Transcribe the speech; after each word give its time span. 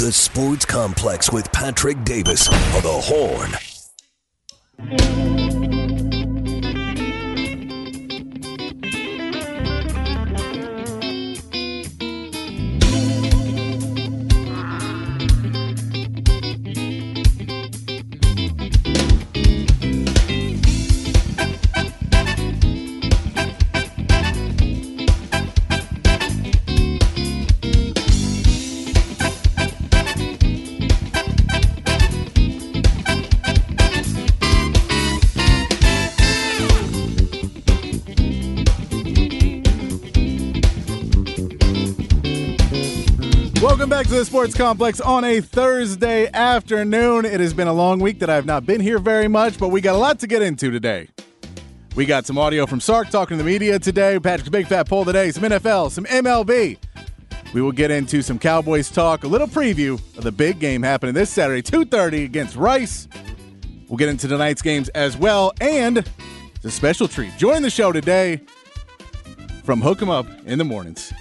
The 0.00 0.10
Sports 0.10 0.64
Complex 0.64 1.30
with 1.30 1.52
Patrick 1.52 2.02
Davis 2.04 2.48
on 2.48 2.82
the 2.82 2.88
Horn. 2.88 3.50
To 44.10 44.16
the 44.16 44.24
Sports 44.24 44.54
Complex 44.54 45.00
on 45.00 45.22
a 45.22 45.40
Thursday 45.40 46.28
afternoon. 46.32 47.24
It 47.24 47.38
has 47.38 47.54
been 47.54 47.68
a 47.68 47.72
long 47.72 48.00
week 48.00 48.18
that 48.18 48.28
I 48.28 48.34
have 48.34 48.44
not 48.44 48.66
been 48.66 48.80
here 48.80 48.98
very 48.98 49.28
much, 49.28 49.56
but 49.56 49.68
we 49.68 49.80
got 49.80 49.94
a 49.94 49.98
lot 49.98 50.18
to 50.18 50.26
get 50.26 50.42
into 50.42 50.72
today. 50.72 51.08
We 51.94 52.06
got 52.06 52.26
some 52.26 52.36
audio 52.36 52.66
from 52.66 52.80
Sark 52.80 53.10
talking 53.10 53.36
to 53.38 53.44
the 53.44 53.48
media 53.48 53.78
today, 53.78 54.18
Patrick's 54.18 54.48
Big 54.48 54.66
Fat 54.66 54.88
Poll 54.88 55.04
today, 55.04 55.30
some 55.30 55.44
NFL, 55.44 55.92
some 55.92 56.06
MLB. 56.06 56.78
We 57.54 57.62
will 57.62 57.70
get 57.70 57.92
into 57.92 58.20
some 58.20 58.40
Cowboys 58.40 58.90
talk, 58.90 59.22
a 59.22 59.28
little 59.28 59.46
preview 59.46 59.94
of 60.18 60.24
the 60.24 60.32
big 60.32 60.58
game 60.58 60.82
happening 60.82 61.14
this 61.14 61.30
Saturday, 61.30 61.62
2.30 61.62 62.24
against 62.24 62.56
Rice. 62.56 63.06
We'll 63.88 63.98
get 63.98 64.08
into 64.08 64.26
tonight's 64.26 64.60
games 64.60 64.88
as 64.88 65.16
well, 65.16 65.52
and 65.60 65.98
it's 66.56 66.64
a 66.64 66.70
special 66.72 67.06
treat. 67.06 67.36
Join 67.38 67.62
the 67.62 67.70
show 67.70 67.92
today 67.92 68.40
from 69.62 69.80
Hook 69.80 70.02
'em 70.02 70.10
Up 70.10 70.26
in 70.46 70.58
the 70.58 70.64
mornings. 70.64 71.12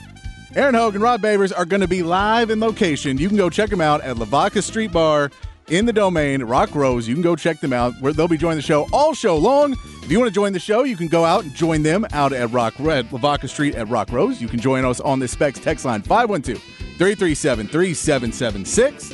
Aaron 0.55 0.73
Hogan 0.73 0.95
and 0.95 1.03
Rod 1.03 1.21
Babers 1.21 1.53
are 1.55 1.65
going 1.65 1.81
to 1.81 1.87
be 1.87 2.01
live 2.01 2.49
in 2.49 2.59
location. 2.59 3.19
You 3.19 3.27
can 3.27 3.37
go 3.37 3.51
check 3.51 3.69
them 3.69 3.81
out 3.81 4.01
at 4.01 4.17
Lavaca 4.17 4.63
Street 4.63 4.91
Bar 4.91 5.29
in 5.67 5.85
the 5.85 5.93
domain, 5.93 6.41
Rock 6.41 6.73
Rose. 6.73 7.07
You 7.07 7.13
can 7.13 7.21
go 7.21 7.35
check 7.35 7.59
them 7.59 7.71
out. 7.71 7.93
Where 7.99 8.13
they'll 8.13 8.27
be 8.27 8.35
joining 8.35 8.57
the 8.57 8.63
show 8.63 8.87
all 8.91 9.13
show 9.13 9.37
long. 9.37 9.73
If 9.73 10.11
you 10.11 10.17
want 10.17 10.29
to 10.29 10.33
join 10.33 10.51
the 10.51 10.59
show, 10.59 10.83
you 10.83 10.97
can 10.97 11.07
go 11.07 11.23
out 11.23 11.43
and 11.43 11.53
join 11.53 11.83
them 11.83 12.03
out 12.13 12.33
at 12.33 12.49
Rock 12.51 12.73
Red 12.79 13.11
Lavaca 13.11 13.47
Street 13.47 13.75
at 13.75 13.87
Rock 13.89 14.11
Rose. 14.11 14.41
You 14.41 14.47
can 14.47 14.59
join 14.59 14.85
us 14.85 14.99
on 14.99 15.19
the 15.19 15.27
Specs 15.27 15.59
text 15.59 15.85
line 15.85 16.01
512 16.01 16.59
337 16.97 17.67
3776. 17.67 19.13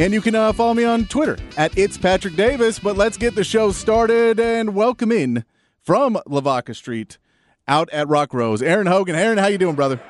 And 0.00 0.12
you 0.12 0.20
can 0.20 0.34
uh, 0.34 0.52
follow 0.52 0.74
me 0.74 0.82
on 0.82 1.04
Twitter 1.04 1.38
at 1.56 1.78
It's 1.78 1.96
Patrick 1.96 2.34
Davis. 2.34 2.80
But 2.80 2.96
let's 2.96 3.16
get 3.16 3.36
the 3.36 3.44
show 3.44 3.70
started 3.70 4.40
and 4.40 4.74
welcome 4.74 5.12
in 5.12 5.44
from 5.80 6.18
Lavaca 6.26 6.74
Street 6.74 7.18
out 7.68 7.88
at 7.90 8.08
Rock 8.08 8.34
Rose. 8.34 8.62
Aaron 8.62 8.88
Hogan. 8.88 9.14
Aaron, 9.14 9.38
how 9.38 9.46
you 9.46 9.58
doing, 9.58 9.76
brother? 9.76 10.00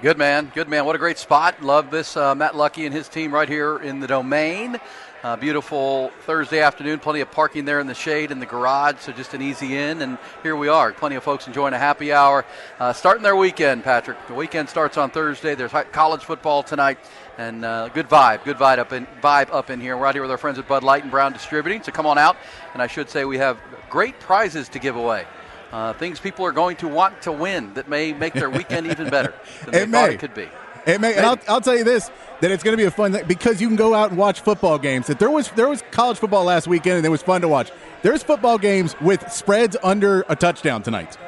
Good 0.00 0.16
man, 0.16 0.52
good 0.54 0.68
man. 0.68 0.84
What 0.84 0.94
a 0.94 0.98
great 1.00 1.18
spot. 1.18 1.60
Love 1.60 1.90
this. 1.90 2.16
Uh, 2.16 2.32
Matt 2.32 2.54
Lucky 2.54 2.86
and 2.86 2.94
his 2.94 3.08
team 3.08 3.34
right 3.34 3.48
here 3.48 3.78
in 3.78 3.98
the 3.98 4.06
domain. 4.06 4.78
Uh, 5.24 5.34
beautiful 5.34 6.12
Thursday 6.20 6.60
afternoon. 6.60 7.00
Plenty 7.00 7.20
of 7.20 7.32
parking 7.32 7.64
there 7.64 7.80
in 7.80 7.88
the 7.88 7.94
shade 7.94 8.30
in 8.30 8.38
the 8.38 8.46
garage, 8.46 9.00
so 9.00 9.10
just 9.10 9.34
an 9.34 9.42
easy 9.42 9.76
in. 9.76 10.00
And 10.00 10.16
here 10.44 10.54
we 10.54 10.68
are. 10.68 10.92
Plenty 10.92 11.16
of 11.16 11.24
folks 11.24 11.48
enjoying 11.48 11.74
a 11.74 11.78
happy 11.78 12.12
hour, 12.12 12.44
uh, 12.78 12.92
starting 12.92 13.24
their 13.24 13.34
weekend. 13.34 13.82
Patrick, 13.82 14.24
the 14.28 14.34
weekend 14.34 14.68
starts 14.68 14.96
on 14.96 15.10
Thursday. 15.10 15.56
There's 15.56 15.72
college 15.90 16.22
football 16.22 16.62
tonight, 16.62 16.98
and 17.36 17.64
uh, 17.64 17.88
good 17.88 18.08
vibe, 18.08 18.44
good 18.44 18.56
vibe 18.56 18.78
up 18.78 18.92
in 18.92 19.04
vibe 19.20 19.52
up 19.52 19.68
in 19.68 19.80
here. 19.80 19.96
We're 19.96 20.06
out 20.06 20.14
here 20.14 20.22
with 20.22 20.30
our 20.30 20.38
friends 20.38 20.60
at 20.60 20.68
Bud 20.68 20.84
Light 20.84 21.02
and 21.02 21.10
Brown 21.10 21.32
Distributing. 21.32 21.82
So 21.82 21.90
come 21.90 22.06
on 22.06 22.18
out, 22.18 22.36
and 22.72 22.80
I 22.80 22.86
should 22.86 23.10
say 23.10 23.24
we 23.24 23.38
have 23.38 23.58
great 23.90 24.20
prizes 24.20 24.68
to 24.68 24.78
give 24.78 24.94
away. 24.94 25.26
Uh, 25.72 25.92
things 25.94 26.18
people 26.18 26.46
are 26.46 26.52
going 26.52 26.76
to 26.76 26.88
want 26.88 27.20
to 27.22 27.32
win 27.32 27.74
that 27.74 27.88
may 27.88 28.12
make 28.12 28.32
their 28.32 28.48
weekend 28.50 28.86
even 28.86 29.10
better 29.10 29.34
than 29.64 29.72
they 29.72 29.82
It 29.82 29.90
thought 29.90 30.08
may. 30.08 30.14
it 30.14 30.18
could 30.20 30.34
be. 30.34 30.48
It 30.86 31.00
may, 31.00 31.14
and 31.14 31.26
I'll, 31.26 31.38
I'll 31.46 31.60
tell 31.60 31.76
you 31.76 31.84
this: 31.84 32.10
that 32.40 32.50
it's 32.50 32.62
going 32.62 32.72
to 32.72 32.80
be 32.80 32.86
a 32.86 32.90
fun 32.90 33.12
thing 33.12 33.26
because 33.26 33.60
you 33.60 33.66
can 33.68 33.76
go 33.76 33.92
out 33.92 34.08
and 34.08 34.18
watch 34.18 34.40
football 34.40 34.78
games. 34.78 35.08
That 35.08 35.18
there 35.18 35.30
was 35.30 35.50
there 35.50 35.68
was 35.68 35.82
college 35.90 36.16
football 36.18 36.44
last 36.44 36.66
weekend, 36.66 36.96
and 36.96 37.04
it 37.04 37.10
was 37.10 37.20
fun 37.22 37.42
to 37.42 37.48
watch. 37.48 37.70
There's 38.00 38.22
football 38.22 38.56
games 38.56 38.98
with 39.00 39.30
spreads 39.30 39.76
under 39.82 40.24
a 40.30 40.36
touchdown 40.36 40.82
tonight. 40.82 41.18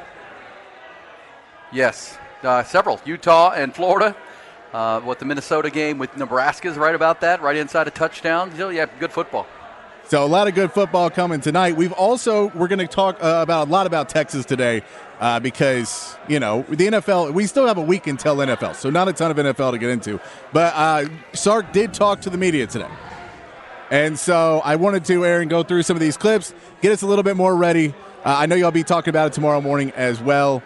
Yes, 1.71 2.17
uh, 2.43 2.63
several. 2.63 2.99
Utah 3.05 3.51
and 3.51 3.73
Florida. 3.75 4.15
Uh, 4.73 5.01
what 5.01 5.19
the 5.19 5.25
Minnesota 5.25 5.69
game 5.69 5.97
with 5.97 6.15
Nebraska 6.15 6.69
is 6.69 6.77
right 6.77 6.95
about 6.95 7.21
that, 7.21 7.41
right 7.41 7.57
inside 7.57 7.87
a 7.87 7.91
touchdown. 7.91 8.55
So, 8.55 8.69
yeah, 8.69 8.85
good 8.99 9.11
football. 9.11 9.45
So 10.11 10.25
a 10.25 10.27
lot 10.27 10.49
of 10.49 10.55
good 10.55 10.73
football 10.73 11.09
coming 11.09 11.39
tonight. 11.39 11.77
We've 11.77 11.93
also 11.93 12.47
we're 12.47 12.67
going 12.67 12.79
to 12.79 12.85
talk 12.85 13.23
uh, 13.23 13.39
about 13.41 13.69
a 13.69 13.71
lot 13.71 13.87
about 13.87 14.09
Texas 14.09 14.43
today 14.43 14.81
uh, 15.21 15.39
because 15.39 16.17
you 16.27 16.37
know 16.37 16.65
the 16.67 16.87
NFL. 16.87 17.33
We 17.33 17.45
still 17.45 17.65
have 17.65 17.77
a 17.77 17.81
week 17.81 18.07
until 18.07 18.35
NFL, 18.35 18.75
so 18.75 18.89
not 18.89 19.07
a 19.07 19.13
ton 19.13 19.31
of 19.31 19.37
NFL 19.37 19.71
to 19.71 19.77
get 19.77 19.89
into. 19.89 20.19
But 20.51 20.73
uh, 20.75 21.05
Sark 21.31 21.71
did 21.71 21.93
talk 21.93 22.19
to 22.23 22.29
the 22.29 22.37
media 22.37 22.67
today, 22.67 22.89
and 23.89 24.19
so 24.19 24.61
I 24.65 24.75
wanted 24.75 25.05
to 25.05 25.25
Aaron 25.25 25.47
go 25.47 25.63
through 25.63 25.83
some 25.83 25.95
of 25.95 26.01
these 26.01 26.17
clips, 26.17 26.53
get 26.81 26.91
us 26.91 27.03
a 27.03 27.07
little 27.07 27.23
bit 27.23 27.37
more 27.37 27.55
ready. 27.55 27.93
Uh, 28.25 28.35
I 28.37 28.47
know 28.47 28.57
y'all 28.57 28.71
be 28.71 28.83
talking 28.83 29.11
about 29.11 29.27
it 29.27 29.33
tomorrow 29.33 29.61
morning 29.61 29.91
as 29.91 30.19
well, 30.19 30.61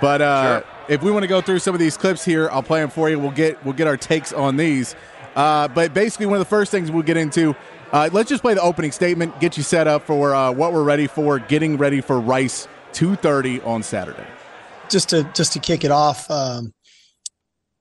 but 0.00 0.22
uh, 0.22 0.60
Sure. 0.60 0.70
if 0.86 1.02
we 1.02 1.10
want 1.10 1.24
to 1.24 1.28
go 1.28 1.40
through 1.40 1.58
some 1.58 1.74
of 1.74 1.80
these 1.80 1.96
clips 1.96 2.24
here, 2.24 2.48
I'll 2.52 2.62
play 2.62 2.80
them 2.80 2.90
for 2.90 3.10
you. 3.10 3.18
We'll 3.18 3.32
get 3.32 3.64
we'll 3.64 3.74
get 3.74 3.88
our 3.88 3.96
takes 3.96 4.32
on 4.32 4.56
these. 4.56 4.94
Uh, 5.34 5.68
but 5.68 5.94
basically, 5.94 6.26
one 6.26 6.36
of 6.36 6.40
the 6.40 6.44
first 6.44 6.70
things 6.70 6.90
we'll 6.90 7.02
get 7.02 7.16
into. 7.16 7.54
Uh, 7.92 8.08
let's 8.12 8.28
just 8.28 8.42
play 8.42 8.54
the 8.54 8.60
opening 8.60 8.90
statement, 8.90 9.38
get 9.40 9.56
you 9.56 9.62
set 9.62 9.86
up 9.86 10.04
for 10.04 10.34
uh, 10.34 10.50
what 10.50 10.72
we're 10.72 10.82
ready 10.82 11.06
for, 11.06 11.38
getting 11.38 11.76
ready 11.76 12.00
for 12.00 12.18
Rice 12.18 12.66
2:30 12.92 13.64
on 13.64 13.82
Saturday. 13.82 14.26
just 14.88 15.10
to 15.10 15.24
just 15.34 15.52
to 15.52 15.58
kick 15.58 15.84
it 15.84 15.90
off, 15.90 16.30
um, 16.30 16.72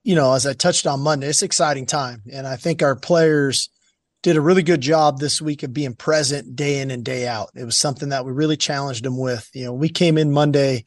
you 0.03 0.15
know, 0.15 0.33
as 0.33 0.45
I 0.45 0.53
touched 0.53 0.85
on 0.87 0.99
Monday, 0.99 1.27
it's 1.27 1.41
exciting 1.41 1.85
time, 1.85 2.21
and 2.31 2.45
I 2.45 2.57
think 2.57 2.83
our 2.83 2.95
players 2.95 3.69
did 4.21 4.37
a 4.37 4.41
really 4.41 4.63
good 4.63 4.81
job 4.81 5.19
this 5.19 5.41
week 5.41 5.63
of 5.63 5.73
being 5.73 5.93
present 5.95 6.55
day 6.55 6.79
in 6.79 6.91
and 6.91 7.03
day 7.03 7.27
out. 7.27 7.49
It 7.55 7.65
was 7.65 7.77
something 7.77 8.09
that 8.09 8.25
we 8.25 8.31
really 8.31 8.55
challenged 8.55 9.03
them 9.03 9.17
with. 9.17 9.49
You 9.53 9.65
know, 9.65 9.73
we 9.73 9.89
came 9.89 10.17
in 10.17 10.31
Monday 10.31 10.85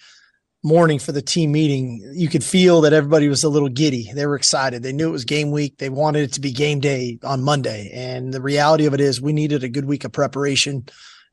morning 0.67 0.99
for 0.99 1.13
the 1.13 1.23
team 1.23 1.53
meeting. 1.53 2.13
You 2.13 2.29
could 2.29 2.43
feel 2.43 2.81
that 2.81 2.93
everybody 2.93 3.29
was 3.29 3.45
a 3.45 3.49
little 3.49 3.69
giddy. 3.69 4.11
They 4.13 4.27
were 4.27 4.35
excited. 4.35 4.83
They 4.83 4.93
knew 4.93 5.09
it 5.09 5.13
was 5.13 5.25
game 5.25 5.53
week. 5.53 5.79
They 5.79 5.89
wanted 5.89 6.25
it 6.25 6.33
to 6.35 6.41
be 6.41 6.51
game 6.51 6.81
day 6.81 7.19
on 7.23 7.43
Monday. 7.43 7.91
And 7.95 8.35
the 8.35 8.43
reality 8.43 8.87
of 8.87 8.93
it 8.93 9.01
is, 9.01 9.21
we 9.21 9.33
needed 9.33 9.63
a 9.63 9.69
good 9.69 9.85
week 9.85 10.05
of 10.05 10.13
preparation. 10.13 10.87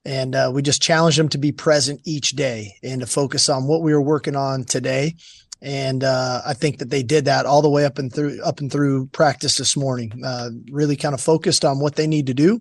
And 0.05 0.35
uh, 0.35 0.51
we 0.53 0.61
just 0.61 0.81
challenged 0.81 1.17
them 1.17 1.29
to 1.29 1.38
be 1.38 1.51
present 1.51 2.01
each 2.05 2.31
day 2.31 2.75
and 2.83 3.01
to 3.01 3.07
focus 3.07 3.49
on 3.49 3.66
what 3.66 3.81
we 3.81 3.94
were 3.94 4.01
working 4.01 4.35
on 4.35 4.66
today. 4.66 5.16
And 5.61 6.03
uh, 6.03 6.41
I 6.45 6.53
think 6.53 6.79
that 6.79 6.89
they 6.89 7.03
did 7.03 7.25
that 7.25 7.45
all 7.45 7.61
the 7.61 7.69
way 7.69 7.85
up 7.85 7.97
and 7.97 8.13
through 8.13 8.41
up 8.44 8.59
and 8.59 8.71
through 8.71 9.07
practice 9.07 9.55
this 9.55 9.77
morning. 9.77 10.11
Uh, 10.23 10.50
really 10.69 10.97
kind 10.97 11.15
of 11.15 11.21
focused 11.21 11.65
on 11.65 11.79
what 11.79 11.95
they 11.95 12.05
need 12.05 12.27
to 12.27 12.33
do. 12.33 12.59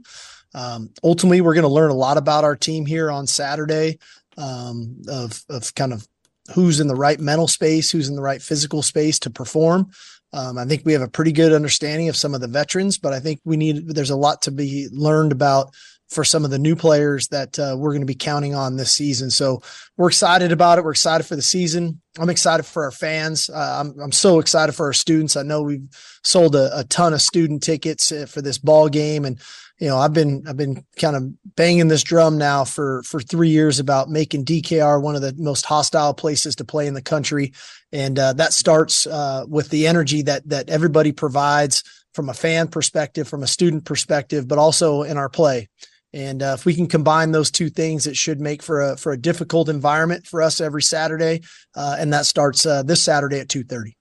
Um, 0.55 0.91
ultimately, 1.03 1.41
we're 1.41 1.55
going 1.55 1.63
to 1.63 1.69
learn 1.69 1.91
a 1.91 1.95
lot 1.95 2.17
about 2.17 2.45
our 2.45 2.57
team 2.57 2.87
here 2.87 3.11
on 3.11 3.27
Saturday 3.27 3.99
um, 4.39 5.03
of 5.09 5.43
of 5.49 5.75
kind 5.75 5.93
of 5.93 6.07
who's 6.53 6.81
in 6.81 6.89
the 6.89 6.95
right 6.95 7.19
mental 7.21 7.49
space, 7.49 7.91
who's 7.91 8.09
in 8.09 8.17
the 8.17 8.23
right 8.23 8.43
physical 8.43 8.83
space 8.83 9.19
to 9.21 9.31
perform. 9.31 9.91
Um, 10.33 10.57
I 10.57 10.65
think 10.65 10.83
we 10.85 10.95
have 10.95 11.03
a 11.03 11.09
pretty 11.09 11.33
good 11.33 11.53
understanding 11.53 12.09
of 12.09 12.17
some 12.17 12.35
of 12.35 12.41
the 12.41 12.49
veterans, 12.49 12.99
but 12.99 13.13
I 13.13 13.21
think 13.21 13.41
we 13.45 13.57
need 13.57 13.89
there's 13.89 14.11
a 14.11 14.17
lot 14.17 14.43
to 14.43 14.51
be 14.51 14.89
learned 14.91 15.33
about 15.33 15.75
for 16.09 16.25
some 16.25 16.45
of 16.45 16.51
the 16.51 16.59
new 16.59 16.77
players 16.77 17.29
that 17.29 17.59
uh, 17.59 17.75
we're 17.77 17.93
going 17.93 18.03
to 18.03 18.07
be 18.07 18.15
counting 18.15 18.55
on 18.55 18.77
this 18.77 18.93
season. 18.93 19.31
So 19.31 19.63
we're 19.97 20.09
excited 20.09 20.53
about 20.53 20.79
it. 20.79 20.85
We're 20.85 20.93
excited 20.93 21.25
for 21.25 21.37
the 21.37 21.43
season. 21.43 22.01
I'm 22.19 22.31
excited 22.31 22.65
for 22.65 22.85
our 22.85 22.91
fans. 22.91 23.49
Uh, 23.49 23.79
I'm 23.81 23.99
I'm 23.99 24.13
so 24.13 24.39
excited 24.39 24.73
for 24.73 24.87
our 24.87 24.93
students. 24.93 25.37
I 25.37 25.43
know 25.43 25.63
we've 25.63 25.89
sold 26.23 26.55
a, 26.55 26.79
a 26.79 26.85
ton 26.85 27.15
of 27.15 27.23
student 27.23 27.63
tickets 27.63 28.13
uh, 28.13 28.27
for 28.27 28.43
this 28.43 28.59
ball 28.59 28.89
game, 28.89 29.25
and 29.25 29.41
you 29.83 29.89
know 29.89 29.99
I've 29.99 30.13
been 30.13 30.45
I've 30.47 30.57
been 30.57 30.85
kind 30.97 31.17
of 31.17 31.57
banging 31.57 31.89
this 31.89 32.05
drum 32.05 32.39
now 32.39 32.63
for 32.63 33.03
for 33.03 33.21
three 33.21 33.49
years 33.49 33.81
about 33.81 34.09
making 34.09 34.45
DKR 34.45 35.03
one 35.03 35.17
of 35.17 35.23
the 35.23 35.35
most 35.37 35.65
hostile 35.67 36.15
places 36.15 36.55
to 36.57 36.65
play 36.65 36.87
in 36.87 36.95
the 36.95 37.03
country, 37.03 37.53
and 37.91 38.17
uh, 38.17 38.33
that 38.35 38.53
starts 38.53 39.09
uh, 39.09 39.45
with 39.49 39.71
the 39.71 39.89
energy 39.89 40.23
that 40.23 40.49
that 40.49 40.71
everybody 40.71 41.11
provides 41.11 41.83
from 42.15 42.29
a 42.29 42.35
fan 42.35 42.69
perspective, 42.69 43.27
from 43.27 43.43
a 43.43 43.49
student 43.49 43.85
perspective, 43.85 44.47
but 44.47 44.57
also 44.57 45.03
in 45.03 45.17
our 45.17 45.29
play. 45.29 45.69
And 46.13 46.45
uh, 46.45 46.55
if 46.57 46.65
we 46.65 46.77
can 46.77 46.87
combine 46.87 47.33
those 47.33 47.51
two 47.51 47.69
things, 47.69 48.07
it 48.07 48.17
should 48.17 48.41
make 48.41 48.63
for 48.63 48.81
a 48.81 48.97
for 48.97 49.11
a 49.11 49.19
difficult 49.19 49.69
environment 49.69 50.29
for 50.29 50.43
us 50.43 50.61
every 50.61 50.83
Saturday, 50.83 51.43
uh, 51.75 51.97
and 51.99 52.13
that 52.13 52.27
starts 52.27 52.65
uh, 52.65 52.85
this 52.85 53.03
Saturday 53.03 53.41
at 53.41 53.49
two 53.49 53.65
thirty. 53.65 53.97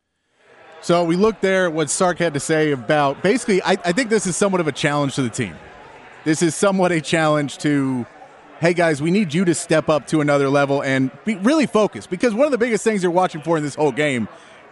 So 0.81 1.03
we 1.03 1.15
look 1.15 1.41
there 1.41 1.65
at 1.65 1.73
what 1.73 1.89
Sark 1.89 2.19
had 2.19 2.35
to 2.35 2.39
say 2.39 2.71
about 2.71 3.23
basically, 3.23 3.63
I, 3.63 3.71
I 3.83 3.91
think 3.93 4.11
this 4.11 4.27
is 4.27 4.35
somewhat 4.35 4.61
of 4.61 4.67
a 4.67 4.71
challenge 4.71 5.15
to 5.15 5.23
the 5.23 5.29
team. 5.29 5.55
This 6.23 6.43
is 6.43 6.53
somewhat 6.53 6.91
a 6.91 7.01
challenge 7.01 7.57
to, 7.59 8.05
hey 8.59 8.75
guys, 8.75 9.01
we 9.01 9.09
need 9.09 9.33
you 9.33 9.43
to 9.45 9.55
step 9.55 9.89
up 9.89 10.05
to 10.07 10.21
another 10.21 10.49
level 10.49 10.83
and 10.83 11.09
be 11.25 11.35
really 11.37 11.65
focused 11.65 12.11
because 12.11 12.35
one 12.35 12.45
of 12.45 12.51
the 12.51 12.59
biggest 12.59 12.83
things 12.83 13.01
you're 13.01 13.11
watching 13.11 13.41
for 13.41 13.57
in 13.57 13.63
this 13.63 13.73
whole 13.73 13.91
game 13.91 14.27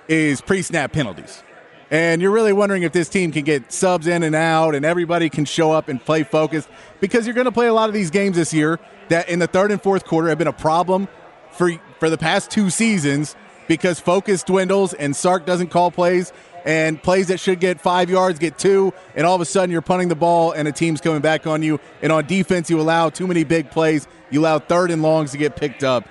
is 0.07 0.41
pre 0.41 0.61
snap 0.61 0.91
penalties. 0.91 1.41
And 1.89 2.21
you're 2.21 2.29
really 2.29 2.53
wondering 2.53 2.83
if 2.83 2.91
this 2.91 3.09
team 3.09 3.31
can 3.31 3.45
get 3.45 3.71
subs 3.71 4.05
in 4.05 4.21
and 4.21 4.35
out 4.35 4.75
and 4.75 4.85
everybody 4.85 5.27
can 5.27 5.45
show 5.45 5.71
up 5.71 5.89
and 5.89 5.99
play 5.99 6.21
focused 6.21 6.69
because 6.99 7.25
you're 7.25 7.33
going 7.33 7.45
to 7.45 7.51
play 7.51 7.65
a 7.65 7.73
lot 7.73 7.89
of 7.89 7.95
these 7.95 8.11
games 8.11 8.35
this 8.35 8.53
year 8.53 8.79
that 9.07 9.27
in 9.27 9.39
the 9.39 9.47
third 9.47 9.71
and 9.71 9.81
fourth 9.81 10.05
quarter 10.05 10.29
have 10.29 10.37
been 10.37 10.45
a 10.45 10.53
problem 10.53 11.07
for 11.51 11.71
for 11.99 12.11
the 12.11 12.17
past 12.17 12.51
two 12.51 12.69
seasons 12.69 13.35
because 13.67 13.99
focus 13.99 14.43
dwindles 14.43 14.93
and 14.93 15.15
Sark 15.15 15.47
doesn't 15.47 15.69
call 15.69 15.89
plays 15.89 16.31
and 16.65 17.01
plays 17.01 17.27
that 17.27 17.39
should 17.39 17.59
get 17.59 17.79
five 17.79 18.09
yards 18.09 18.39
get 18.39 18.57
two, 18.57 18.93
and 19.15 19.25
all 19.25 19.35
of 19.35 19.41
a 19.41 19.45
sudden 19.45 19.71
you're 19.71 19.81
punting 19.81 20.09
the 20.09 20.15
ball 20.15 20.51
and 20.51 20.67
a 20.67 20.71
team's 20.71 21.01
coming 21.01 21.21
back 21.21 21.47
on 21.47 21.63
you. 21.63 21.79
And 22.01 22.11
on 22.11 22.25
defense, 22.25 22.69
you 22.69 22.79
allow 22.79 23.09
too 23.09 23.27
many 23.27 23.43
big 23.43 23.71
plays. 23.71 24.07
You 24.29 24.41
allow 24.41 24.59
third 24.59 24.91
and 24.91 25.01
longs 25.01 25.31
to 25.31 25.37
get 25.37 25.55
picked 25.55 25.83
up. 25.83 26.07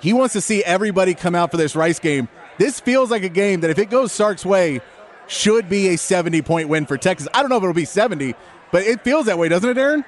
He 0.00 0.12
wants 0.12 0.34
to 0.34 0.40
see 0.40 0.62
everybody 0.62 1.14
come 1.14 1.34
out 1.34 1.50
for 1.50 1.56
this 1.56 1.74
Rice 1.74 1.98
game. 1.98 2.28
This 2.58 2.80
feels 2.80 3.10
like 3.10 3.22
a 3.22 3.28
game 3.28 3.60
that 3.60 3.70
if 3.70 3.78
it 3.78 3.90
goes 3.90 4.12
Sark's 4.12 4.44
way, 4.44 4.80
should 5.26 5.68
be 5.68 5.88
a 5.88 5.98
70 5.98 6.42
point 6.42 6.68
win 6.68 6.86
for 6.86 6.96
Texas. 6.96 7.28
I 7.34 7.40
don't 7.40 7.50
know 7.50 7.56
if 7.56 7.62
it'll 7.62 7.74
be 7.74 7.84
70, 7.84 8.34
but 8.70 8.82
it 8.84 9.02
feels 9.02 9.26
that 9.26 9.38
way, 9.38 9.48
doesn't 9.48 9.68
it, 9.68 9.78
Aaron? 9.78 10.04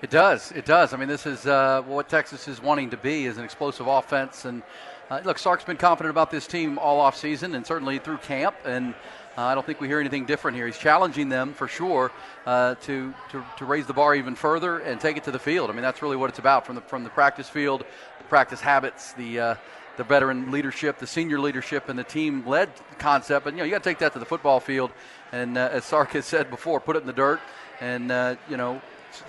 It 0.00 0.10
does. 0.10 0.52
It 0.52 0.64
does. 0.64 0.92
I 0.92 0.96
mean, 0.96 1.08
this 1.08 1.26
is 1.26 1.46
uh, 1.46 1.82
what 1.82 2.08
Texas 2.08 2.46
is 2.46 2.62
wanting 2.62 2.90
to 2.90 2.96
be 2.96 3.26
is 3.26 3.36
an 3.36 3.44
explosive 3.44 3.88
offense. 3.88 4.44
And 4.44 4.62
uh, 5.10 5.20
look, 5.24 5.38
Sark's 5.38 5.64
been 5.64 5.76
confident 5.76 6.10
about 6.10 6.30
this 6.30 6.46
team 6.46 6.78
all 6.78 7.00
off 7.00 7.16
season 7.16 7.54
and 7.54 7.66
certainly 7.66 7.98
through 7.98 8.18
camp. 8.18 8.54
And 8.64 8.94
uh, 9.36 9.42
I 9.42 9.54
don't 9.54 9.64
think 9.64 9.80
we 9.80 9.88
hear 9.88 10.00
anything 10.00 10.26
different 10.26 10.56
here. 10.56 10.66
He's 10.66 10.78
challenging 10.78 11.28
them 11.28 11.54
for 11.54 11.68
sure 11.68 12.10
uh, 12.44 12.74
to, 12.82 13.14
to 13.30 13.44
to 13.58 13.64
raise 13.64 13.86
the 13.86 13.92
bar 13.92 14.14
even 14.14 14.34
further 14.34 14.78
and 14.78 15.00
take 15.00 15.16
it 15.16 15.24
to 15.24 15.30
the 15.30 15.38
field. 15.38 15.70
I 15.70 15.72
mean, 15.72 15.82
that's 15.82 16.02
really 16.02 16.16
what 16.16 16.30
it's 16.30 16.38
about 16.38 16.66
from 16.66 16.74
the 16.74 16.80
from 16.82 17.04
the 17.04 17.10
practice 17.10 17.48
field, 17.48 17.84
the 18.18 18.24
practice 18.24 18.60
habits, 18.60 19.12
the 19.12 19.40
uh, 19.40 19.54
the 19.96 20.04
veteran 20.04 20.50
leadership, 20.50 20.98
the 20.98 21.06
senior 21.06 21.40
leadership, 21.40 21.88
and 21.88 21.98
the 21.98 22.04
team 22.04 22.46
led 22.46 22.68
concept. 22.98 23.44
But 23.44 23.54
you 23.54 23.58
know, 23.58 23.64
you 23.64 23.70
got 23.70 23.82
to 23.82 23.90
take 23.90 23.98
that 23.98 24.12
to 24.12 24.18
the 24.18 24.26
football 24.26 24.60
field. 24.60 24.90
And 25.32 25.56
uh, 25.56 25.68
as 25.72 25.84
Sark 25.84 26.10
has 26.10 26.24
said 26.24 26.50
before, 26.50 26.80
put 26.80 26.96
it 26.96 27.00
in 27.00 27.06
the 27.06 27.12
dirt 27.12 27.40
and 27.80 28.10
uh, 28.10 28.36
you 28.48 28.56
know 28.56 28.80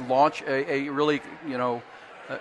launch 0.07 0.41
a, 0.43 0.71
a 0.71 0.89
really 0.89 1.21
you 1.47 1.57
know 1.57 1.81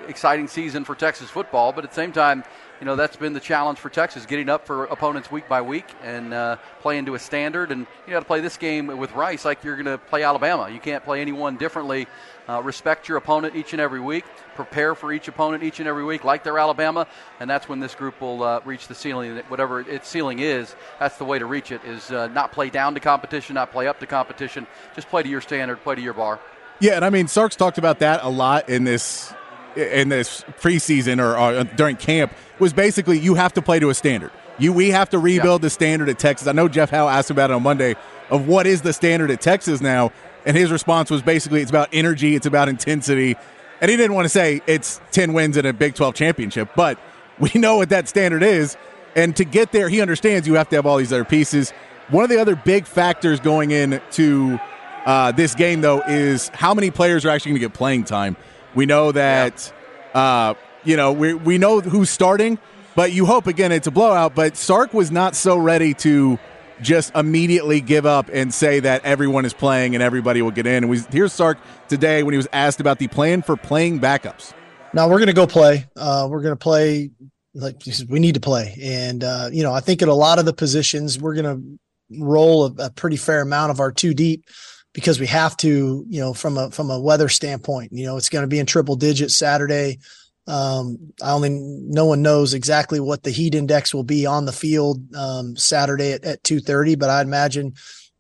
exciting 0.07 0.49
season 0.49 0.85
for 0.85 0.95
Texas 0.95 1.31
football. 1.31 1.73
But 1.73 1.85
at 1.85 1.91
the 1.91 1.97
same 1.97 2.13
time, 2.13 2.45
you 2.81 2.85
know 2.85 2.95
that's 2.95 3.17
been 3.17 3.33
the 3.33 3.41
challenge 3.41 3.79
for 3.79 3.89
Texas, 3.89 4.25
getting 4.27 4.49
up 4.49 4.67
for 4.67 4.85
opponents 4.85 5.33
week 5.33 5.49
by 5.49 5.63
week 5.63 5.87
and 6.03 6.33
uh, 6.33 6.57
playing 6.81 7.07
to 7.07 7.15
a 7.15 7.19
standard. 7.19 7.73
And 7.73 7.87
you 8.07 8.13
got 8.13 8.21
to 8.21 8.27
play 8.27 8.41
this 8.41 8.57
game 8.57 8.87
with 8.87 9.13
Rice 9.13 9.45
like 9.45 9.65
you're 9.65 9.75
going 9.75 9.87
to 9.87 9.99
play 9.99 10.23
Alabama. 10.23 10.71
You 10.71 10.79
can't 10.79 11.05
play 11.05 11.21
anyone 11.21 11.57
differently. 11.57 12.07
Uh, 12.49 12.63
respect 12.63 13.09
your 13.09 13.19
opponent 13.19 13.57
each 13.57 13.73
and 13.73 13.81
every 13.81 14.01
week. 14.01 14.25
Prepare 14.55 14.95
for 14.95 15.13
each 15.13 15.29
opponent 15.29 15.63
each 15.63 15.81
and 15.81 15.89
every 15.89 16.05
week, 16.05 16.25
like 16.25 16.45
they're 16.45 16.59
Alabama. 16.59 17.07
And 17.41 17.51
that's 17.51 17.69
when 17.69 17.81
this 17.81 17.95
group 17.95 18.21
will 18.21 18.43
uh, 18.43 18.61
reach 18.65 18.89
the 18.89 18.95
ceiling. 18.95 19.37
Whatever 19.49 19.81
its 19.81 20.09
ceiling 20.09 20.39
is, 20.39 20.75
that's 20.99 21.19
the 21.19 21.25
way 21.25 21.39
to 21.39 21.47
reach 21.47 21.73
it. 21.73 21.85
Is 21.85 22.11
uh, 22.11 22.29
not 22.29 22.53
play 22.53 22.71
down 22.71 22.95
to 22.95 23.01
competition, 23.01 23.55
not 23.55 23.73
play 23.73 23.87
up 23.87 24.01
to 24.01 24.07
competition. 24.07 24.67
Just 24.95 25.09
play 25.09 25.23
to 25.23 25.29
your 25.29 25.41
standard, 25.41 25.83
play 25.83 25.97
to 25.97 26.01
your 26.01 26.15
bar. 26.15 26.41
Yeah, 26.81 26.93
and 26.93 27.05
I 27.05 27.11
mean 27.11 27.27
Sark's 27.27 27.57
talked 27.57 27.79
about 27.79 27.99
that 27.99 28.21
a 28.23 28.29
lot 28.29 28.69
in 28.69 28.85
this 28.85 29.35
in 29.77 30.09
this 30.09 30.45
preseason 30.61 31.21
or, 31.21 31.39
or 31.39 31.65
during 31.65 31.97
camp 31.97 32.33
was 32.59 32.73
basically 32.73 33.19
you 33.19 33.35
have 33.35 33.53
to 33.55 33.63
play 33.63 33.79
to 33.79 33.91
a 33.91 33.95
standard. 33.95 34.31
You 34.59 34.73
we 34.73 34.91
have 34.91 35.11
to 35.11 35.19
rebuild 35.19 35.61
yeah. 35.61 35.67
the 35.67 35.71
standard 35.71 36.09
at 36.09 36.19
Texas. 36.19 36.49
I 36.49 36.53
know 36.53 36.69
Jeff 36.69 36.91
Howe 36.91 37.09
asked 37.09 37.31
about 37.31 37.51
it 37.51 37.55
on 37.55 37.63
Monday 37.63 37.95
of 38.31 38.49
what 38.49 38.67
is 38.67 38.83
the 38.83 38.93
standard 38.93 39.31
at 39.31 39.41
Texas 39.41 39.81
now, 39.81 40.13
and 40.45 40.57
his 40.57 40.73
response 40.73 41.11
was 41.11 41.23
basically 41.23 41.63
it's 41.63 41.71
about 41.71 41.89
energy, 41.93 42.35
it's 42.35 42.47
about 42.47 42.69
intensity, 42.69 43.37
and 43.81 43.91
he 43.91 43.97
didn't 43.97 44.15
want 44.15 44.25
to 44.25 44.31
say 44.31 44.61
it's 44.67 45.01
ten 45.13 45.33
wins 45.33 45.57
in 45.57 45.65
a 45.65 45.73
Big 45.73 45.95
Twelve 45.95 46.15
championship, 46.15 46.71
but 46.75 46.99
we 47.39 47.51
know 47.55 47.77
what 47.77 47.91
that 47.91 48.09
standard 48.09 48.43
is, 48.43 48.77
and 49.15 49.37
to 49.37 49.45
get 49.45 49.71
there, 49.71 49.89
he 49.89 50.01
understands 50.01 50.49
you 50.49 50.55
have 50.55 50.69
to 50.71 50.77
have 50.77 50.87
all 50.87 50.97
these 50.97 51.13
other 51.13 51.25
pieces. 51.25 51.73
One 52.11 52.25
of 52.25 52.31
the 52.31 52.39
other 52.39 52.57
big 52.57 52.87
factors 52.87 53.39
going 53.39 53.71
into 53.71 54.59
uh, 55.05 55.33
this 55.33 55.55
game, 55.55 55.83
though, 55.83 56.01
is 56.03 56.49
how 56.49 56.75
many 56.75 56.91
players 56.91 57.25
are 57.25 57.29
actually 57.29 57.53
going 57.53 57.61
to 57.63 57.69
get 57.69 57.75
playing 57.75 58.05
time. 58.05 58.37
We 58.79 58.87
know 58.87 59.11
that, 59.11 59.73
yeah. 60.15 60.21
uh, 60.21 60.55
you 60.85 60.97
know, 60.97 61.11
we, 61.11 61.35
we 61.35 61.59
know 61.59 61.81
who's 61.81 62.11
starting, 62.11 62.61
but 62.95 63.11
you 63.11 63.27
hope, 63.27 63.49
again, 63.49 63.73
it's 63.73 63.89
a 63.89 63.91
blowout. 63.91 64.37
But 64.37 64.57
Sark 64.57 64.95
was 64.95 65.11
not 65.11 65.35
so 65.35 65.59
ready 65.59 65.95
to 65.95 66.39
just 66.81 67.13
immediately 67.17 67.81
give 67.81 68.07
up 68.07 68.31
and 68.33 68.55
say 68.55 68.79
that 68.79 69.05
everyone 69.05 69.45
is 69.45 69.53
playing 69.53 69.97
and 69.97 70.03
everybody 70.03 70.43
will 70.43 70.53
get 70.53 70.65
in. 70.69 70.85
And 70.85 70.89
we, 70.89 71.01
here's 71.11 71.33
Sark 71.33 71.59
today 71.89 72.23
when 72.23 72.35
he 72.35 72.37
was 72.37 72.47
asked 72.53 72.79
about 72.79 73.01
the 73.01 73.09
plan 73.09 73.43
for 73.43 73.57
playing 73.57 73.99
backups. 73.99 74.53
Now 74.93 75.09
we're 75.09 75.19
going 75.19 75.27
to 75.27 75.33
go 75.33 75.49
play. 75.49 75.89
Uh, 75.97 76.29
we're 76.31 76.43
going 76.43 76.53
to 76.53 76.57
play 76.57 77.11
like 77.55 77.83
we 78.09 78.21
need 78.21 78.35
to 78.35 78.41
play. 78.41 78.79
And, 78.81 79.25
uh, 79.25 79.49
you 79.51 79.65
know, 79.65 79.73
I 79.73 79.81
think 79.81 80.03
at 80.03 80.09
a 80.09 80.15
lot 80.15 80.39
of 80.39 80.45
the 80.45 80.53
positions, 80.53 81.19
we're 81.19 81.35
going 81.35 81.57
to 81.57 82.21
roll 82.25 82.67
a, 82.67 82.85
a 82.85 82.91
pretty 82.91 83.17
fair 83.17 83.41
amount 83.41 83.73
of 83.73 83.81
our 83.81 83.91
two 83.91 84.15
deep 84.15 84.45
because 84.93 85.21
we 85.21 85.27
have 85.27 85.57
to, 85.59 86.05
you 86.09 86.21
know, 86.21 86.35
from 86.35 86.57
a 86.59 86.71
from 86.71 86.91
a 86.91 87.01
weather 87.01 87.29
standpoint. 87.29 87.93
You 87.93 88.07
know, 88.07 88.17
it's 88.17 88.29
going 88.29 88.43
to 88.43 88.49
be 88.49 88.59
in 88.59 88.67
triple 88.67 88.97
digits 88.97 89.37
Saturday. 89.37 89.99
Um, 90.47 91.13
I 91.23 91.33
only 91.33 91.51
no 91.51 92.07
one 92.07 92.23
knows 92.23 92.55
exactly 92.55 93.01
what 93.01 93.23
the 93.23 93.31
heat 93.31 93.55
index 93.55 93.93
will 93.93 94.05
be 94.05 94.25
on 94.25 94.47
the 94.47 94.53
field 94.53 95.15
um, 95.15 95.57
Saturday 95.57 96.13
at, 96.13 96.25
at 96.25 96.43
two 96.43 96.61
thirty, 96.61 96.95
but 96.95 97.11
I 97.11 97.21
imagine 97.21 97.75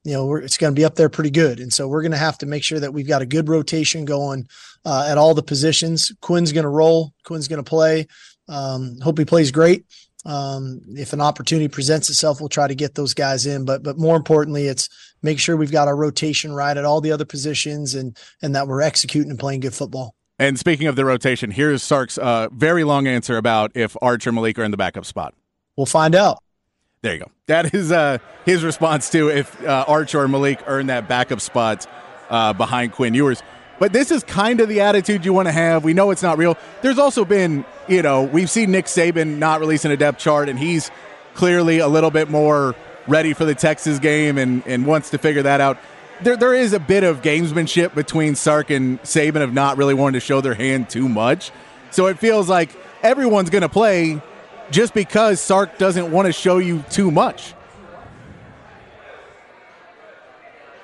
you 0.05 0.13
know 0.13 0.35
it's 0.37 0.59
going 0.59 0.75
to 0.75 0.79
be 0.79 0.85
up 0.85 0.95
there 0.95 1.09
pretty 1.09 1.31
good, 1.31 1.59
and 1.59 1.73
so 1.73 1.89
we're 1.89 2.03
going 2.03 2.13
to 2.13 2.19
have 2.19 2.39
to 2.39 2.47
make 2.47 2.63
sure 2.63 2.81
that 2.81 2.93
we've 2.93 3.09
got 3.09 3.23
a 3.23 3.27
good 3.27 3.49
rotation 3.49 4.05
going 4.05 4.47
uh, 4.85 5.07
at 5.09 5.17
all 5.19 5.35
the 5.35 5.43
positions. 5.43 6.13
Quinn's 6.21 6.53
going 6.53 6.65
to 6.65 6.69
roll. 6.69 7.15
Quinn's 7.25 7.49
going 7.49 7.65
to 7.65 7.69
play. 7.69 8.07
Um, 8.47 8.99
hope 9.03 9.19
he 9.19 9.25
plays 9.25 9.51
great. 9.51 9.85
Um, 10.29 10.83
if 10.89 11.15
an 11.15 11.23
opportunity 11.23 11.69
presents 11.69 12.11
itself, 12.11 12.39
we'll 12.39 12.51
try 12.51 12.69
to 12.69 12.75
get 12.75 12.95
those 12.95 13.15
guys 13.15 13.47
in. 13.47 13.65
But 13.65 13.83
but 13.83 13.99
more 13.99 14.15
importantly, 14.15 14.67
it's 14.67 14.89
make 15.23 15.41
sure 15.41 15.57
we've 15.57 15.73
got 15.73 15.89
our 15.89 15.97
rotation 15.97 16.53
right 16.53 16.77
at 16.77 16.85
all 16.85 17.01
the 17.01 17.13
other 17.13 17.25
positions 17.25 17.95
and 17.95 18.15
and 18.43 18.55
that 18.55 18.69
we're 18.69 18.83
executing 18.83 19.31
and 19.31 19.41
playing 19.41 19.61
good 19.61 19.75
football. 19.75 20.15
And 20.39 20.59
speaking 20.59 20.87
of 20.87 20.97
the 20.97 21.05
rotation, 21.07 21.51
here's 21.51 21.83
Sark's 21.83 22.19
uh, 22.19 22.49
very 22.53 22.85
long 22.85 23.07
answer 23.09 23.39
about 23.39 23.73
if 23.75 23.97
Archer 24.03 24.31
Maalik 24.31 24.59
are 24.59 24.65
in 24.65 24.71
the 24.71 24.77
backup 24.77 25.07
spot. 25.07 25.35
We'll 25.77 25.87
find 25.87 26.15
out. 26.15 26.43
There 27.01 27.15
you 27.15 27.21
go. 27.21 27.31
That 27.47 27.75
is 27.75 27.91
uh, 27.91 28.19
his 28.45 28.63
response 28.63 29.11
to 29.11 29.31
if 29.31 29.65
uh, 29.65 29.87
Arch 29.89 30.15
or 30.15 30.27
Maalik 30.27 30.63
earn 30.67 30.89
that 30.89 31.09
backup 31.09 31.41
spot 31.41 31.87
uh, 32.29 32.53
behind 32.53 32.93
Quinn 32.93 33.15
Ewers. 33.15 33.43
But 33.79 33.93
this 33.93 34.11
is 34.11 34.25
kind 34.25 34.61
of 34.61 34.69
the 34.69 34.81
attitude 34.81 35.25
you 35.25 35.33
want 35.33 35.47
to 35.47 35.53
have. 35.53 35.85
We 35.85 35.95
know 35.95 36.11
it's 36.11 36.23
not 36.23 36.39
real. 36.39 36.57
There's 36.83 36.99
also 36.99 37.25
been, 37.25 37.65
you 37.87 38.03
know, 38.03 38.23
we've 38.25 38.51
seen 38.51 38.73
Nick 38.73 38.87
Saban 38.87 39.39
not 39.39 39.61
releasing 39.61 39.91
a 39.93 39.97
depth 39.97 40.19
chart, 40.19 40.49
and 40.49 40.59
he's 40.59 40.91
clearly 41.35 41.79
a 41.79 41.89
little 41.89 42.11
bit 42.11 42.29
more 42.29 42.75
ready 43.07 43.33
for 43.33 43.45
the 43.45 43.55
Texas 43.55 43.99
game 43.99 44.37
and, 44.37 44.67
and 44.67 44.87
wants 44.87 45.11
to 45.11 45.19
figure 45.19 45.43
that 45.43 45.61
out. 45.61 45.79
There, 46.21 46.37
there 46.37 46.55
is 46.55 46.73
a 46.73 46.81
bit 46.81 47.05
of 47.05 47.23
gamesmanship 47.23 47.95
between 47.95 48.35
Sark 48.35 48.71
and 48.71 49.01
Saban 49.03 49.43
of 49.43 49.53
not 49.53 49.77
really 49.77 49.95
wanting 49.95 50.21
to 50.21 50.27
show 50.27 50.41
their 50.41 50.55
hand 50.55 50.91
too 50.91 51.09
much. 51.09 51.53
So 51.91 52.07
it 52.07 52.19
feels 52.19 52.49
like 52.49 52.71
everyone's 53.03 53.51
going 53.51 53.63
to 53.63 53.69
play 53.69 54.21
just 54.71 54.93
because 54.95 55.41
Sark 55.41 55.79
doesn't 55.79 56.11
want 56.11 56.27
to 56.27 56.33
show 56.33 56.59
you 56.59 56.85
too 56.91 57.11
much. 57.11 57.55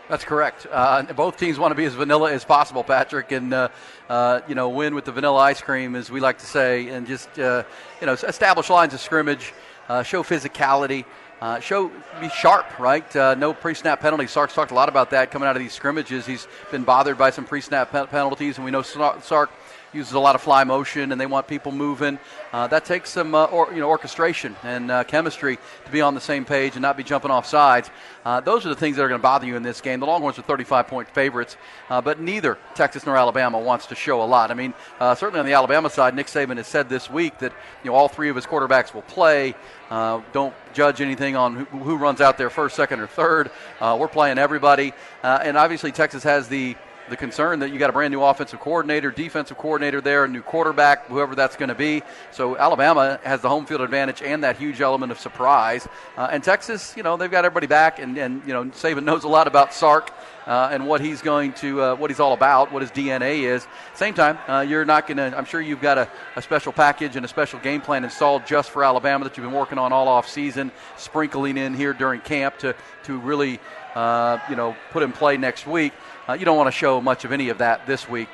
That's 0.09 0.25
correct. 0.25 0.67
Uh, 0.71 1.03
both 1.15 1.39
teams 1.39 1.59
want 1.59 1.71
to 1.71 1.75
be 1.75 1.87
as 1.87 1.95
vanilla 1.95 2.31
as 2.31 2.45
possible, 2.45 2.85
Patrick, 2.85 3.33
and 3.33 3.55
uh, 3.55 3.69
uh, 4.11 4.43
you 4.47 4.55
know 4.55 4.69
win 4.69 4.95
with 4.95 5.07
the 5.07 5.13
vanilla 5.13 5.39
ice 5.39 5.63
cream, 5.63 5.97
as 5.97 6.11
we 6.11 6.21
like 6.21 6.39
to 6.39 6.47
say, 6.47 6.89
and 6.89 7.07
just 7.07 7.39
uh, 7.39 7.63
you 8.01 8.07
know 8.07 8.13
establish 8.13 8.69
lines 8.69 8.93
of 8.93 9.01
scrimmage, 9.01 9.55
uh, 9.89 10.03
show 10.03 10.23
physicality. 10.23 11.07
Uh, 11.41 11.61
show 11.61 11.91
be 12.21 12.29
sharp, 12.31 12.79
right? 12.79 13.15
no 13.15 13.53
pre-snap 13.53 14.01
penalties. 14.01 14.31
Sark's 14.31 14.55
talked 14.55 14.71
a 14.71 14.75
lot 14.75 14.89
about 14.89 15.11
that 15.11 15.31
coming 15.31 15.49
out 15.49 15.57
of 15.57 15.63
these 15.63 15.73
scrimmages. 15.73 16.25
He's 16.25 16.47
been 16.71 16.85
bothered 16.85 17.19
by 17.19 17.31
some 17.31 17.45
pre-snap 17.45 17.91
pe- 17.93 18.07
penalties, 18.07 18.57
and 18.57 18.65
we 18.65 18.71
know 18.71 18.83
Sark 18.83 19.51
uses 19.95 20.13
a 20.13 20.19
lot 20.21 20.35
of 20.35 20.43
fly 20.43 20.65
motion, 20.65 21.13
and 21.13 21.21
they 21.21 21.27
want 21.27 21.47
people 21.47 21.73
moving. 21.73 22.19
Uh, 22.53 22.67
that 22.67 22.85
takes 22.85 23.11
some 23.11 23.35
uh, 23.35 23.45
or, 23.47 23.73
you 23.73 23.81
know 23.81 23.89
orchestration 23.89 24.57
and 24.63 24.91
uh, 24.91 25.05
chemistry 25.05 25.59
to 25.85 25.91
be 25.91 26.01
on 26.01 26.15
the 26.15 26.21
same 26.21 26.45
page 26.45 26.75
and 26.75 26.83
not 26.83 26.97
be 26.97 27.05
jumping 27.05 27.31
off 27.31 27.47
sides. 27.47 27.91
Uh, 28.25 28.41
those 28.41 28.67
are 28.67 28.69
the 28.69 28.75
things 28.75 28.97
that 28.97 29.03
are 29.03 29.09
going 29.09 29.19
to 29.19 29.23
bother 29.23 29.47
you 29.47 29.57
in 29.57 29.63
this 29.63 29.81
game. 29.81 30.01
The 30.01 30.07
Longhorns 30.07 30.39
are 30.39 30.43
35 30.43 30.89
point 30.89 31.09
favorites, 31.09 31.57
uh, 31.89 32.01
but 32.01 32.21
neither 32.21 32.59
Texas 32.75 33.07
nor 33.07 33.17
Alabama 33.17 33.59
wants 33.59 33.87
to 33.87 33.95
show 33.95 34.23
a 34.23 34.25
lot. 34.25 34.51
I 34.51 34.55
mean, 34.55 34.75
uh, 35.01 35.15
certainly 35.15 35.41
on 35.41 35.47
the 35.47 35.53
Alabama 35.53 35.91
side, 35.91 36.15
Nick 36.15 36.27
Saban 36.27 36.57
has 36.57 36.67
said 36.67 36.89
this 36.89 37.09
week 37.09 37.39
that 37.39 37.53
you 37.83 37.91
know 37.91 37.97
all 37.97 38.09
three 38.09 38.29
of 38.29 38.37
his 38.37 38.47
quarterbacks 38.47 38.93
will 38.93 39.03
play. 39.03 39.55
Uh, 39.91 40.23
don't 40.33 40.55
judge 40.73 41.01
anything 41.01 41.37
on 41.37 41.57
who, 41.57 41.65
who, 41.79 41.97
runs 41.97 42.21
out 42.21 42.39
there 42.39 42.51
first, 42.51 42.75
second, 42.75 43.01
or 43.01 43.07
third. 43.07 43.51
Uh, 43.81 43.97
we're 44.01 44.09
playing 44.09 44.39
everybody, 44.39 44.93
uh, 45.23 45.41
and 45.43 45.57
obviously 45.57 45.93
Texas 45.93 46.23
has 46.23 46.49
the 46.49 46.75
the 47.09 47.17
concern 47.17 47.59
that 47.61 47.71
you 47.71 47.79
got 47.79 47.91
a 47.91 47.93
brand 47.93 48.13
new 48.13 48.23
offensive 48.23 48.61
coordinator, 48.61 49.11
defensive 49.11 49.59
coordinator 49.59 50.01
there, 50.01 50.25
a 50.25 50.29
new 50.29 50.43
quarterback, 50.43 51.07
whoever 51.07 51.35
that's 51.35 51.57
going 51.57 51.69
to 51.69 51.75
be. 51.75 52.03
So 52.31 52.57
Alabama 52.57 53.21
has 53.25 53.41
the 53.41 53.49
home 53.49 53.67
field 53.67 53.81
advantage 53.81 54.23
and 54.23 54.45
that 54.45 54.57
huge 54.57 54.81
element 54.81 55.13
of 55.13 55.19
surprise. 55.19 55.87
Uh, 56.17 56.29
and 56.31 56.43
Texas, 56.43 56.95
you 56.97 57.03
know, 57.03 57.17
they've 57.17 57.31
got 57.31 57.45
everybody 57.45 57.67
back, 57.67 57.99
and, 57.99 58.17
and 58.17 58.43
you 58.47 58.53
know, 58.53 58.65
Saban 58.67 59.05
knows 59.05 59.25
a 59.25 59.29
lot 59.29 59.47
about 59.47 59.75
Sark 59.75 60.13
uh, 60.47 60.69
and 60.73 60.87
what 60.87 61.01
he's 61.01 61.23
going 61.23 61.53
to, 61.55 61.81
uh, 61.81 61.95
what 61.97 62.11
he's 62.11 62.21
all 62.21 62.33
about, 62.33 62.73
what 62.73 62.83
his 62.83 62.91
DNA 62.91 63.43
is. 63.43 63.67
Same 63.95 64.15
time, 64.15 64.39
uh, 64.49 64.61
you're 64.61 64.85
not 64.85 65.07
going 65.07 65.17
to. 65.17 65.37
I'm 65.37 65.45
sure 65.45 65.61
you've 65.61 65.81
got 65.81 65.99
a, 65.99 66.09
a, 66.37 66.43
special 66.43 66.73
package 66.73 67.17
and 67.17 67.25
a 67.25 67.29
special 67.29 67.59
game 67.61 67.81
plan 67.81 68.05
installed 68.05 68.47
just 68.47 68.71
for 68.71 68.85
Alabama 68.85 69.25
that 69.25 69.37
you've 69.37 69.47
been 69.47 69.55
working 69.55 69.79
on 69.79 69.93
all 69.93 70.09
off 70.09 70.29
season, 70.29 70.71
sprinkling 70.97 71.57
in 71.57 71.75
here 71.75 71.93
during 71.93 72.21
camp 72.21 72.59
to 72.59 72.75
to 73.05 73.19
really, 73.19 73.61
uh, 73.95 74.39
you 74.49 74.57
know, 74.57 74.77
put 74.91 75.03
in 75.03 75.13
play 75.13 75.37
next 75.37 75.67
week. 75.67 75.93
Uh, 76.27 76.33
you 76.33 76.45
don't 76.47 76.57
want 76.57 76.69
to 76.69 76.73
show 76.73 77.01
much 77.03 77.25
of 77.25 77.33
any 77.33 77.51
of 77.51 77.59
that 77.59 77.87
this 77.87 78.09
week 78.09 78.29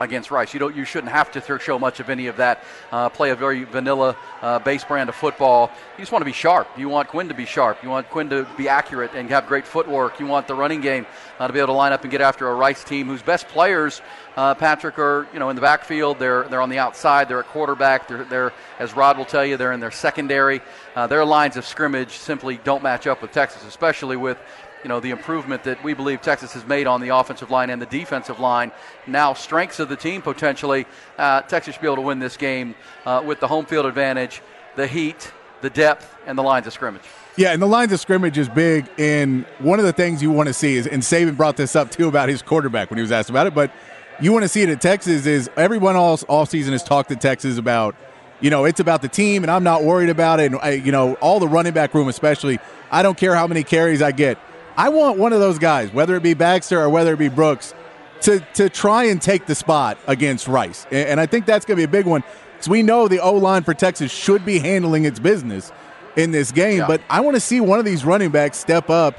against 0.00 0.30
Rice. 0.30 0.52
You 0.54 0.60
don't. 0.60 0.76
You 0.76 0.84
shouldn't 0.84 1.12
have 1.12 1.30
to 1.32 1.58
show 1.58 1.78
much 1.78 2.00
of 2.00 2.10
any 2.10 2.26
of 2.26 2.36
that. 2.36 2.62
Uh, 2.90 3.08
play 3.08 3.30
a 3.30 3.36
very 3.36 3.64
vanilla 3.64 4.16
uh, 4.42 4.58
base 4.58 4.84
brand 4.84 5.08
of 5.08 5.14
football. 5.14 5.70
You 5.96 6.02
just 6.02 6.12
want 6.12 6.20
to 6.20 6.26
be 6.26 6.32
sharp. 6.32 6.68
You 6.76 6.88
want 6.88 7.08
Quinn 7.08 7.28
to 7.28 7.34
be 7.34 7.44
sharp. 7.44 7.82
You 7.82 7.90
want 7.90 8.08
Quinn 8.10 8.30
to 8.30 8.46
be 8.56 8.68
accurate 8.68 9.12
and 9.14 9.28
have 9.30 9.46
great 9.46 9.66
footwork. 9.66 10.20
You 10.20 10.26
want 10.26 10.48
the 10.48 10.54
running 10.54 10.80
game 10.80 11.06
uh, 11.38 11.46
to 11.46 11.52
be 11.52 11.58
able 11.58 11.68
to 11.68 11.72
line 11.72 11.92
up 11.92 12.02
and 12.02 12.10
get 12.10 12.20
after 12.20 12.48
a 12.48 12.54
Rice 12.54 12.84
team 12.84 13.06
whose 13.06 13.22
best 13.22 13.48
players, 13.48 14.02
uh, 14.36 14.54
Patrick, 14.54 14.98
are 14.98 15.26
you 15.32 15.38
know 15.38 15.50
in 15.50 15.56
the 15.56 15.62
backfield. 15.62 16.18
They're 16.18 16.44
they're 16.48 16.62
on 16.62 16.70
the 16.70 16.78
outside. 16.78 17.28
They're 17.28 17.40
at 17.40 17.48
quarterback. 17.48 18.08
They're, 18.08 18.24
they're 18.24 18.52
as 18.78 18.94
Rod 18.94 19.18
will 19.18 19.24
tell 19.24 19.44
you, 19.44 19.56
they're 19.56 19.72
in 19.72 19.80
their 19.80 19.90
secondary. 19.90 20.60
Uh, 20.96 21.06
their 21.06 21.24
lines 21.24 21.56
of 21.56 21.66
scrimmage 21.66 22.10
simply 22.10 22.58
don't 22.62 22.82
match 22.82 23.06
up 23.06 23.22
with 23.22 23.32
Texas, 23.32 23.64
especially 23.64 24.16
with 24.16 24.38
you 24.84 24.88
know 24.88 25.00
the 25.00 25.10
improvement 25.10 25.64
that 25.64 25.82
we 25.82 25.94
believe 25.94 26.20
Texas 26.20 26.52
has 26.52 26.64
made 26.66 26.86
on 26.86 27.00
the 27.00 27.08
offensive 27.08 27.50
line 27.50 27.70
and 27.70 27.82
the 27.82 27.86
defensive 27.86 28.38
line. 28.38 28.70
Now 29.06 29.32
strengths 29.32 29.80
of 29.80 29.88
the 29.88 29.96
team 29.96 30.22
potentially. 30.22 30.86
Uh, 31.18 31.40
Texas 31.40 31.74
should 31.74 31.80
be 31.80 31.88
able 31.88 31.96
to 31.96 32.02
win 32.02 32.20
this 32.20 32.36
game 32.36 32.76
uh, 33.06 33.22
with 33.24 33.40
the 33.40 33.48
home 33.48 33.64
field 33.64 33.86
advantage, 33.86 34.42
the 34.76 34.86
heat, 34.86 35.32
the 35.62 35.70
depth, 35.70 36.14
and 36.26 36.38
the 36.38 36.42
lines 36.42 36.66
of 36.66 36.74
scrimmage. 36.74 37.02
Yeah, 37.36 37.52
and 37.52 37.60
the 37.60 37.66
lines 37.66 37.92
of 37.92 37.98
scrimmage 37.98 38.38
is 38.38 38.48
big. 38.48 38.88
And 38.96 39.44
one 39.58 39.80
of 39.80 39.86
the 39.86 39.92
things 39.92 40.22
you 40.22 40.30
want 40.30 40.46
to 40.46 40.54
see 40.54 40.76
is, 40.76 40.86
and 40.86 41.02
Saban 41.02 41.36
brought 41.36 41.56
this 41.56 41.74
up 41.74 41.90
too 41.90 42.06
about 42.06 42.28
his 42.28 42.42
quarterback 42.42 42.90
when 42.90 42.98
he 42.98 43.02
was 43.02 43.10
asked 43.10 43.30
about 43.30 43.48
it, 43.48 43.54
but 43.54 43.72
you 44.20 44.32
want 44.32 44.44
to 44.44 44.48
see 44.48 44.62
it 44.62 44.68
at 44.68 44.80
Texas 44.80 45.26
is 45.26 45.50
everyone 45.56 45.96
all, 45.96 46.20
all 46.28 46.46
season 46.46 46.72
has 46.72 46.84
talked 46.84 47.08
to 47.08 47.16
Texas 47.16 47.58
about, 47.58 47.96
you 48.40 48.50
know, 48.50 48.64
it's 48.66 48.78
about 48.78 49.02
the 49.02 49.08
team, 49.08 49.42
and 49.42 49.50
I'm 49.50 49.64
not 49.64 49.82
worried 49.82 50.10
about 50.10 50.38
it. 50.38 50.52
And, 50.52 50.60
I, 50.60 50.72
you 50.72 50.92
know, 50.92 51.14
all 51.14 51.40
the 51.40 51.48
running 51.48 51.72
back 51.72 51.94
room, 51.94 52.06
especially, 52.06 52.60
I 52.92 53.02
don't 53.02 53.16
care 53.16 53.34
how 53.34 53.48
many 53.48 53.64
carries 53.64 54.02
I 54.02 54.12
get. 54.12 54.38
I 54.76 54.88
want 54.88 55.18
one 55.18 55.32
of 55.32 55.40
those 55.40 55.58
guys, 55.58 55.92
whether 55.92 56.16
it 56.16 56.22
be 56.22 56.34
Baxter 56.34 56.80
or 56.80 56.88
whether 56.88 57.12
it 57.12 57.18
be 57.18 57.28
Brooks, 57.28 57.74
to 58.22 58.40
to 58.54 58.68
try 58.68 59.04
and 59.04 59.20
take 59.20 59.46
the 59.46 59.54
spot 59.54 59.98
against 60.06 60.48
Rice. 60.48 60.86
And 60.90 61.20
I 61.20 61.26
think 61.26 61.46
that's 61.46 61.64
going 61.64 61.76
to 61.76 61.80
be 61.80 61.84
a 61.84 61.88
big 61.88 62.06
one 62.06 62.22
because 62.52 62.68
we 62.68 62.82
know 62.82 63.08
the 63.08 63.20
O 63.20 63.34
line 63.34 63.62
for 63.62 63.74
Texas 63.74 64.10
should 64.10 64.44
be 64.44 64.58
handling 64.58 65.04
its 65.04 65.18
business 65.18 65.72
in 66.16 66.30
this 66.30 66.52
game. 66.52 66.78
Yeah. 66.78 66.86
But 66.86 67.02
I 67.10 67.20
want 67.20 67.36
to 67.36 67.40
see 67.40 67.60
one 67.60 67.78
of 67.78 67.84
these 67.84 68.04
running 68.04 68.30
backs 68.30 68.58
step 68.58 68.90
up 68.90 69.16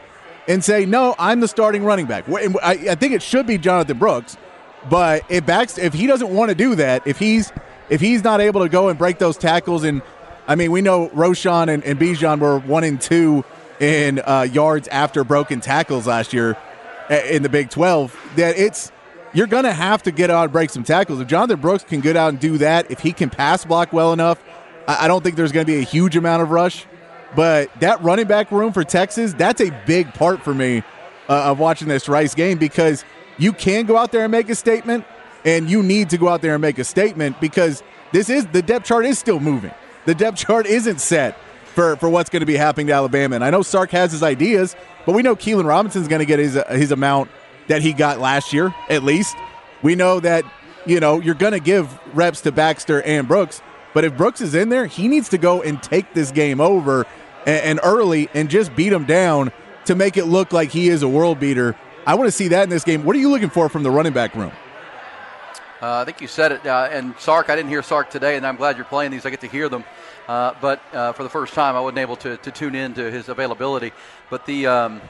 and 0.47 0.63
say, 0.63 0.85
"No, 0.85 1.15
I'm 1.19 1.39
the 1.39 1.47
starting 1.47 1.83
running 1.83 2.05
back." 2.05 2.27
I, 2.29 2.95
think 2.95 3.13
it 3.13 3.21
should 3.21 3.47
be 3.47 3.57
Jonathan 3.57 3.97
Brooks, 3.97 4.37
but 4.89 5.23
if 5.29 5.45
Baxter, 5.45 5.81
if 5.81 5.93
he 5.93 6.07
doesn't 6.07 6.29
want 6.29 6.49
to 6.49 6.55
do 6.55 6.75
that, 6.75 7.05
if 7.05 7.19
he's 7.19 7.51
if 7.89 8.01
he's 8.01 8.23
not 8.23 8.41
able 8.41 8.61
to 8.61 8.69
go 8.69 8.89
and 8.89 8.97
break 8.97 9.19
those 9.19 9.37
tackles, 9.37 9.83
and 9.83 10.01
I 10.47 10.55
mean, 10.55 10.71
we 10.71 10.81
know 10.81 11.09
Roschon 11.09 11.73
and, 11.73 11.83
and 11.83 11.99
Bijan 11.99 12.39
were 12.39 12.59
one 12.59 12.83
and 12.83 12.99
two 12.99 13.43
in 13.79 14.19
uh, 14.19 14.47
yards 14.51 14.87
after 14.87 15.23
broken 15.23 15.61
tackles 15.61 16.07
last 16.07 16.33
year 16.33 16.57
in 17.09 17.43
the 17.43 17.49
Big 17.49 17.69
12 17.69 18.17
that 18.35 18.57
it's 18.57 18.91
you're 19.33 19.47
going 19.47 19.65
to 19.65 19.73
have 19.73 20.01
to 20.03 20.11
get 20.11 20.31
out 20.31 20.43
and 20.45 20.53
break 20.53 20.69
some 20.69 20.83
tackles. 20.83 21.19
If 21.19 21.27
Jonathan 21.27 21.59
Brooks 21.59 21.83
can 21.83 21.99
get 21.99 22.15
out 22.15 22.29
and 22.29 22.39
do 22.39 22.57
that, 22.59 22.89
if 22.89 23.01
he 23.01 23.11
can 23.11 23.29
pass 23.29 23.65
block 23.65 23.91
well 23.91 24.13
enough, 24.13 24.41
I 24.87 25.07
don't 25.07 25.23
think 25.23 25.35
there's 25.35 25.51
going 25.51 25.65
to 25.65 25.71
be 25.71 25.79
a 25.79 25.83
huge 25.83 26.15
amount 26.15 26.41
of 26.41 26.51
rush. 26.51 26.85
But 27.35 27.69
that 27.81 28.01
running 28.01 28.27
back 28.27 28.49
room 28.49 28.71
for 28.71 28.85
Texas, 28.85 29.33
that's 29.33 29.59
a 29.59 29.71
big 29.85 30.13
part 30.13 30.41
for 30.41 30.53
me 30.53 30.83
uh, 31.27 31.51
of 31.51 31.59
watching 31.59 31.89
this 31.89 32.07
Rice 32.07 32.33
game 32.33 32.57
because 32.57 33.03
you 33.37 33.51
can 33.51 33.85
go 33.85 33.97
out 33.97 34.13
there 34.13 34.23
and 34.23 34.31
make 34.31 34.49
a 34.49 34.55
statement, 34.55 35.03
and 35.43 35.69
you 35.69 35.83
need 35.83 36.09
to 36.11 36.17
go 36.17 36.29
out 36.29 36.41
there 36.41 36.53
and 36.53 36.61
make 36.61 36.79
a 36.79 36.85
statement 36.85 37.41
because 37.41 37.83
this 38.13 38.29
is 38.29 38.45
the 38.47 38.61
depth 38.61 38.85
chart 38.85 39.05
is 39.05 39.19
still 39.19 39.41
moving. 39.41 39.71
The 40.05 40.15
depth 40.15 40.37
chart 40.47 40.65
isn't 40.65 41.01
set 41.01 41.37
for, 41.75 41.97
for 41.97 42.09
what's 42.09 42.29
going 42.29 42.39
to 42.39 42.45
be 42.45 42.55
happening 42.55 42.87
to 42.87 42.93
Alabama. 42.93 43.35
And 43.35 43.43
I 43.43 43.49
know 43.49 43.61
Sark 43.61 43.91
has 43.91 44.11
his 44.11 44.23
ideas, 44.23 44.75
but 45.05 45.13
we 45.13 45.21
know 45.21 45.35
Keilan 45.35 45.65
Robinson's 45.65 46.07
going 46.07 46.19
to 46.19 46.25
get 46.25 46.39
his, 46.39 46.57
his 46.69 46.91
amount 46.91 47.29
that 47.67 47.81
he 47.81 47.93
got 47.93 48.19
last 48.19 48.53
year, 48.53 48.73
at 48.89 49.03
least. 49.03 49.35
We 49.83 49.95
know 49.95 50.19
that, 50.21 50.45
you 50.85 50.99
know, 50.99 51.19
you're 51.19 51.35
going 51.35 51.51
to 51.51 51.59
give 51.59 51.99
reps 52.15 52.41
to 52.41 52.51
Baxter 52.51 53.01
and 53.01 53.27
Brooks, 53.27 53.61
but 53.93 54.05
if 54.05 54.15
Brooks 54.15 54.39
is 54.41 54.55
in 54.55 54.69
there, 54.69 54.85
he 54.85 55.07
needs 55.07 55.29
to 55.29 55.37
go 55.37 55.61
and 55.61 55.83
take 55.83 56.13
this 56.13 56.31
game 56.31 56.61
over 56.61 57.05
and, 57.45 57.61
and 57.63 57.79
early 57.83 58.29
and 58.33 58.49
just 58.49 58.75
beat 58.75 58.93
him 58.93 59.05
down 59.05 59.51
to 59.85 59.95
make 59.95 60.17
it 60.17 60.25
look 60.25 60.53
like 60.53 60.71
he 60.71 60.87
is 60.87 61.03
a 61.03 61.09
world 61.09 61.39
beater. 61.39 61.75
I 62.07 62.15
want 62.15 62.27
to 62.27 62.31
see 62.31 62.47
that 62.49 62.63
in 62.63 62.69
this 62.69 62.83
game. 62.83 63.03
What 63.03 63.15
are 63.15 63.19
you 63.19 63.29
looking 63.29 63.49
for 63.49 63.67
from 63.67 63.83
the 63.83 63.91
running 63.91 64.13
back 64.13 64.33
room? 64.33 64.51
Uh, 65.81 66.01
I 66.01 66.05
think 66.05 66.21
you 66.21 66.27
said 66.27 66.51
it. 66.51 66.65
Uh, 66.65 66.87
and 66.89 67.13
Sark, 67.19 67.49
I 67.49 67.55
didn't 67.55 67.69
hear 67.69 67.83
Sark 67.83 68.09
today, 68.09 68.37
and 68.37 68.47
I'm 68.47 68.55
glad 68.55 68.77
you're 68.77 68.85
playing 68.85 69.11
these. 69.11 69.25
I 69.25 69.29
get 69.29 69.41
to 69.41 69.47
hear 69.47 69.67
them. 69.69 69.83
Uh, 70.27 70.53
but 70.59 70.81
uh, 70.93 71.13
for 71.13 71.23
the 71.23 71.29
first 71.29 71.53
time, 71.53 71.75
I 71.75 71.79
wasn't 71.79 71.99
able 71.99 72.15
to, 72.17 72.37
to 72.37 72.51
tune 72.51 72.75
in 72.75 72.93
to 72.95 73.11
his 73.11 73.29
availability. 73.29 73.91
But 74.29 74.45
the 74.45 74.67
um, 74.67 74.95
you 74.95 75.01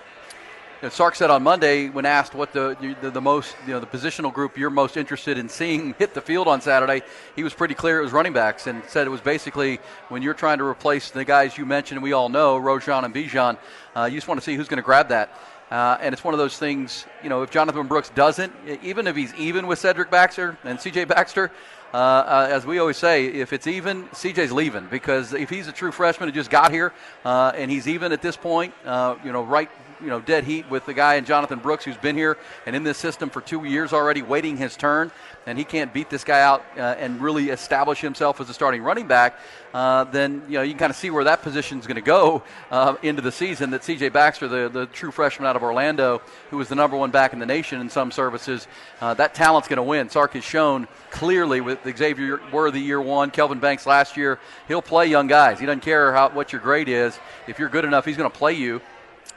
know, 0.83 0.89
Sark 0.89 1.15
said 1.15 1.29
on 1.29 1.41
Monday 1.41 1.87
when 1.87 2.05
asked 2.05 2.35
what 2.35 2.51
the, 2.51 2.95
the, 3.01 3.09
the 3.09 3.21
most 3.21 3.55
you 3.65 3.73
know 3.73 3.79
the 3.79 3.87
positional 3.87 4.33
group 4.33 4.57
you're 4.57 4.69
most 4.69 4.97
interested 4.97 5.37
in 5.37 5.47
seeing 5.47 5.93
hit 5.99 6.13
the 6.13 6.21
field 6.21 6.47
on 6.47 6.59
Saturday, 6.59 7.01
he 7.35 7.43
was 7.43 7.53
pretty 7.53 7.73
clear 7.73 7.99
it 7.99 8.03
was 8.03 8.11
running 8.11 8.33
backs 8.33 8.67
and 8.67 8.83
said 8.87 9.07
it 9.07 9.09
was 9.09 9.21
basically 9.21 9.79
when 10.09 10.21
you're 10.21 10.33
trying 10.33 10.57
to 10.57 10.65
replace 10.65 11.11
the 11.11 11.23
guys 11.23 11.57
you 11.57 11.65
mentioned 11.65 12.03
we 12.03 12.11
all 12.11 12.27
know 12.27 12.59
Roschon 12.59 13.05
and 13.05 13.15
Bijan, 13.15 13.57
uh, 13.95 14.05
you 14.05 14.17
just 14.17 14.27
want 14.27 14.39
to 14.39 14.43
see 14.43 14.55
who's 14.55 14.67
going 14.67 14.77
to 14.77 14.83
grab 14.83 15.09
that. 15.09 15.29
Uh, 15.71 15.97
and 15.99 16.13
it's 16.13 16.23
one 16.23 16.33
of 16.33 16.37
those 16.37 16.57
things, 16.59 17.05
you 17.23 17.29
know, 17.29 17.41
if 17.41 17.49
Jonathan 17.49 17.87
Brooks 17.87 18.09
doesn't, 18.09 18.53
even 18.83 19.07
if 19.07 19.15
he's 19.15 19.33
even 19.33 19.65
with 19.65 19.79
Cedric 19.79 20.11
Baxter 20.11 20.57
and 20.63 20.77
CJ 20.77 21.07
Baxter, 21.07 21.51
uh, 21.95 21.97
uh, 21.97 22.47
as 22.51 22.65
we 22.65 22.77
always 22.77 22.97
say, 22.97 23.27
if 23.27 23.53
it's 23.53 23.67
even, 23.67 24.03
CJ's 24.09 24.51
leaving 24.51 24.85
because 24.87 25.31
if 25.33 25.49
he's 25.49 25.69
a 25.69 25.71
true 25.71 25.93
freshman 25.93 26.27
who 26.27 26.35
just 26.35 26.49
got 26.49 26.69
here 26.69 26.91
uh, 27.23 27.53
and 27.55 27.71
he's 27.71 27.87
even 27.87 28.11
at 28.11 28.21
this 28.21 28.35
point, 28.35 28.73
uh, 28.83 29.15
you 29.23 29.31
know, 29.31 29.43
right 29.43 29.69
you 30.01 30.07
know 30.07 30.19
dead 30.19 30.43
heat 30.43 30.69
with 30.69 30.85
the 30.85 30.93
guy 30.93 31.15
in 31.15 31.25
Jonathan 31.25 31.59
Brooks 31.59 31.85
who's 31.85 31.97
been 31.97 32.15
here 32.15 32.37
and 32.65 32.75
in 32.75 32.83
this 32.83 32.97
system 32.97 33.29
for 33.29 33.41
two 33.41 33.63
years 33.63 33.93
already, 33.93 34.21
waiting 34.21 34.57
his 34.57 34.75
turn, 34.75 35.11
and 35.45 35.57
he 35.57 35.63
can't 35.63 35.93
beat 35.93 36.09
this 36.09 36.23
guy 36.23 36.41
out 36.41 36.63
uh, 36.77 36.95
and 36.97 37.21
really 37.21 37.49
establish 37.49 38.01
himself 38.01 38.41
as 38.41 38.49
a 38.49 38.53
starting 38.53 38.81
running 38.81 39.07
back. 39.07 39.39
Uh, 39.73 40.05
then 40.05 40.41
you 40.47 40.53
know 40.53 40.61
you 40.61 40.71
can 40.71 40.79
kind 40.79 40.89
of 40.89 40.95
see 40.95 41.09
where 41.09 41.25
that 41.25 41.41
position 41.41 41.79
is 41.79 41.85
going 41.85 41.95
to 41.95 42.01
go 42.01 42.43
uh, 42.71 42.95
into 43.01 43.21
the 43.21 43.31
season. 43.31 43.71
That 43.71 43.83
C.J. 43.83 44.09
Baxter, 44.09 44.47
the, 44.47 44.69
the 44.69 44.85
true 44.87 45.11
freshman 45.11 45.47
out 45.47 45.55
of 45.55 45.63
Orlando, 45.63 46.21
who 46.49 46.57
was 46.57 46.69
the 46.69 46.75
number 46.75 46.95
one 46.95 47.11
back 47.11 47.33
in 47.33 47.39
the 47.39 47.45
nation 47.45 47.81
in 47.81 47.89
some 47.89 48.11
services, 48.11 48.67
uh, 49.01 49.13
that 49.15 49.35
talent's 49.35 49.67
going 49.67 49.77
to 49.77 49.83
win. 49.83 50.09
Sark 50.09 50.33
has 50.33 50.43
shown 50.43 50.87
clearly 51.11 51.61
with 51.61 51.79
Xavier 51.97 52.39
Worthy 52.51 52.81
year 52.81 53.01
one, 53.01 53.31
Kelvin 53.31 53.59
Banks 53.59 53.85
last 53.85 54.15
year, 54.15 54.39
he'll 54.67 54.81
play 54.81 55.07
young 55.07 55.27
guys. 55.27 55.59
He 55.59 55.65
doesn't 55.65 55.81
care 55.81 56.13
how 56.13 56.29
what 56.29 56.51
your 56.53 56.61
grade 56.61 56.89
is. 56.89 57.19
If 57.47 57.59
you're 57.59 57.69
good 57.69 57.85
enough, 57.85 58.05
he's 58.05 58.17
going 58.17 58.29
to 58.29 58.37
play 58.37 58.53
you 58.53 58.81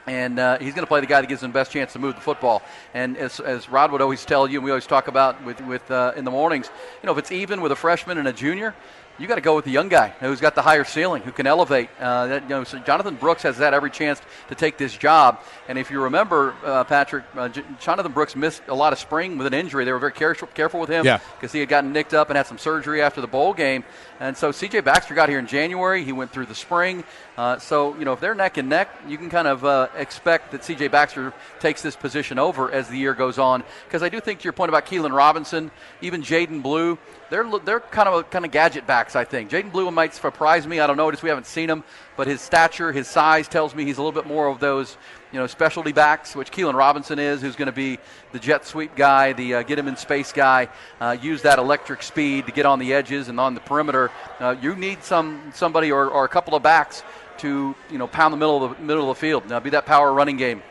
and 0.07 0.39
uh, 0.39 0.57
he's 0.59 0.73
going 0.73 0.83
to 0.83 0.87
play 0.87 0.99
the 0.99 1.07
guy 1.07 1.21
that 1.21 1.27
gives 1.27 1.43
him 1.43 1.51
the 1.51 1.53
best 1.53 1.71
chance 1.71 1.93
to 1.93 1.99
move 1.99 2.15
the 2.15 2.21
football. 2.21 2.61
And 2.93 3.17
as, 3.17 3.39
as 3.39 3.69
Rod 3.69 3.91
would 3.91 4.01
always 4.01 4.25
tell 4.25 4.47
you, 4.47 4.59
and 4.59 4.65
we 4.65 4.71
always 4.71 4.87
talk 4.87 5.07
about 5.07 5.43
with, 5.43 5.61
with 5.61 5.89
uh, 5.91 6.13
in 6.15 6.25
the 6.25 6.31
mornings, 6.31 6.69
you 7.01 7.07
know, 7.07 7.13
if 7.13 7.17
it's 7.17 7.31
even 7.31 7.61
with 7.61 7.71
a 7.71 7.75
freshman 7.75 8.17
and 8.17 8.27
a 8.27 8.33
junior, 8.33 8.73
you 9.19 9.27
got 9.27 9.35
to 9.35 9.41
go 9.41 9.55
with 9.55 9.65
the 9.65 9.71
young 9.71 9.89
guy 9.89 10.09
who's 10.19 10.39
got 10.39 10.55
the 10.55 10.61
higher 10.61 10.85
ceiling, 10.85 11.21
who 11.23 11.31
can 11.31 11.45
elevate. 11.45 11.89
Uh, 11.99 12.27
that, 12.27 12.43
you 12.43 12.49
know, 12.49 12.63
so 12.63 12.79
Jonathan 12.79 13.15
Brooks 13.15 13.43
has 13.43 13.57
had 13.57 13.73
every 13.73 13.91
chance 13.91 14.21
to 14.47 14.55
take 14.55 14.77
this 14.77 14.95
job. 14.95 15.41
And 15.67 15.77
if 15.77 15.91
you 15.91 16.03
remember, 16.03 16.55
uh, 16.63 16.85
Patrick, 16.85 17.25
uh, 17.35 17.49
J- 17.49 17.63
Jonathan 17.79 18.13
Brooks 18.13 18.35
missed 18.35 18.61
a 18.69 18.73
lot 18.73 18.93
of 18.93 18.99
spring 18.99 19.37
with 19.37 19.45
an 19.47 19.53
injury. 19.53 19.83
They 19.83 19.91
were 19.91 19.99
very 19.99 20.13
careful, 20.13 20.47
careful 20.47 20.79
with 20.79 20.89
him 20.89 21.03
because 21.03 21.21
yeah. 21.41 21.49
he 21.51 21.59
had 21.59 21.69
gotten 21.69 21.91
nicked 21.91 22.13
up 22.13 22.29
and 22.29 22.37
had 22.37 22.47
some 22.47 22.57
surgery 22.57 23.01
after 23.01 23.19
the 23.19 23.27
bowl 23.27 23.53
game. 23.53 23.83
And 24.21 24.35
so 24.35 24.51
C.J. 24.51 24.81
Baxter 24.81 25.13
got 25.13 25.29
here 25.29 25.39
in 25.39 25.47
January. 25.47 26.03
He 26.03 26.11
went 26.11 26.31
through 26.31 26.47
the 26.47 26.55
spring. 26.55 27.03
Uh, 27.37 27.57
so, 27.57 27.97
you 27.97 28.03
know, 28.03 28.13
if 28.13 28.19
they're 28.19 28.35
neck 28.35 28.57
and 28.57 28.67
neck, 28.67 28.89
you 29.07 29.17
can 29.17 29.29
kind 29.29 29.47
of 29.47 29.63
uh, 29.63 29.87
expect 29.95 30.51
that 30.51 30.65
C.J. 30.65 30.89
Baxter 30.89 31.33
takes 31.59 31.81
this 31.81 31.95
position 31.95 32.37
over 32.37 32.71
as 32.71 32.89
the 32.89 32.97
year 32.97 33.13
goes 33.13 33.37
on. 33.37 33.63
Because 33.85 34.03
I 34.03 34.09
do 34.09 34.19
think 34.19 34.39
to 34.39 34.43
your 34.43 34.53
point 34.53 34.69
about 34.69 34.85
Keilan 34.85 35.15
Robinson, 35.15 35.71
even 36.01 36.21
Jaydon 36.21 36.61
Blue, 36.61 36.97
they're 37.29 37.47
they're 37.63 37.79
kind 37.79 38.09
of 38.09 38.29
kind 38.29 38.43
of 38.43 38.51
gadget 38.51 38.87
I 39.15 39.23
think 39.23 39.49
Jaydon 39.49 39.71
Blue 39.71 39.89
might 39.91 40.13
surprise 40.13 40.67
me. 40.67 40.79
I 40.79 40.87
don't 40.87 40.97
know. 40.97 41.09
Just 41.11 41.23
we 41.23 41.29
haven't 41.29 41.45
seen 41.45 41.69
him, 41.69 41.83
but 42.17 42.27
his 42.27 42.41
stature, 42.41 42.91
his 42.91 43.07
size 43.07 43.47
tells 43.47 43.75
me 43.75 43.85
he's 43.85 43.97
a 43.97 44.01
little 44.01 44.19
bit 44.19 44.27
more 44.27 44.47
of 44.47 44.59
those 44.59 44.97
you 45.31 45.39
know 45.39 45.47
specialty 45.47 45.91
backs, 45.91 46.35
which 46.35 46.51
Keilan 46.51 46.73
Robinson 46.73 47.19
is, 47.19 47.41
who's 47.41 47.55
going 47.55 47.67
to 47.67 47.71
be 47.71 47.99
the 48.31 48.39
jet 48.39 48.65
sweep 48.65 48.95
guy, 48.95 49.33
the 49.33 49.55
uh, 49.55 49.63
get 49.63 49.79
him 49.79 49.87
in 49.87 49.95
space 49.95 50.31
guy. 50.31 50.69
Uh, 50.99 51.17
use 51.21 51.41
that 51.43 51.59
electric 51.59 52.03
speed 52.03 52.45
to 52.45 52.51
get 52.51 52.65
on 52.65 52.79
the 52.79 52.93
edges 52.93 53.27
and 53.27 53.39
on 53.39 53.53
the 53.53 53.61
perimeter. 53.61 54.11
Uh, 54.39 54.55
you 54.61 54.75
need 54.75 55.03
some 55.03 55.51
somebody 55.53 55.91
or, 55.91 56.07
or 56.07 56.25
a 56.25 56.29
couple 56.29 56.55
of 56.55 56.63
backs 56.63 57.03
to 57.39 57.75
you 57.91 57.97
know 57.97 58.07
pound 58.07 58.33
the 58.33 58.37
middle 58.37 58.63
of 58.63 58.77
the 58.77 58.83
middle 58.83 59.09
of 59.09 59.17
the 59.17 59.19
field. 59.19 59.47
Now 59.49 59.59
be 59.59 59.71
that 59.71 59.85
power 59.85 60.13
running 60.13 60.37
game. 60.37 60.61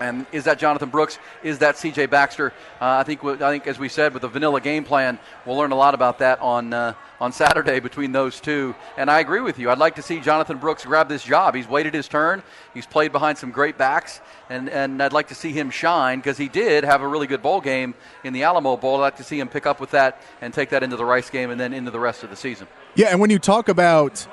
And 0.00 0.26
is 0.32 0.44
that 0.44 0.58
Jonathan 0.58 0.90
Brooks? 0.90 1.18
Is 1.42 1.58
that 1.58 1.76
C.J. 1.76 2.06
Baxter? 2.06 2.52
Uh, 2.80 2.98
I 2.98 3.02
think. 3.02 3.24
I 3.24 3.50
think, 3.50 3.66
as 3.66 3.78
we 3.78 3.88
said, 3.88 4.12
with 4.12 4.22
the 4.22 4.28
vanilla 4.28 4.60
game 4.60 4.84
plan, 4.84 5.18
we'll 5.44 5.56
learn 5.56 5.72
a 5.72 5.76
lot 5.76 5.94
about 5.94 6.18
that 6.20 6.40
on 6.40 6.72
uh, 6.72 6.94
on 7.20 7.32
Saturday 7.32 7.80
between 7.80 8.12
those 8.12 8.40
two. 8.40 8.74
And 8.96 9.10
I 9.10 9.20
agree 9.20 9.40
with 9.40 9.58
you. 9.58 9.70
I'd 9.70 9.78
like 9.78 9.96
to 9.96 10.02
see 10.02 10.20
Jonathan 10.20 10.58
Brooks 10.58 10.84
grab 10.84 11.08
this 11.08 11.24
job. 11.24 11.54
He's 11.54 11.68
waited 11.68 11.94
his 11.94 12.08
turn. 12.08 12.42
He's 12.74 12.86
played 12.86 13.12
behind 13.12 13.38
some 13.38 13.50
great 13.50 13.76
backs, 13.76 14.20
and 14.48 14.68
and 14.68 15.02
I'd 15.02 15.12
like 15.12 15.28
to 15.28 15.34
see 15.34 15.52
him 15.52 15.70
shine 15.70 16.18
because 16.18 16.38
he 16.38 16.48
did 16.48 16.84
have 16.84 17.02
a 17.02 17.08
really 17.08 17.26
good 17.26 17.42
bowl 17.42 17.60
game 17.60 17.94
in 18.24 18.32
the 18.32 18.44
Alamo 18.44 18.76
Bowl. 18.76 18.96
I'd 18.96 19.00
like 19.00 19.16
to 19.16 19.24
see 19.24 19.38
him 19.40 19.48
pick 19.48 19.66
up 19.66 19.80
with 19.80 19.90
that 19.92 20.22
and 20.40 20.54
take 20.54 20.70
that 20.70 20.82
into 20.82 20.96
the 20.96 21.04
Rice 21.04 21.30
game 21.30 21.50
and 21.50 21.60
then 21.60 21.72
into 21.72 21.90
the 21.90 22.00
rest 22.00 22.22
of 22.22 22.30
the 22.30 22.36
season. 22.36 22.68
Yeah, 22.94 23.08
and 23.08 23.20
when 23.20 23.30
you 23.30 23.38
talk 23.38 23.68
about 23.68 24.26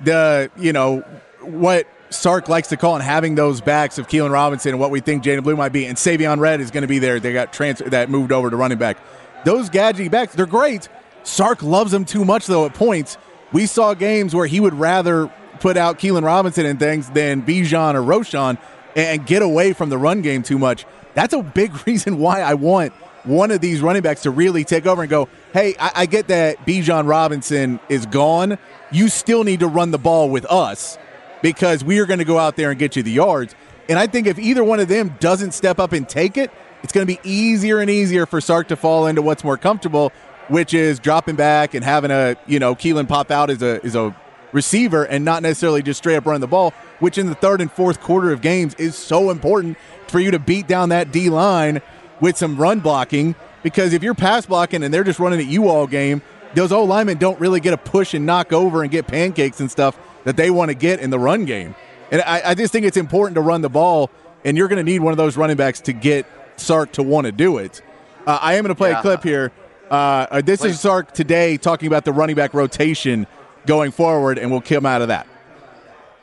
the 0.00 0.50
you 0.56 0.72
know 0.72 1.04
what 1.40 1.86
Sark 2.10 2.48
likes 2.48 2.68
to 2.68 2.76
call 2.76 2.96
and 2.96 3.04
having 3.04 3.36
those 3.36 3.60
backs 3.60 3.96
of 3.98 4.08
Keilan 4.08 4.30
Robinson 4.32 4.72
and 4.72 4.80
what 4.80 4.90
we 4.90 5.00
think 5.00 5.22
Jaydon 5.22 5.44
Blue 5.44 5.56
might 5.56 5.72
be, 5.72 5.86
and 5.86 5.96
Savion 5.96 6.38
Red 6.38 6.60
is 6.60 6.70
going 6.70 6.82
to 6.82 6.88
be 6.88 6.98
there. 6.98 7.20
They 7.20 7.32
got 7.32 7.52
transfer 7.52 7.88
that 7.90 8.10
moved 8.10 8.32
over 8.32 8.50
to 8.50 8.56
running 8.56 8.78
back. 8.78 8.98
Those 9.44 9.70
gadgety 9.70 10.10
backs, 10.10 10.34
they're 10.34 10.46
great. 10.46 10.88
Sark 11.22 11.62
loves 11.62 11.92
them 11.92 12.04
too 12.04 12.24
much 12.24 12.46
though. 12.46 12.66
At 12.66 12.74
points, 12.74 13.16
we 13.52 13.66
saw 13.66 13.94
games 13.94 14.34
where 14.34 14.46
he 14.46 14.60
would 14.60 14.74
rather 14.74 15.32
put 15.60 15.76
out 15.76 15.98
Keilan 15.98 16.24
Robinson 16.24 16.66
and 16.66 16.78
things 16.78 17.08
than 17.10 17.42
Bijan 17.42 17.94
or 17.94 18.02
Roschon 18.02 18.58
and 18.96 19.24
get 19.26 19.42
away 19.42 19.72
from 19.72 19.88
the 19.88 19.98
run 19.98 20.20
game 20.22 20.42
too 20.42 20.58
much. 20.58 20.86
That's 21.14 21.32
a 21.32 21.42
big 21.42 21.72
reason 21.86 22.18
why 22.18 22.40
I 22.40 22.54
want 22.54 22.92
one 23.24 23.50
of 23.50 23.60
these 23.60 23.82
running 23.82 24.02
backs 24.02 24.22
to 24.22 24.30
really 24.30 24.64
take 24.64 24.86
over 24.86 25.02
and 25.02 25.10
go, 25.10 25.28
hey, 25.52 25.74
I, 25.78 25.92
I 25.94 26.06
get 26.06 26.28
that 26.28 26.66
Bijan 26.66 27.06
Robinson 27.06 27.78
is 27.88 28.06
gone. 28.06 28.58
You 28.90 29.08
still 29.08 29.44
need 29.44 29.60
to 29.60 29.68
run 29.68 29.90
the 29.90 29.98
ball 29.98 30.30
with 30.30 30.46
us 30.46 30.98
because 31.42 31.84
we 31.84 31.98
are 31.98 32.06
going 32.06 32.18
to 32.18 32.24
go 32.24 32.38
out 32.38 32.56
there 32.56 32.70
and 32.70 32.78
get 32.78 32.96
you 32.96 33.02
the 33.02 33.10
yards. 33.10 33.54
And 33.88 33.98
I 33.98 34.06
think 34.06 34.26
if 34.26 34.38
either 34.38 34.62
one 34.62 34.80
of 34.80 34.88
them 34.88 35.16
doesn't 35.20 35.52
step 35.52 35.78
up 35.78 35.92
and 35.92 36.08
take 36.08 36.36
it, 36.36 36.50
it's 36.82 36.92
going 36.92 37.06
to 37.06 37.12
be 37.12 37.20
easier 37.28 37.80
and 37.80 37.90
easier 37.90 38.26
for 38.26 38.40
Sark 38.40 38.68
to 38.68 38.76
fall 38.76 39.06
into 39.06 39.22
what's 39.22 39.44
more 39.44 39.56
comfortable, 39.56 40.12
which 40.48 40.74
is 40.74 40.98
dropping 40.98 41.36
back 41.36 41.74
and 41.74 41.84
having 41.84 42.10
a 42.10 42.36
you 42.46 42.58
know 42.58 42.74
Keilan 42.74 43.08
pop 43.08 43.30
out 43.30 43.50
as 43.50 43.62
a 43.62 43.80
as 43.84 43.94
a 43.94 44.14
receiver 44.52 45.04
and 45.04 45.24
not 45.24 45.42
necessarily 45.42 45.82
just 45.82 45.98
straight 45.98 46.16
up 46.16 46.26
run 46.26 46.40
the 46.40 46.46
ball, 46.46 46.72
which 46.98 47.18
in 47.18 47.26
the 47.26 47.34
third 47.34 47.60
and 47.60 47.70
fourth 47.70 48.00
quarter 48.00 48.32
of 48.32 48.40
games 48.40 48.74
is 48.74 48.94
so 48.94 49.30
important 49.30 49.76
for 50.08 50.20
you 50.20 50.30
to 50.30 50.38
beat 50.38 50.66
down 50.66 50.88
that 50.88 51.12
D 51.12 51.28
line 51.28 51.82
with 52.20 52.36
some 52.36 52.56
run 52.56 52.80
blocking. 52.80 53.34
Because 53.62 53.92
if 53.92 54.02
you're 54.02 54.14
pass 54.14 54.46
blocking 54.46 54.82
and 54.82 54.92
they're 54.92 55.04
just 55.04 55.18
running 55.18 55.40
at 55.40 55.46
you 55.46 55.68
all 55.68 55.86
game, 55.86 56.22
those 56.54 56.72
old 56.72 56.88
linemen 56.88 57.18
don't 57.18 57.38
really 57.38 57.60
get 57.60 57.74
a 57.74 57.76
push 57.76 58.14
and 58.14 58.24
knock 58.24 58.52
over 58.52 58.82
and 58.82 58.90
get 58.90 59.06
pancakes 59.06 59.60
and 59.60 59.70
stuff 59.70 59.98
that 60.24 60.36
they 60.36 60.50
want 60.50 60.70
to 60.70 60.74
get 60.74 61.00
in 61.00 61.10
the 61.10 61.18
run 61.18 61.44
game. 61.44 61.74
And 62.10 62.22
I, 62.22 62.50
I 62.50 62.54
just 62.54 62.72
think 62.72 62.86
it's 62.86 62.96
important 62.96 63.34
to 63.36 63.40
run 63.40 63.60
the 63.62 63.68
ball, 63.68 64.10
and 64.44 64.56
you're 64.56 64.68
going 64.68 64.84
to 64.84 64.90
need 64.90 65.00
one 65.00 65.12
of 65.12 65.16
those 65.16 65.36
running 65.36 65.56
backs 65.56 65.80
to 65.82 65.92
get 65.92 66.26
Sark 66.56 66.92
to 66.92 67.02
want 67.02 67.26
to 67.26 67.32
do 67.32 67.58
it. 67.58 67.82
Uh, 68.26 68.38
I 68.40 68.54
am 68.54 68.64
going 68.64 68.70
to 68.70 68.74
play 68.74 68.90
yeah. 68.90 68.98
a 68.98 69.02
clip 69.02 69.22
here. 69.22 69.52
Uh, 69.90 70.26
uh, 70.30 70.40
this 70.40 70.60
Please. 70.60 70.74
is 70.74 70.80
Sark 70.80 71.12
today 71.12 71.56
talking 71.56 71.86
about 71.86 72.04
the 72.04 72.12
running 72.12 72.36
back 72.36 72.54
rotation 72.54 73.26
going 73.66 73.90
forward, 73.90 74.38
and 74.38 74.50
we'll 74.50 74.60
come 74.60 74.86
out 74.86 75.02
of 75.02 75.08
that. 75.08 75.26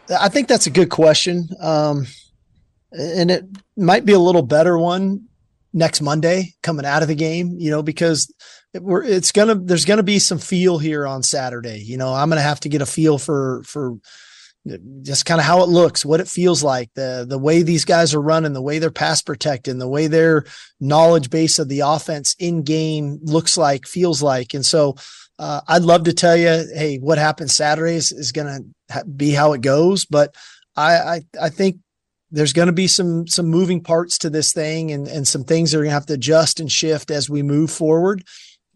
I 0.10 0.30
think 0.30 0.48
that's 0.48 0.68
a 0.68 0.70
good 0.70 0.90
question. 0.90 1.50
Um, 1.62 2.08
and 2.92 3.30
it 3.30 3.46
might 3.76 4.06
be 4.06 4.14
a 4.14 4.20
little 4.20 4.42
better 4.42 4.78
one 4.78 5.26
next 5.74 6.02
Monday 6.02 6.56
coming 6.64 6.86
out 6.86 7.02
of 7.02 7.08
the 7.08 7.16
game, 7.16 7.56
you 7.60 7.70
know, 7.70 7.84
because 7.84 8.34
it, 8.78 8.84
it's 9.06 9.32
gonna 9.32 9.56
there's 9.56 9.86
gonna 9.86 10.04
be 10.04 10.20
some 10.20 10.40
feel 10.40 10.78
here 10.78 11.06
on 11.06 11.24
Saturday. 11.24 11.80
You 11.80 11.98
know, 11.98 12.14
I'm 12.14 12.30
gonna 12.30 12.42
have 12.42 12.60
to 12.62 12.70
get 12.70 12.82
a 12.82 12.86
feel 12.86 13.18
for 13.18 13.64
for 13.64 13.98
just 15.02 15.26
kind 15.26 15.40
of 15.40 15.46
how 15.46 15.64
it 15.64 15.70
looks, 15.70 16.06
what 16.06 16.20
it 16.20 16.28
feels 16.28 16.64
like, 16.64 16.90
the 16.94 17.26
the 17.28 17.38
way 17.38 17.62
these 17.62 17.86
guys 17.86 18.14
are 18.14 18.22
running, 18.22 18.54
the 18.54 18.62
way 18.62 18.80
they're 18.80 18.92
pass 18.92 19.22
protecting, 19.22 19.78
the 19.78 19.88
way 19.88 20.08
their 20.08 20.46
knowledge 20.80 21.30
base 21.30 21.60
of 21.60 21.70
the 21.70 21.82
offense 21.82 22.36
in 22.40 22.64
game 22.64 23.20
looks 23.22 23.58
like, 23.58 23.86
feels 23.86 24.22
like, 24.22 24.54
and 24.54 24.66
so 24.66 24.96
uh, 25.40 25.62
I'd 25.68 25.84
love 25.84 26.04
to 26.06 26.14
tell 26.14 26.36
you, 26.36 26.66
hey, 26.74 26.98
what 26.98 27.18
happens 27.18 27.54
Saturday 27.54 27.96
is, 27.96 28.12
is 28.12 28.32
going 28.32 28.48
to 28.48 28.94
ha- 28.94 29.04
be 29.04 29.32
how 29.32 29.54
it 29.54 29.62
goes, 29.62 30.06
but 30.06 30.36
I, 30.76 30.96
I 30.98 31.22
I 31.42 31.50
think 31.50 31.78
there's 32.32 32.54
going 32.54 32.68
to 32.68 32.74
be 32.74 32.88
some 32.88 33.28
some 33.28 33.46
moving 33.46 33.82
parts 33.82 34.18
to 34.20 34.30
this 34.30 34.52
thing, 34.52 34.92
and 34.92 35.08
and 35.08 35.28
some 35.28 35.44
things 35.44 35.74
are 35.74 35.80
going 35.80 35.90
to 35.90 35.94
have 35.94 36.08
to 36.08 36.14
adjust 36.14 36.60
and 36.60 36.72
shift 36.72 37.12
as 37.12 37.30
we 37.30 37.44
move 37.44 37.72
forward. 37.72 38.24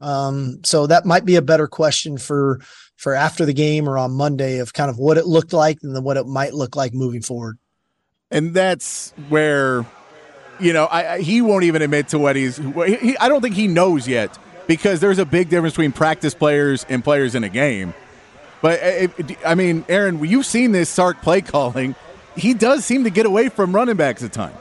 Um, 0.02 0.60
so 0.64 0.88
that 0.88 1.06
might 1.06 1.26
be 1.26 1.36
a 1.36 1.42
better 1.42 1.68
question 1.68 2.18
for 2.18 2.60
for 2.98 3.16
after 3.16 3.46
the 3.46 3.54
game 3.54 3.90
or 3.90 3.98
on 3.98 4.12
Monday 4.12 4.60
of 4.60 4.74
kind 4.74 4.90
of 4.90 4.98
what 4.98 5.18
it 5.18 5.26
looked 5.26 5.54
like 5.54 5.80
and 5.82 5.96
then 5.96 6.04
what 6.04 6.18
it 6.18 6.28
might 6.28 6.54
look 6.54 6.76
like 6.76 6.94
moving 6.94 7.22
forward. 7.22 7.58
And 8.30 8.54
that's 8.54 9.12
where, 9.30 9.86
you 10.60 10.72
know, 10.72 10.86
I, 10.86 11.14
I 11.14 11.22
he 11.22 11.42
won't 11.42 11.64
even 11.64 11.82
admit 11.82 12.10
to 12.10 12.20
what 12.20 12.36
he's. 12.36 12.58
He, 12.58 13.18
I 13.18 13.28
don't 13.28 13.42
think 13.42 13.56
he 13.56 13.68
knows 13.68 14.08
yet 14.08 14.38
because 14.68 15.00
there's 15.00 15.20
a 15.20 15.26
big 15.26 15.50
difference 15.50 15.74
between 15.74 15.92
practice 15.92 16.34
players 16.34 16.86
and 16.90 17.04
players 17.04 17.36
in 17.36 17.44
a 17.44 17.50
game. 17.50 17.94
But 18.62 18.80
if, 18.84 19.46
I 19.46 19.56
mean, 19.56 19.84
Aaron, 19.90 20.24
you've 20.24 20.46
seen 20.46 20.72
this 20.72 20.88
Sark 20.88 21.22
play 21.22 21.42
calling. 21.42 21.96
He 22.38 22.54
does 22.54 22.86
seem 22.86 23.04
to 23.04 23.10
get 23.10 23.26
away 23.26 23.50
from 23.50 23.76
running 23.76 23.98
backs 23.98 24.24
at 24.24 24.32
times. 24.32 24.56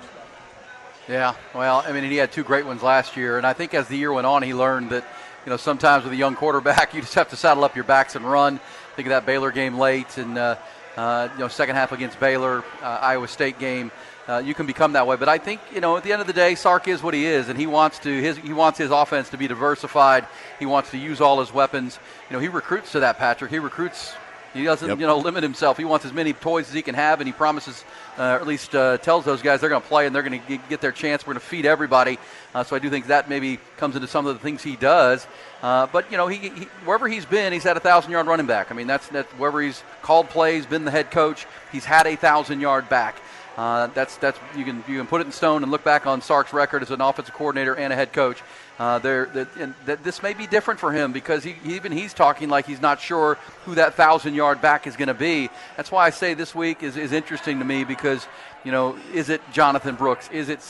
Yeah, 1.09 1.35
well, 1.55 1.85
I 1.87 1.93
mean, 1.93 2.05
he 2.05 2.17
had 2.17 2.33
two 2.33 2.45
great 2.45 2.65
ones 2.65 2.83
last 2.83 3.17
year, 3.17 3.37
and 3.37 3.47
I 3.47 3.53
think 3.53 3.75
as 3.75 3.89
the 3.89 3.97
year 3.97 4.13
went 4.13 4.27
on, 4.27 4.43
he 4.43 4.55
learned 4.55 4.91
that 4.91 5.05
you 5.51 5.55
know, 5.55 5.57
sometimes 5.57 6.05
with 6.05 6.13
a 6.13 6.17
young 6.17 6.37
quarterback, 6.37 6.95
you 6.95 7.01
just 7.01 7.17
have 7.17 7.31
to 7.31 7.37
saddle 7.37 7.65
up 7.65 7.75
your 7.75 7.83
backs 7.83 8.15
and 8.15 8.25
run. 8.25 8.61
Think 8.95 9.07
of 9.07 9.11
that 9.11 9.27
Baylor 9.27 9.51
game 9.51 9.77
late, 9.81 10.17
and 10.17 10.39
uh, 10.39 10.55
uh, 10.97 11.29
you 11.33 11.41
know, 11.41 11.49
second 11.49 11.75
half 11.75 11.91
against 11.91 12.21
Baylor, 12.21 12.63
uh, 12.81 12.99
Iowa 13.03 13.27
State 13.27 13.59
game. 13.59 13.91
Uh, 14.29 14.39
you 14.39 14.55
can 14.55 14.67
become 14.67 14.93
that 14.93 15.09
way, 15.09 15.17
but 15.17 15.29
I 15.29 15.39
think 15.39 15.61
you 15.75 15.81
know 15.81 15.97
at 15.97 16.05
the 16.05 16.13
end 16.13 16.21
of 16.21 16.29
the 16.29 16.33
day, 16.33 16.55
Sark 16.55 16.87
is 16.87 17.03
what 17.03 17.15
he 17.15 17.27
is, 17.27 17.49
and 17.49 17.59
he 17.59 17.67
wants 17.67 17.99
to 18.01 18.21
his 18.23 18.37
he 18.37 18.53
wants 18.53 18.79
his 18.79 18.93
offense 18.93 19.31
to 19.31 19.37
be 19.37 19.49
diversified. 19.49 20.25
He 20.61 20.67
wants 20.67 20.93
to 20.93 20.99
use 20.99 21.21
all 21.21 21.41
his 21.41 21.53
weapons. 21.53 21.99
You 22.31 22.35
know, 22.35 22.41
he 22.41 22.47
recruits 22.47 22.93
to 22.93 23.01
that, 23.01 23.19
Patrick. 23.19 23.51
He 23.51 23.59
recruits 23.59 24.15
he 24.53 24.65
doesn't, 24.65 24.89
yep. 24.89 24.99
you 24.99 25.07
know, 25.07 25.19
limit 25.19 25.43
himself. 25.43 25.77
He 25.77 25.85
wants 25.85 26.05
as 26.05 26.13
many 26.13 26.33
toys 26.33 26.69
as 26.69 26.75
he 26.75 26.83
can 26.83 26.95
have, 26.95 27.21
and 27.21 27.29
he 27.29 27.33
promises, 27.33 27.85
uh, 28.19 28.23
or 28.23 28.41
at 28.41 28.47
least 28.47 28.75
uh, 28.75 28.99
tells 28.99 29.25
those 29.25 29.43
guys 29.43 29.61
they're 29.61 29.71
going 29.71 29.83
to 29.83 29.89
play 29.89 30.07
and 30.07 30.15
they're 30.15 30.23
going 30.23 30.43
to 30.43 30.59
get 30.69 30.81
their 30.81 30.93
chance. 30.93 31.27
We're 31.27 31.35
going 31.35 31.41
to 31.41 31.47
feed 31.47 31.67
everybody. 31.67 32.19
Uh, 32.55 32.65
so 32.65 32.75
I 32.75 32.81
do 32.81 32.91
think 32.91 33.07
that 33.07 33.29
maybe 33.29 33.61
comes 33.77 33.95
into 33.95 34.09
some 34.09 34.27
of 34.27 34.35
the 34.35 34.41
things 34.41 34.63
he 34.63 34.77
does. 34.77 35.27
Uh, 35.63 35.87
but 35.87 36.11
you 36.11 36.17
know, 36.17 36.27
he, 36.27 36.49
he, 36.49 36.65
wherever 36.85 37.07
he's 37.07 37.27
been, 37.27 37.53
he's 37.53 37.63
had 37.63 37.77
a 37.77 37.81
thousand 37.81 38.11
yard 38.11 38.27
running 38.27 38.47
back. 38.47 38.71
I 38.71 38.75
mean, 38.75 38.87
that's 38.87 39.07
that's 39.09 39.31
wherever 39.35 39.63
he's 39.63 39.83
called 40.03 40.29
plays, 40.29 40.67
been 40.67 40.85
the 40.85 40.91
head 40.91 41.11
coach, 41.11 41.47
he's 41.71 41.85
had 41.85 42.07
a 42.07 42.17
thousand 42.17 42.61
yard 42.61 42.89
back. 42.89 43.21
Uh, 43.57 43.89
that's 43.89 44.17
that's 44.17 44.39
you 44.57 44.65
can 44.65 44.83
you 44.89 44.97
can 44.97 45.07
put 45.07 45.21
it 45.21 45.27
in 45.27 45.33
stone 45.33 45.63
and 45.63 45.71
look 45.71 45.85
back 45.85 46.07
on 46.07 46.23
Sark's 46.23 46.53
record 46.53 46.83
as 46.83 46.91
an 46.91 47.01
offensive 47.01 47.35
coordinator 47.35 47.77
and 47.77 47.93
a 47.93 47.97
head 47.97 48.13
coach. 48.13 48.43
Uh, 48.81 48.99
there, 48.99 49.27
that, 49.27 50.03
this 50.03 50.23
may 50.23 50.33
be 50.33 50.47
different 50.47 50.81
for 50.81 50.91
him 50.91 51.13
because 51.13 51.45
he, 51.45 51.55
even 51.67 51.93
he's 51.93 52.15
talking 52.15 52.49
like 52.49 52.65
he's 52.65 52.81
not 52.81 52.99
sure 52.99 53.35
who 53.67 53.75
that 53.75 53.93
thousand 53.93 54.33
yard 54.33 54.63
back 54.63 54.87
is 54.87 54.97
going 54.97 55.09
to 55.09 55.13
be. 55.13 55.51
That's 55.77 55.93
why 55.93 56.07
I 56.07 56.09
say 56.09 56.33
this 56.33 56.55
week 56.55 56.83
is, 56.83 56.97
is 56.97 57.13
interesting 57.13 57.59
to 57.59 57.65
me 57.67 57.85
because 57.85 58.27
you 58.65 58.73
know, 58.73 58.97
is 59.13 59.29
it 59.29 59.43
Jonathan 59.53 59.97
Brooks? 59.97 60.31
Is 60.33 60.49
it, 60.49 60.61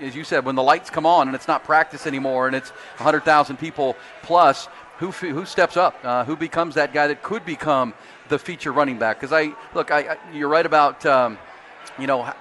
as 0.00 0.16
you 0.16 0.24
said, 0.24 0.46
when 0.46 0.54
the 0.54 0.62
lights 0.62 0.88
come 0.88 1.04
on 1.04 1.28
and 1.28 1.34
it's 1.34 1.48
not 1.48 1.62
practice 1.64 2.06
anymore 2.06 2.46
and 2.46 2.56
it's 2.56 2.70
100,000 2.70 3.58
people 3.58 3.94
plus, 4.22 4.66
who, 4.96 5.10
who 5.10 5.44
steps 5.44 5.76
up? 5.76 6.02
Uh, 6.02 6.24
who 6.24 6.36
becomes 6.36 6.76
that 6.76 6.94
guy 6.94 7.08
that 7.08 7.22
could 7.22 7.44
become 7.44 7.92
the 8.30 8.38
feature 8.38 8.72
running 8.72 8.98
back? 8.98 9.20
Because 9.20 9.34
I 9.34 9.54
look, 9.74 9.90
I, 9.90 10.14
I, 10.14 10.16
you're 10.32 10.48
right 10.48 10.64
about, 10.64 11.04
um, 11.04 11.36
you 11.98 12.06
know, 12.06 12.32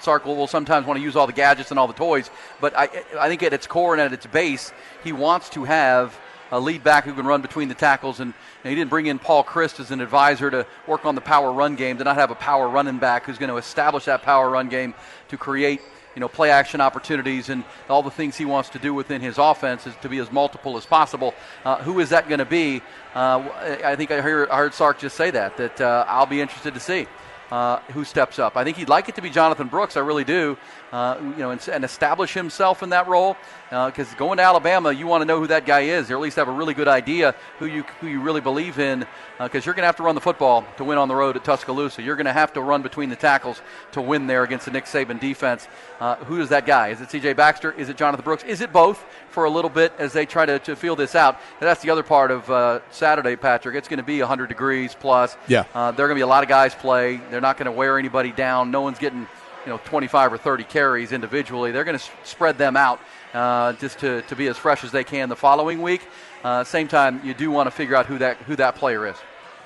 Sark 0.00 0.24
will 0.24 0.46
sometimes 0.46 0.86
want 0.86 0.98
to 0.98 1.02
use 1.02 1.16
all 1.16 1.26
the 1.26 1.32
gadgets 1.32 1.70
and 1.70 1.78
all 1.78 1.86
the 1.86 1.92
toys, 1.92 2.30
but 2.60 2.76
I, 2.76 2.88
I 3.18 3.28
think 3.28 3.42
at 3.42 3.52
its 3.52 3.66
core 3.66 3.94
and 3.94 4.00
at 4.00 4.12
its 4.12 4.26
base, 4.26 4.72
he 5.04 5.12
wants 5.12 5.50
to 5.50 5.64
have 5.64 6.18
a 6.52 6.58
lead 6.58 6.82
back 6.82 7.04
who 7.04 7.14
can 7.14 7.26
run 7.26 7.42
between 7.42 7.68
the 7.68 7.74
tackles. 7.74 8.20
And, 8.20 8.34
and, 8.64 8.70
he 8.70 8.74
didn't 8.74 8.90
bring 8.90 9.06
in 9.06 9.18
Paul 9.18 9.44
Chryst 9.44 9.80
as 9.80 9.90
an 9.90 10.00
advisor 10.00 10.50
to 10.50 10.66
work 10.86 11.04
on 11.04 11.14
the 11.14 11.20
power 11.20 11.52
run 11.52 11.76
game, 11.76 11.98
to 11.98 12.04
not 12.04 12.16
have 12.16 12.30
a 12.30 12.34
power 12.34 12.68
running 12.68 12.98
back 12.98 13.24
who's 13.24 13.38
going 13.38 13.50
to 13.50 13.56
establish 13.56 14.06
that 14.06 14.22
power 14.22 14.50
run 14.50 14.68
game 14.68 14.94
to 15.28 15.36
create 15.36 15.80
you 16.14 16.20
know, 16.20 16.28
play 16.28 16.50
action 16.50 16.80
opportunities 16.80 17.50
and 17.50 17.62
all 17.88 18.02
the 18.02 18.10
things 18.10 18.36
he 18.36 18.44
wants 18.44 18.68
to 18.70 18.80
do 18.80 18.92
within 18.92 19.20
his 19.20 19.38
offense 19.38 19.86
is 19.86 19.94
to 20.02 20.08
be 20.08 20.18
as 20.18 20.30
multiple 20.32 20.76
as 20.76 20.84
possible. 20.84 21.34
Uh, 21.64 21.76
who 21.76 22.00
is 22.00 22.08
that 22.10 22.28
going 22.28 22.40
to 22.40 22.44
be? 22.44 22.82
Uh, 23.14 23.48
I 23.84 23.94
think 23.94 24.10
I 24.10 24.20
heard, 24.20 24.50
I 24.50 24.56
heard 24.56 24.74
Sark 24.74 24.98
just 24.98 25.16
say 25.16 25.30
that, 25.30 25.56
that 25.56 25.80
uh, 25.80 26.04
I'll 26.08 26.26
be 26.26 26.40
interested 26.40 26.74
to 26.74 26.80
see 26.80 27.06
uh, 27.50 27.78
who 27.92 28.04
steps 28.04 28.38
up. 28.38 28.56
I 28.56 28.64
think 28.64 28.76
he'd 28.76 28.88
like 28.88 29.08
it 29.08 29.14
to 29.16 29.22
be 29.22 29.30
Jonathan 29.30 29.68
Brooks. 29.68 29.96
I 29.96 30.00
really 30.00 30.24
do. 30.24 30.56
Uh, 30.92 31.16
you 31.20 31.36
know, 31.36 31.52
and, 31.52 31.68
and, 31.68 31.84
establish 31.84 32.34
himself 32.34 32.82
in 32.82 32.90
that 32.90 33.06
role. 33.06 33.36
Because 33.68 34.12
uh, 34.12 34.16
going 34.16 34.38
to 34.38 34.42
Alabama, 34.42 34.90
you 34.90 35.06
want 35.06 35.20
to 35.20 35.24
know 35.24 35.38
who 35.38 35.46
that 35.46 35.64
guy 35.64 35.82
is, 35.82 36.10
or 36.10 36.14
at 36.14 36.20
least 36.20 36.34
have 36.34 36.48
a 36.48 36.52
really 36.52 36.74
good 36.74 36.88
idea 36.88 37.36
who 37.60 37.66
you 37.66 37.84
who 38.00 38.08
you 38.08 38.20
really 38.20 38.40
believe 38.40 38.80
in. 38.80 39.06
Because 39.38 39.62
uh, 39.62 39.66
you're 39.66 39.74
going 39.74 39.84
to 39.84 39.86
have 39.86 39.96
to 39.96 40.02
run 40.02 40.16
the 40.16 40.20
football 40.20 40.66
to 40.78 40.84
win 40.84 40.98
on 40.98 41.06
the 41.06 41.14
road 41.14 41.36
at 41.36 41.44
Tuscaloosa. 41.44 42.02
You're 42.02 42.16
going 42.16 42.26
to 42.26 42.32
have 42.32 42.52
to 42.54 42.60
run 42.60 42.82
between 42.82 43.08
the 43.08 43.14
tackles 43.14 43.62
to 43.92 44.02
win 44.02 44.26
there 44.26 44.42
against 44.42 44.64
the 44.64 44.72
Nick 44.72 44.86
Saban 44.86 45.20
defense. 45.20 45.68
Uh, 46.00 46.16
who 46.16 46.40
is 46.40 46.48
that 46.48 46.66
guy? 46.66 46.88
Is 46.88 47.00
it 47.00 47.10
C.J. 47.12 47.34
Baxter? 47.34 47.70
Is 47.70 47.88
it 47.88 47.96
Jonathan 47.96 48.24
Brooks? 48.24 48.42
Is 48.42 48.60
it 48.60 48.72
both 48.72 49.04
for 49.28 49.44
a 49.44 49.50
little 49.50 49.70
bit 49.70 49.92
as 49.96 50.12
they 50.12 50.26
try 50.26 50.44
to, 50.44 50.58
to 50.58 50.74
feel 50.74 50.96
this 50.96 51.14
out? 51.14 51.36
And 51.60 51.68
that's 51.68 51.82
the 51.82 51.90
other 51.90 52.02
part 52.02 52.32
of 52.32 52.50
uh, 52.50 52.80
Saturday, 52.90 53.36
Patrick. 53.36 53.76
It's 53.76 53.86
going 53.86 53.98
to 53.98 54.02
be 54.02 54.18
100 54.18 54.48
degrees 54.48 54.96
plus. 54.98 55.36
Yeah. 55.46 55.62
there 55.72 55.82
are 55.84 55.92
going 55.92 56.08
to 56.10 56.14
be 56.16 56.20
a 56.22 56.26
lot 56.26 56.42
of 56.42 56.48
guys 56.48 56.74
play. 56.74 57.20
They're 57.30 57.40
not 57.40 57.56
going 57.56 57.66
to 57.66 57.72
wear 57.72 57.96
anybody 57.96 58.32
down. 58.32 58.72
No 58.72 58.80
one's 58.80 58.98
getting 58.98 59.28
you 59.64 59.70
know 59.70 59.80
25 59.84 60.32
or 60.32 60.38
30 60.38 60.64
carries 60.64 61.12
individually. 61.12 61.70
They're 61.70 61.84
going 61.84 61.98
to 61.98 62.04
spread 62.24 62.58
them 62.58 62.76
out 62.76 63.00
uh, 63.34 63.74
just 63.74 63.98
to, 64.00 64.22
to 64.22 64.36
be 64.36 64.46
as 64.48 64.56
fresh 64.56 64.84
as 64.84 64.92
they 64.92 65.04
can 65.04 65.28
the 65.28 65.36
following 65.36 65.82
week. 65.82 66.02
Uh, 66.42 66.64
same 66.64 66.88
time, 66.88 67.20
you 67.24 67.34
do 67.34 67.50
want 67.50 67.66
to 67.66 67.70
figure 67.70 67.94
out 67.96 68.06
who 68.06 68.18
that 68.18 68.38
who 68.38 68.56
that 68.56 68.76
player 68.76 69.06
is. 69.06 69.16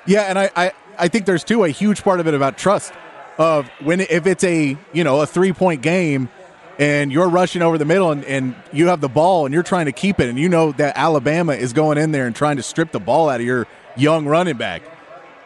Yeah, 0.06 0.22
and 0.22 0.38
I, 0.38 0.50
I, 0.54 0.72
I 0.98 1.08
think 1.08 1.24
there's 1.24 1.44
too 1.44 1.64
a 1.64 1.68
huge 1.68 2.02
part 2.02 2.20
of 2.20 2.26
it 2.26 2.34
about 2.34 2.58
trust 2.58 2.92
of 3.38 3.68
when 3.80 4.00
if 4.00 4.26
it's 4.26 4.44
a 4.44 4.76
you 4.92 5.04
know 5.04 5.20
a 5.20 5.26
three 5.26 5.52
point 5.52 5.82
game 5.82 6.28
and 6.78 7.12
you're 7.12 7.28
rushing 7.28 7.62
over 7.62 7.78
the 7.78 7.84
middle 7.84 8.10
and, 8.10 8.24
and 8.24 8.54
you 8.72 8.88
have 8.88 9.00
the 9.00 9.08
ball 9.08 9.46
and 9.46 9.54
you're 9.54 9.62
trying 9.62 9.86
to 9.86 9.92
keep 9.92 10.18
it 10.18 10.28
and 10.28 10.38
you 10.38 10.48
know 10.48 10.72
that 10.72 10.96
Alabama 10.96 11.52
is 11.52 11.72
going 11.72 11.98
in 11.98 12.10
there 12.12 12.26
and 12.26 12.34
trying 12.34 12.56
to 12.56 12.62
strip 12.62 12.90
the 12.90 13.00
ball 13.00 13.28
out 13.28 13.40
of 13.40 13.46
your 13.46 13.66
young 13.96 14.26
running 14.26 14.56
back. 14.56 14.82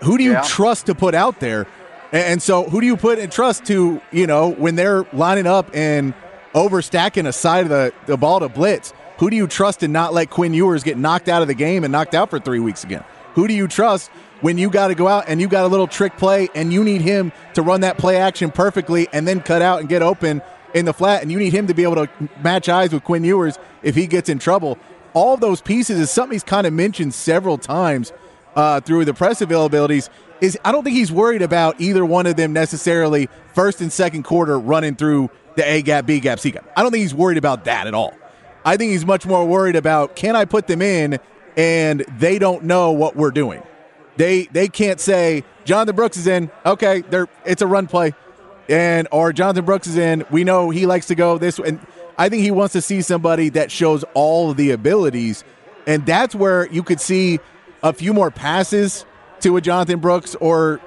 Who 0.02 0.16
do 0.16 0.24
you 0.24 0.32
yeah. 0.32 0.42
trust 0.42 0.86
to 0.86 0.94
put 0.94 1.14
out 1.14 1.40
there? 1.40 1.66
And 2.12 2.42
so 2.42 2.64
who 2.64 2.80
do 2.80 2.86
you 2.86 2.96
put 2.96 3.18
in 3.18 3.28
trust 3.28 3.66
to, 3.66 4.00
you 4.12 4.26
know, 4.26 4.50
when 4.50 4.76
they're 4.76 5.04
lining 5.12 5.46
up 5.46 5.70
and 5.74 6.14
overstacking 6.54 7.26
a 7.26 7.32
side 7.32 7.64
of 7.64 7.68
the, 7.68 7.92
the 8.06 8.16
ball 8.16 8.40
to 8.40 8.48
blitz? 8.48 8.92
Who 9.18 9.30
do 9.30 9.36
you 9.36 9.46
trust 9.46 9.80
to 9.80 9.88
not 9.88 10.14
let 10.14 10.30
Quinn 10.30 10.54
Ewers 10.54 10.82
get 10.82 10.96
knocked 10.96 11.28
out 11.28 11.42
of 11.42 11.48
the 11.48 11.54
game 11.54 11.84
and 11.84 11.92
knocked 11.92 12.14
out 12.14 12.30
for 12.30 12.38
three 12.38 12.60
weeks 12.60 12.84
again? 12.84 13.04
Who 13.34 13.46
do 13.46 13.54
you 13.54 13.68
trust 13.68 14.10
when 14.40 14.56
you 14.56 14.70
got 14.70 14.88
to 14.88 14.94
go 14.94 15.06
out 15.06 15.24
and 15.28 15.40
you 15.40 15.48
got 15.48 15.64
a 15.64 15.68
little 15.68 15.86
trick 15.86 16.16
play 16.16 16.48
and 16.54 16.72
you 16.72 16.82
need 16.82 17.02
him 17.02 17.32
to 17.54 17.62
run 17.62 17.82
that 17.82 17.98
play 17.98 18.16
action 18.16 18.50
perfectly 18.50 19.08
and 19.12 19.28
then 19.28 19.40
cut 19.40 19.60
out 19.60 19.80
and 19.80 19.88
get 19.88 20.02
open 20.02 20.40
in 20.74 20.84
the 20.84 20.92
flat 20.92 21.22
and 21.22 21.30
you 21.32 21.38
need 21.38 21.52
him 21.52 21.66
to 21.66 21.74
be 21.74 21.82
able 21.82 22.06
to 22.06 22.08
match 22.42 22.68
eyes 22.68 22.92
with 22.92 23.04
Quinn 23.04 23.24
Ewers 23.24 23.58
if 23.82 23.94
he 23.94 24.06
gets 24.06 24.28
in 24.28 24.38
trouble. 24.38 24.78
All 25.14 25.36
those 25.36 25.60
pieces 25.60 25.98
is 25.98 26.10
something 26.10 26.34
he's 26.34 26.44
kind 26.44 26.66
of 26.66 26.72
mentioned 26.72 27.12
several 27.12 27.58
times 27.58 28.12
uh, 28.54 28.80
through 28.80 29.04
the 29.04 29.14
press 29.14 29.40
availabilities. 29.40 30.08
Is 30.40 30.58
I 30.64 30.72
don't 30.72 30.84
think 30.84 30.96
he's 30.96 31.12
worried 31.12 31.42
about 31.42 31.80
either 31.80 32.04
one 32.04 32.26
of 32.26 32.36
them 32.36 32.52
necessarily 32.52 33.28
first 33.54 33.80
and 33.80 33.92
second 33.92 34.22
quarter 34.22 34.58
running 34.58 34.94
through 34.94 35.30
the 35.56 35.68
A 35.68 35.82
gap, 35.82 36.06
B 36.06 36.20
gap, 36.20 36.38
C 36.38 36.50
gap. 36.50 36.70
I 36.76 36.82
don't 36.82 36.92
think 36.92 37.02
he's 37.02 37.14
worried 37.14 37.38
about 37.38 37.64
that 37.64 37.86
at 37.86 37.94
all. 37.94 38.14
I 38.64 38.76
think 38.76 38.92
he's 38.92 39.06
much 39.06 39.26
more 39.26 39.46
worried 39.46 39.76
about 39.76 40.14
can 40.14 40.36
I 40.36 40.44
put 40.44 40.66
them 40.66 40.82
in 40.82 41.18
and 41.56 42.00
they 42.18 42.38
don't 42.38 42.64
know 42.64 42.92
what 42.92 43.16
we're 43.16 43.32
doing. 43.32 43.62
They 44.16 44.44
they 44.44 44.68
can't 44.68 45.00
say 45.00 45.44
Jonathan 45.64 45.96
Brooks 45.96 46.16
is 46.16 46.26
in. 46.26 46.50
Okay, 46.64 47.02
they're 47.02 47.28
it's 47.44 47.62
a 47.62 47.66
run 47.66 47.86
play 47.86 48.14
and 48.68 49.08
or 49.10 49.32
Jonathan 49.32 49.64
Brooks 49.64 49.86
is 49.86 49.96
in. 49.96 50.24
We 50.30 50.44
know 50.44 50.70
he 50.70 50.86
likes 50.86 51.06
to 51.06 51.14
go 51.14 51.38
this, 51.38 51.58
and 51.58 51.80
I 52.16 52.28
think 52.28 52.42
he 52.42 52.50
wants 52.50 52.72
to 52.74 52.82
see 52.82 53.02
somebody 53.02 53.48
that 53.50 53.70
shows 53.70 54.04
all 54.14 54.54
the 54.54 54.70
abilities, 54.70 55.44
and 55.86 56.04
that's 56.04 56.34
where 56.34 56.68
you 56.68 56.82
could 56.82 57.00
see 57.00 57.40
a 57.82 57.92
few 57.92 58.12
more 58.12 58.30
passes 58.30 59.04
to 59.40 59.56
a 59.56 59.60
Jonathan 59.60 60.00
Brooks 60.00 60.34
or 60.36 60.80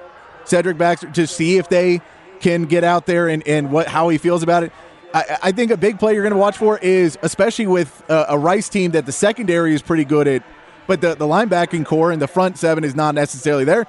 Cedric 0.44 0.78
Baxter 0.78 1.10
to 1.10 1.26
see 1.26 1.58
if 1.58 1.68
they 1.68 2.00
can 2.40 2.64
get 2.64 2.84
out 2.84 3.06
there 3.06 3.28
and, 3.28 3.46
and 3.46 3.70
what 3.70 3.86
how 3.86 4.08
he 4.08 4.18
feels 4.18 4.42
about 4.42 4.64
it. 4.64 4.72
I, 5.14 5.38
I 5.44 5.52
think 5.52 5.70
a 5.70 5.76
big 5.76 5.98
play 5.98 6.14
you're 6.14 6.22
going 6.22 6.32
to 6.32 6.38
watch 6.38 6.56
for 6.56 6.78
is 6.78 7.18
especially 7.22 7.66
with 7.66 8.02
a, 8.08 8.26
a 8.30 8.38
Rice 8.38 8.68
team 8.68 8.92
that 8.92 9.06
the 9.06 9.12
secondary 9.12 9.74
is 9.74 9.82
pretty 9.82 10.04
good 10.04 10.26
at, 10.26 10.42
but 10.86 11.00
the, 11.00 11.14
the 11.14 11.26
linebacking 11.26 11.86
core 11.86 12.10
and 12.10 12.20
the 12.20 12.28
front 12.28 12.58
seven 12.58 12.84
is 12.84 12.94
not 12.94 13.14
necessarily 13.14 13.64
there. 13.64 13.86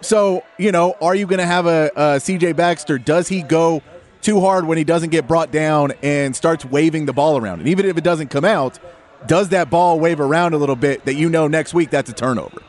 So, 0.00 0.44
you 0.58 0.70
know, 0.70 0.94
are 1.00 1.14
you 1.14 1.26
going 1.26 1.40
to 1.40 1.46
have 1.46 1.66
a, 1.66 1.90
a 1.96 2.02
CJ 2.18 2.54
Baxter? 2.54 2.98
Does 2.98 3.28
he 3.28 3.42
go 3.42 3.82
too 4.22 4.40
hard 4.40 4.64
when 4.64 4.78
he 4.78 4.84
doesn't 4.84 5.10
get 5.10 5.26
brought 5.26 5.50
down 5.50 5.92
and 6.02 6.36
starts 6.36 6.64
waving 6.64 7.06
the 7.06 7.12
ball 7.12 7.36
around? 7.36 7.58
And 7.60 7.68
even 7.68 7.86
if 7.86 7.96
it 7.96 8.04
doesn't 8.04 8.28
come 8.28 8.44
out, 8.44 8.78
does 9.26 9.48
that 9.48 9.70
ball 9.70 9.98
wave 9.98 10.20
around 10.20 10.54
a 10.54 10.58
little 10.58 10.76
bit 10.76 11.04
that 11.06 11.14
you 11.14 11.28
know 11.28 11.48
next 11.48 11.74
week 11.74 11.90
that's 11.90 12.08
a 12.08 12.12
turnover? 12.12 12.62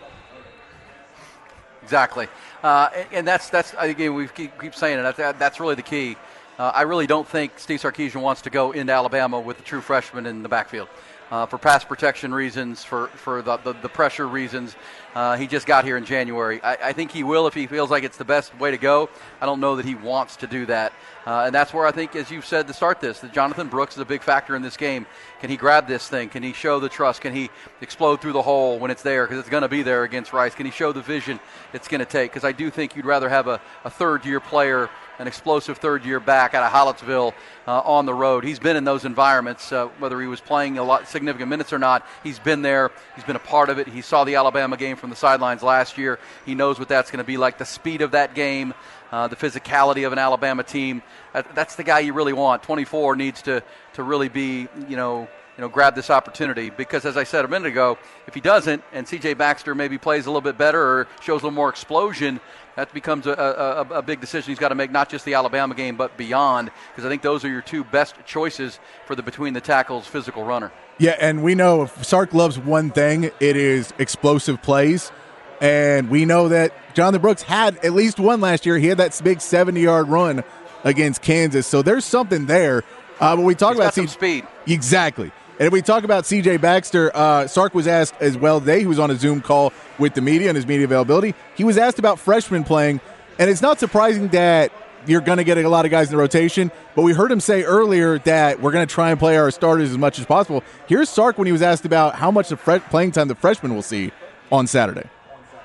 Exactly. 1.89 2.27
Uh, 2.61 2.91
and 3.11 3.27
that's, 3.27 3.49
that's 3.49 3.73
again, 3.79 4.13
we 4.13 4.27
keep, 4.27 4.61
keep 4.61 4.75
saying 4.75 4.99
it, 4.99 5.15
that's, 5.17 5.39
that's 5.39 5.59
really 5.59 5.73
the 5.73 5.81
key. 5.81 6.17
Uh, 6.59 6.71
I 6.71 6.83
really 6.83 7.07
don't 7.07 7.27
think 7.27 7.57
Steve 7.57 7.81
Sarkisian 7.81 8.21
wants 8.21 8.43
to 8.43 8.51
go 8.51 8.73
into 8.73 8.93
Alabama 8.93 9.39
with 9.39 9.57
the 9.57 9.63
true 9.63 9.81
freshman 9.81 10.27
in 10.27 10.43
the 10.43 10.49
backfield 10.49 10.87
uh, 11.31 11.47
for 11.47 11.57
pass 11.57 11.83
protection 11.83 12.31
reasons, 12.31 12.83
for, 12.83 13.07
for 13.07 13.41
the, 13.41 13.57
the, 13.57 13.73
the 13.73 13.89
pressure 13.89 14.27
reasons. 14.27 14.75
Uh, 15.15 15.35
he 15.37 15.47
just 15.47 15.65
got 15.65 15.85
here 15.85 15.97
in 15.97 16.05
January. 16.05 16.61
I, 16.61 16.89
I, 16.89 16.93
think 16.93 17.11
he 17.11 17.23
will 17.23 17.47
if 17.47 17.55
he 17.55 17.65
feels 17.65 17.89
like 17.89 18.03
it's 18.03 18.17
the 18.17 18.25
best 18.25 18.57
way 18.59 18.69
to 18.69 18.77
go. 18.77 19.09
I 19.41 19.47
don't 19.47 19.59
know 19.59 19.75
that 19.77 19.85
he 19.85 19.95
wants 19.95 20.35
to 20.37 20.47
do 20.47 20.67
that. 20.67 20.93
Uh, 21.25 21.45
and 21.45 21.55
that's 21.55 21.73
where 21.73 21.87
I 21.87 21.91
think, 21.91 22.15
as 22.15 22.29
you've 22.29 22.45
said 22.45 22.67
to 22.67 22.73
start 22.73 23.01
this, 23.01 23.19
that 23.21 23.33
Jonathan 23.33 23.69
Brooks 23.69 23.95
is 23.95 24.01
a 24.01 24.05
big 24.05 24.21
factor 24.21 24.55
in 24.55 24.61
this 24.61 24.77
game. 24.77 25.07
Can 25.41 25.49
he 25.49 25.57
grab 25.57 25.87
this 25.87 26.07
thing? 26.07 26.29
Can 26.29 26.43
he 26.43 26.53
show 26.53 26.79
the 26.79 26.89
trust? 26.89 27.21
Can 27.21 27.33
he 27.33 27.49
explode 27.81 28.21
through 28.21 28.33
the 28.33 28.41
hole 28.41 28.77
when 28.77 28.91
it's 28.91 29.01
there? 29.01 29.25
Because 29.25 29.39
it's 29.39 29.49
going 29.49 29.63
to 29.63 29.67
be 29.67 29.81
there 29.81 30.03
against 30.03 30.31
Rice. 30.31 30.53
Can 30.53 30.67
he 30.67 30.71
show 30.71 30.91
the 30.91 31.01
vision 31.01 31.39
it's 31.73 31.87
going 31.87 31.99
to 31.99 32.05
take? 32.05 32.31
Because 32.31 32.43
I 32.43 32.51
do 32.51 32.69
think 32.69 32.95
you'd 32.95 33.05
rather 33.05 33.29
have 33.29 33.47
a, 33.47 33.59
a 33.83 33.89
third 33.89 34.25
year 34.25 34.39
player 34.39 34.89
an 35.19 35.27
explosive 35.27 35.77
third 35.77 36.05
year 36.05 36.19
back 36.19 36.53
out 36.53 36.63
of 36.63 36.71
Hallettsville 36.71 37.33
uh, 37.67 37.81
on 37.81 38.05
the 38.05 38.13
road. 38.13 38.43
He's 38.43 38.57
been 38.57 38.77
in 38.77 38.85
those 38.85 39.05
environments, 39.05 39.71
uh, 39.71 39.87
whether 39.99 40.19
he 40.19 40.27
was 40.27 40.39
playing 40.39 40.77
a 40.77 40.83
lot 40.83 41.07
significant 41.07 41.49
minutes 41.49 41.73
or 41.73 41.77
not. 41.77 42.07
He's 42.23 42.39
been 42.39 42.61
there. 42.61 42.91
He's 43.15 43.25
been 43.25 43.35
a 43.35 43.39
part 43.39 43.69
of 43.69 43.77
it. 43.77 43.87
He 43.87 44.01
saw 44.01 44.23
the 44.23 44.35
Alabama 44.35 44.77
game 44.77 44.95
from 44.95 45.09
the 45.09 45.15
sidelines 45.15 45.61
last 45.61 45.97
year. 45.97 46.19
He 46.45 46.55
knows 46.55 46.79
what 46.79 46.87
that's 46.87 47.11
going 47.11 47.23
to 47.23 47.27
be 47.27 47.37
like. 47.37 47.57
The 47.57 47.65
speed 47.65 48.01
of 48.01 48.11
that 48.11 48.33
game, 48.33 48.73
uh, 49.11 49.27
the 49.27 49.35
physicality 49.35 50.07
of 50.07 50.13
an 50.13 50.19
Alabama 50.19 50.63
team. 50.63 51.03
that's 51.33 51.75
the 51.75 51.83
guy 51.83 51.99
you 51.99 52.13
really 52.13 52.33
want. 52.33 52.63
24 52.63 53.15
needs 53.17 53.41
to 53.43 53.61
to 53.93 54.03
really 54.03 54.29
be, 54.29 54.69
you 54.87 54.95
know, 54.95 55.27
you 55.59 55.61
know, 55.61 55.67
grab 55.67 55.93
this 55.93 56.09
opportunity 56.09 56.69
because, 56.69 57.03
as 57.03 57.17
I 57.17 57.25
said 57.25 57.43
a 57.43 57.47
minute 57.49 57.67
ago, 57.67 57.97
if 58.27 58.33
he 58.33 58.39
doesn't 58.39 58.81
and 58.93 59.05
C.J. 59.05 59.33
Baxter 59.33 59.75
maybe 59.75 59.97
plays 59.97 60.25
a 60.25 60.29
little 60.29 60.39
bit 60.39 60.57
better 60.57 60.81
or 60.81 61.07
shows 61.19 61.41
a 61.41 61.43
little 61.47 61.51
more 61.51 61.67
explosion, 61.67 62.39
that 62.79 62.93
becomes 62.93 63.27
a, 63.27 63.33
a, 63.33 63.97
a 63.97 64.01
big 64.01 64.21
decision 64.21 64.51
he's 64.51 64.59
got 64.59 64.69
to 64.69 64.75
make, 64.75 64.89
not 64.89 65.09
just 65.09 65.25
the 65.25 65.33
Alabama 65.33 65.75
game, 65.75 65.97
but 65.97 66.15
beyond, 66.15 66.71
because 66.91 67.03
I 67.05 67.09
think 67.09 67.21
those 67.21 67.43
are 67.43 67.49
your 67.49 67.61
two 67.61 67.83
best 67.83 68.15
choices 68.25 68.79
for 69.05 69.15
the 69.15 69.21
between 69.21 69.53
the 69.53 69.59
tackles 69.59 70.07
physical 70.07 70.45
runner. 70.45 70.71
Yeah, 70.97 71.17
and 71.19 71.43
we 71.43 71.55
know 71.55 71.83
if 71.83 72.05
Sark 72.05 72.33
loves 72.33 72.57
one 72.57 72.89
thing, 72.89 73.25
it 73.25 73.57
is 73.57 73.93
explosive 73.99 74.61
plays. 74.61 75.11
And 75.59 76.09
we 76.09 76.23
know 76.23 76.47
that 76.47 76.73
Jonathan 76.93 77.21
Brooks 77.21 77.41
had 77.41 77.77
at 77.83 77.91
least 77.91 78.17
one 78.17 78.39
last 78.39 78.65
year. 78.65 78.77
He 78.77 78.87
had 78.87 78.97
that 78.99 79.19
big 79.21 79.41
70 79.41 79.81
yard 79.81 80.07
run 80.07 80.45
against 80.85 81.21
Kansas. 81.21 81.67
So 81.67 81.81
there's 81.81 82.05
something 82.05 82.45
there. 82.45 82.85
Uh, 83.19 83.35
but 83.35 83.41
we 83.41 83.55
talk 83.55 83.71
He's 83.71 83.79
about 83.79 83.93
some 83.93 84.07
speed. 84.07 84.47
Exactly. 84.67 85.33
And 85.59 85.67
if 85.67 85.73
we 85.73 85.81
talk 85.81 86.05
about 86.05 86.23
CJ 86.23 86.61
Baxter, 86.61 87.11
uh, 87.13 87.45
Sark 87.45 87.73
was 87.73 87.85
asked 87.85 88.15
as 88.21 88.37
well 88.37 88.61
today. 88.61 88.79
He 88.79 88.85
was 88.85 88.97
on 88.97 89.11
a 89.11 89.15
Zoom 89.15 89.41
call 89.41 89.73
with 89.97 90.13
the 90.13 90.21
media 90.21 90.47
and 90.47 90.55
his 90.55 90.65
media 90.65 90.85
availability. 90.85 91.35
He 91.55 91.65
was 91.65 91.77
asked 91.77 91.99
about 91.99 92.17
freshmen 92.17 92.63
playing, 92.63 93.01
and 93.37 93.49
it's 93.49 93.61
not 93.61 93.77
surprising 93.77 94.29
that 94.29 94.71
you're 95.05 95.19
going 95.19 95.37
to 95.37 95.43
get 95.43 95.57
a 95.57 95.67
lot 95.67 95.83
of 95.83 95.91
guys 95.91 96.07
in 96.07 96.11
the 96.11 96.17
rotation. 96.17 96.71
But 96.95 97.01
we 97.01 97.13
heard 97.13 97.29
him 97.29 97.41
say 97.41 97.63
earlier 97.63 98.19
that 98.19 98.61
we're 98.61 98.71
going 98.71 98.87
to 98.87 98.93
try 98.93 99.11
and 99.11 99.19
play 99.19 99.35
our 99.35 99.51
starters 99.51 99.91
as 99.91 99.97
much 99.97 100.17
as 100.17 100.25
possible. 100.25 100.63
Here's 100.87 101.09
Sark 101.09 101.37
when 101.37 101.45
he 101.45 101.51
was 101.51 101.61
asked 101.61 101.83
about 101.83 102.15
how 102.15 102.31
much 102.31 102.53
of 102.53 102.61
playing 102.61 103.11
time 103.11 103.27
the 103.27 103.35
freshmen 103.35 103.75
will 103.75 103.81
see 103.81 104.11
on 104.53 104.65
Saturday. 104.65 105.09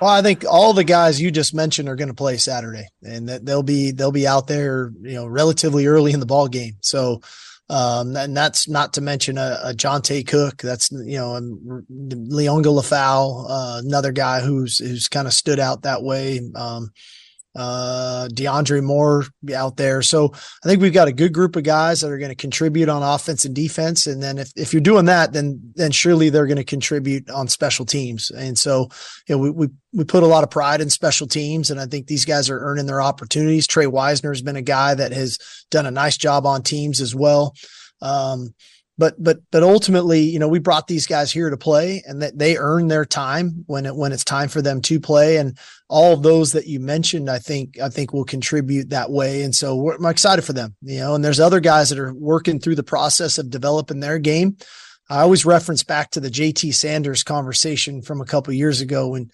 Well, 0.00 0.10
I 0.10 0.22
think 0.22 0.44
all 0.44 0.72
the 0.72 0.82
guys 0.82 1.20
you 1.20 1.30
just 1.30 1.54
mentioned 1.54 1.88
are 1.88 1.94
going 1.94 2.08
to 2.08 2.14
play 2.14 2.36
Saturday, 2.36 2.88
and 3.02 3.28
that 3.28 3.46
they'll 3.46 3.62
be 3.62 3.92
they'll 3.92 4.10
be 4.10 4.26
out 4.26 4.48
there, 4.48 4.92
you 5.02 5.14
know, 5.14 5.26
relatively 5.26 5.86
early 5.86 6.12
in 6.12 6.18
the 6.18 6.26
ball 6.26 6.48
game. 6.48 6.78
So 6.80 7.20
um, 7.70 8.16
and 8.16 8.36
that's 8.36 8.68
not 8.68 8.92
to 8.94 9.00
mention 9.00 9.38
a, 9.38 9.58
a 9.64 9.72
Johntay 9.72 10.26
Cook. 10.26 10.58
That's 10.58 10.90
you 10.92 11.18
know, 11.18 11.40
Liona 11.90 12.64
Lefau, 12.64 13.46
uh, 13.48 13.80
another 13.84 14.12
guy 14.12 14.40
who's 14.40 14.78
who's 14.78 15.08
kind 15.08 15.26
of 15.26 15.32
stood 15.32 15.58
out 15.58 15.82
that 15.82 16.02
way. 16.02 16.40
Um, 16.54 16.90
uh, 17.56 18.28
DeAndre 18.32 18.82
Moore 18.82 19.24
out 19.54 19.76
there. 19.76 20.02
So 20.02 20.32
I 20.34 20.68
think 20.68 20.82
we've 20.82 20.92
got 20.92 21.08
a 21.08 21.12
good 21.12 21.32
group 21.32 21.56
of 21.56 21.62
guys 21.62 22.00
that 22.00 22.10
are 22.10 22.18
going 22.18 22.30
to 22.30 22.34
contribute 22.34 22.88
on 22.88 23.02
offense 23.02 23.44
and 23.44 23.54
defense. 23.54 24.06
And 24.06 24.22
then 24.22 24.38
if, 24.38 24.52
if 24.56 24.72
you're 24.72 24.80
doing 24.80 25.04
that, 25.04 25.32
then 25.32 25.60
then 25.74 25.92
surely 25.92 26.30
they're 26.30 26.46
going 26.46 26.56
to 26.56 26.64
contribute 26.64 27.30
on 27.30 27.48
special 27.48 27.86
teams. 27.86 28.30
And 28.30 28.58
so 28.58 28.88
you 29.28 29.34
know 29.34 29.38
we, 29.38 29.50
we 29.50 29.68
we 29.92 30.04
put 30.04 30.24
a 30.24 30.26
lot 30.26 30.42
of 30.42 30.50
pride 30.50 30.80
in 30.80 30.90
special 30.90 31.26
teams, 31.26 31.70
and 31.70 31.80
I 31.80 31.86
think 31.86 32.06
these 32.06 32.24
guys 32.24 32.50
are 32.50 32.58
earning 32.58 32.86
their 32.86 33.00
opportunities. 33.00 33.66
Trey 33.66 33.86
Wisner 33.86 34.32
has 34.32 34.42
been 34.42 34.56
a 34.56 34.62
guy 34.62 34.94
that 34.94 35.12
has 35.12 35.38
done 35.70 35.86
a 35.86 35.90
nice 35.90 36.16
job 36.16 36.46
on 36.46 36.62
teams 36.62 37.00
as 37.00 37.14
well. 37.14 37.54
Um, 38.02 38.54
but 38.96 39.20
but 39.22 39.38
but 39.50 39.62
ultimately, 39.62 40.20
you 40.20 40.38
know, 40.38 40.48
we 40.48 40.60
brought 40.60 40.86
these 40.86 41.06
guys 41.06 41.32
here 41.32 41.50
to 41.50 41.56
play, 41.56 42.02
and 42.06 42.22
that 42.22 42.38
they 42.38 42.56
earn 42.56 42.88
their 42.88 43.04
time 43.04 43.64
when 43.66 43.86
it 43.86 43.96
when 43.96 44.12
it's 44.12 44.24
time 44.24 44.48
for 44.48 44.62
them 44.62 44.80
to 44.82 45.00
play. 45.00 45.36
And 45.38 45.58
all 45.88 46.12
of 46.12 46.22
those 46.22 46.52
that 46.52 46.66
you 46.66 46.78
mentioned, 46.78 47.28
I 47.28 47.38
think 47.38 47.80
I 47.80 47.88
think 47.88 48.12
will 48.12 48.24
contribute 48.24 48.90
that 48.90 49.10
way. 49.10 49.42
And 49.42 49.54
so 49.54 49.92
I'm 49.92 50.06
excited 50.06 50.42
for 50.42 50.52
them, 50.52 50.76
you 50.82 51.00
know. 51.00 51.14
And 51.14 51.24
there's 51.24 51.40
other 51.40 51.60
guys 51.60 51.90
that 51.90 51.98
are 51.98 52.14
working 52.14 52.60
through 52.60 52.76
the 52.76 52.84
process 52.84 53.38
of 53.38 53.50
developing 53.50 54.00
their 54.00 54.18
game. 54.18 54.56
I 55.10 55.20
always 55.20 55.44
reference 55.44 55.82
back 55.82 56.12
to 56.12 56.20
the 56.20 56.30
JT 56.30 56.74
Sanders 56.74 57.22
conversation 57.22 58.00
from 58.00 58.20
a 58.20 58.26
couple 58.26 58.54
years 58.54 58.80
ago 58.80 59.08
when 59.08 59.30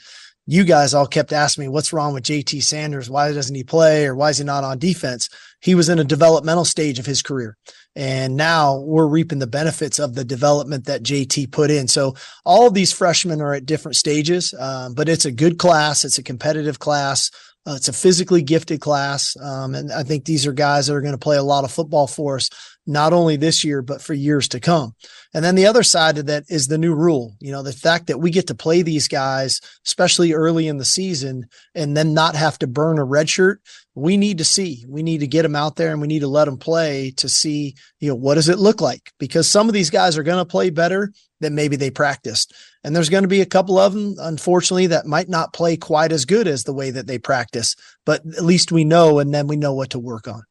you 0.47 0.65
guys 0.65 0.95
all 0.95 1.07
kept 1.07 1.33
asking 1.33 1.65
me, 1.65 1.69
what's 1.69 1.93
wrong 1.93 2.15
with 2.15 2.25
JT 2.25 2.63
Sanders? 2.63 3.11
Why 3.11 3.33
doesn't 3.33 3.55
he 3.55 3.65
play 3.65 4.07
or 4.07 4.15
why 4.15 4.31
is 4.31 4.39
he 4.39 4.45
not 4.45 4.65
on 4.65 4.79
defense? 4.79 5.29
He 5.61 5.75
was 5.75 5.89
in 5.89 5.99
a 5.99 6.05
developmental 6.05 6.65
stage 6.65 6.99
of 6.99 7.07
his 7.07 7.23
career. 7.23 7.57
And 7.97 8.37
now 8.37 8.79
we're 8.79 9.07
reaping 9.07 9.41
the 9.41 9.47
benefits 9.47 9.99
of 9.99 10.15
the 10.15 10.25
development 10.25 10.87
that 10.87 11.03
JT 11.03 11.51
put 11.51 11.71
in. 11.71 11.89
So 11.89 12.15
all 12.45 12.67
of 12.67 12.75
these 12.75 12.93
freshmen 12.93 13.41
are 13.41 13.55
at 13.55 13.67
different 13.67 13.97
stages, 13.97 14.55
um, 14.59 14.95
but 14.95 15.09
it's 15.09 15.25
a 15.25 15.33
good 15.33 15.59
class. 15.59 16.05
It's 16.05 16.19
a 16.19 16.23
competitive 16.23 16.79
class. 16.79 17.31
Uh, 17.67 17.75
it's 17.77 17.89
a 17.89 17.93
physically 17.93 18.43
gifted 18.43 18.81
class. 18.81 19.37
Um, 19.37 19.75
and 19.75 19.93
I 19.93 20.03
think 20.03 20.25
these 20.25 20.47
are 20.47 20.53
guys 20.53 20.87
that 20.87 20.95
are 20.95 21.03
going 21.03 21.13
to 21.13 21.19
play 21.19 21.37
a 21.37 21.43
lot 21.43 21.65
of 21.65 21.73
football 21.73 22.07
for 22.07 22.37
us, 22.37 22.49
not 22.87 23.13
only 23.13 23.37
this 23.37 23.65
year, 23.65 23.83
but 23.83 24.03
for 24.03 24.15
years 24.15 24.49
to 24.49 24.61
come. 24.61 24.95
And 25.33 25.45
then 25.45 25.55
the 25.55 25.67
other 25.67 25.83
side 25.83 26.19
of 26.19 26.27
that 26.27 26.45
is 26.49 26.67
the 26.67 26.79
new 26.79 26.95
rule. 26.95 27.37
You 27.39 27.53
know, 27.53 27.63
the 27.63 27.73
fact 27.73 28.09
that 28.09 28.19
we 28.19 28.31
get 28.31 28.47
to 28.49 28.55
play 28.55 28.83
these 28.83 29.07
guys, 29.07 29.61
especially 29.87 30.33
early 30.33 30.67
in 30.67 30.79
the 30.79 30.85
season, 30.85 31.47
and 31.75 31.97
then 31.97 32.15
not 32.15 32.35
have 32.35 32.59
to 32.61 32.67
burn 32.67 32.99
a 32.99 33.05
red 33.05 33.29
shirt. 33.29 33.61
We 33.95 34.17
need 34.17 34.39
to 34.39 34.45
see, 34.45 34.85
we 34.89 35.03
need 35.03 35.21
to 35.21 35.27
get 35.27 35.43
them 35.43 35.55
out 35.55 35.77
there 35.77 35.93
and 35.93 36.01
we 36.01 36.09
need 36.09 36.21
to 36.21 36.29
let 36.29 36.47
them 36.47 36.57
play 36.57 37.13
to 37.19 37.29
see, 37.29 37.77
you 38.01 38.09
know, 38.09 38.15
what 38.15 38.35
does 38.37 38.49
it 38.49 38.59
look 38.59 38.81
like? 38.81 39.13
Because 39.19 39.49
some 39.49 39.69
of 39.69 39.75
these 39.75 39.91
guys 39.91 40.17
are 40.17 40.23
going 40.23 40.39
to 40.39 40.51
play 40.51 40.71
better 40.71 41.13
than 41.41 41.55
maybe 41.55 41.77
they 41.77 41.91
practiced. 41.91 42.55
And 42.83 42.97
there's 42.97 43.09
going 43.09 43.25
to 43.25 43.29
be 43.29 43.41
a 43.41 43.47
couple 43.47 43.79
of 43.79 43.93
them, 43.93 44.15
unfortunately, 44.19 44.87
that 44.89 45.07
might 45.07 45.29
not 45.29 45.53
play 45.53 45.77
quite 45.77 46.13
as 46.13 46.25
good 46.25 46.49
as 46.49 46.65
the 46.65 46.73
way 46.73 46.91
that 46.91 47.07
they 47.07 47.19
practice, 47.19 47.77
but 48.07 48.23
at 48.37 48.45
least 48.45 48.73
we 48.73 48.85
know, 48.85 49.19
and 49.19 49.35
then 49.35 49.47
we 49.47 49.57
know 49.57 49.75
what 49.75 49.91
to 49.91 49.99
work 49.99 50.27
on. 50.29 50.43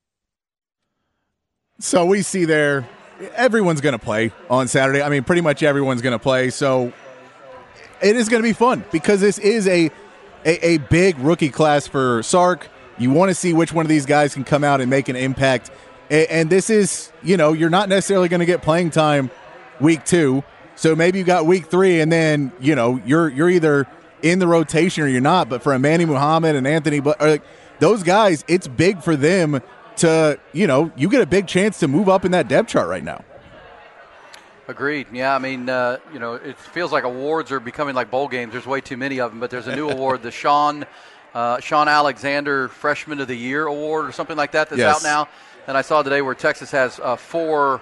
So 1.82 2.06
we 2.06 2.24
see 2.24 2.44
there, 2.44 2.88
everyone's 3.36 3.80
going 3.80 3.94
to 3.94 4.00
play 4.00 4.34
on 4.50 4.68
Saturday. 4.68 5.02
I 5.02 5.08
mean, 5.08 5.24
pretty 5.24 5.42
much 5.42 5.64
everyone's 5.64 6.02
going 6.02 6.12
to 6.12 6.20
play. 6.20 6.50
So 6.50 6.92
it 8.02 8.18
is 8.18 8.28
going 8.28 8.44
to 8.44 8.48
be 8.48 8.54
fun 8.54 8.84
because 8.92 9.22
this 9.22 9.40
is 9.40 9.66
a, 9.66 9.90
a, 10.44 10.66
a 10.66 10.78
big 10.78 11.18
rookie 11.20 11.50
class 11.50 11.88
for 11.88 12.22
Sark. 12.22 12.68
You 12.98 13.12
want 13.12 13.30
to 13.30 13.36
see 13.36 13.54
which 13.54 13.72
one 13.72 13.86
of 13.86 13.90
these 13.90 14.06
guys 14.06 14.34
can 14.34 14.44
come 14.44 14.66
out 14.66 14.82
and 14.82 14.90
make 14.90 15.08
an 15.08 15.16
impact. 15.16 15.72
And 16.10 16.50
this 16.50 16.70
is, 16.70 17.14
you 17.24 17.38
know, 17.38 17.54
you're 17.54 17.70
not 17.70 17.88
necessarily 17.88 18.28
going 18.28 18.42
to 18.42 18.46
get 18.46 18.62
playing 18.62 18.90
time 18.90 19.32
week 19.80 20.04
two. 20.04 20.44
So 20.76 20.98
maybe 20.98 21.20
you 21.20 21.24
got 21.24 21.46
week 21.46 21.68
three, 21.68 22.02
and 22.02 22.12
then 22.12 22.52
you 22.60 22.74
know 22.74 23.02
you're 23.06 23.30
you're 23.30 23.50
either 23.50 23.86
in 24.22 24.40
the 24.40 24.48
rotation 24.48 25.04
or 25.04 25.08
you're 25.08 25.22
not. 25.22 25.50
But 25.50 25.62
for 25.62 25.78
Manny 25.78 26.06
Muhammad 26.06 26.56
and 26.56 26.66
Anthony, 26.66 27.00
but 27.00 27.20
like, 27.22 27.44
those 27.80 28.02
guys, 28.02 28.44
it's 28.48 28.68
big 28.68 29.04
for 29.04 29.16
them 29.16 29.62
to 30.00 30.40
you 30.54 30.68
know 30.68 30.92
you 30.96 31.10
get 31.10 31.22
a 31.22 31.26
big 31.26 31.48
chance 31.48 31.80
to 31.80 31.88
move 31.88 32.10
up 32.10 32.26
in 32.26 32.32
that 32.32 32.48
depth 32.48 32.70
chart 32.70 32.88
right 32.90 33.04
now. 33.04 33.24
Agreed. 34.68 35.08
Yeah, 35.12 35.34
I 35.34 35.40
mean, 35.40 35.68
uh, 35.68 35.98
you 36.14 36.20
know, 36.20 36.36
it 36.36 36.60
feels 36.60 36.92
like 36.92 37.04
awards 37.04 37.52
are 37.52 37.60
becoming 37.60 37.96
like 37.96 38.12
bowl 38.12 38.28
games. 38.28 38.52
There's 38.52 38.68
way 38.68 38.82
too 38.82 38.98
many 38.98 39.20
of 39.20 39.32
them, 39.32 39.40
but 39.40 39.50
there's 39.50 39.68
a 39.68 39.76
new 39.76 39.90
award, 39.92 40.22
the 40.22 40.30
Sean 40.30 40.86
uh, 41.34 41.60
Shaun 41.60 41.88
Alexander 41.88 42.68
Freshman 42.68 43.20
of 43.20 43.28
the 43.28 43.36
Year 43.36 43.66
Award 43.66 44.08
or 44.08 44.12
something 44.12 44.38
like 44.38 44.52
that 44.52 44.70
that's 44.70 44.80
yes. 44.80 44.98
out 44.98 45.04
now. 45.04 45.30
And 45.68 45.78
I 45.78 45.82
saw 45.82 46.02
today 46.02 46.22
where 46.22 46.36
Texas 46.36 46.72
has 46.72 47.00
uh, 47.00 47.16
four 47.16 47.82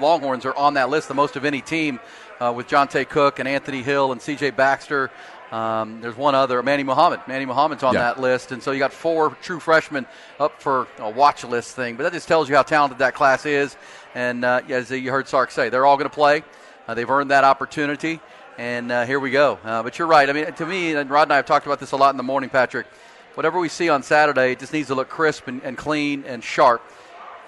Longhorns 0.00 0.44
are 0.44 0.54
on 0.54 0.74
that 0.74 0.90
list, 0.90 1.08
the 1.08 1.14
most 1.14 1.36
of 1.36 1.44
any 1.44 1.60
team 1.60 2.00
uh, 2.40 2.52
with 2.54 2.68
Johntay 2.68 3.08
Cook 3.08 3.38
and 3.38 3.48
Anthony 3.48 3.82
Hill 3.82 4.12
and 4.12 4.20
C.J. 4.20 4.50
Baxter. 4.50 5.10
Um, 5.50 6.00
there's 6.00 6.16
one 6.16 6.34
other, 6.34 6.62
Manny 6.62 6.84
Muhammad. 6.84 7.20
Manny 7.26 7.44
Muhammad's 7.44 7.82
on 7.82 7.94
yeah. 7.94 8.00
that 8.00 8.20
list, 8.20 8.52
and 8.52 8.62
so 8.62 8.70
you 8.70 8.78
got 8.78 8.92
four 8.92 9.30
true 9.42 9.58
freshmen 9.58 10.06
up 10.38 10.62
for 10.62 10.86
a 10.98 11.10
watch 11.10 11.42
list 11.44 11.74
thing. 11.74 11.96
But 11.96 12.04
that 12.04 12.12
just 12.12 12.28
tells 12.28 12.48
you 12.48 12.54
how 12.54 12.62
talented 12.62 12.98
that 12.98 13.14
class 13.14 13.44
is. 13.46 13.76
And 14.14 14.44
uh, 14.44 14.62
as 14.68 14.90
you 14.90 15.10
heard 15.10 15.26
Sark 15.26 15.50
say, 15.50 15.68
they're 15.68 15.86
all 15.86 15.96
going 15.96 16.08
to 16.08 16.14
play. 16.14 16.44
Uh, 16.86 16.94
they've 16.94 17.10
earned 17.10 17.32
that 17.32 17.44
opportunity, 17.44 18.20
and 18.58 18.92
uh, 18.92 19.04
here 19.06 19.18
we 19.18 19.30
go. 19.30 19.58
Uh, 19.64 19.82
but 19.82 19.98
you're 19.98 20.08
right. 20.08 20.28
I 20.28 20.32
mean, 20.32 20.52
to 20.52 20.66
me, 20.66 20.94
and 20.94 21.10
Rod 21.10 21.24
and 21.24 21.32
I 21.32 21.36
have 21.36 21.46
talked 21.46 21.66
about 21.66 21.80
this 21.80 21.92
a 21.92 21.96
lot 21.96 22.10
in 22.10 22.16
the 22.16 22.22
morning, 22.22 22.50
Patrick. 22.50 22.86
Whatever 23.34 23.58
we 23.58 23.68
see 23.68 23.88
on 23.88 24.02
Saturday, 24.02 24.52
it 24.52 24.60
just 24.60 24.72
needs 24.72 24.88
to 24.88 24.94
look 24.94 25.08
crisp 25.08 25.48
and, 25.48 25.62
and 25.62 25.76
clean 25.76 26.24
and 26.26 26.42
sharp 26.42 26.82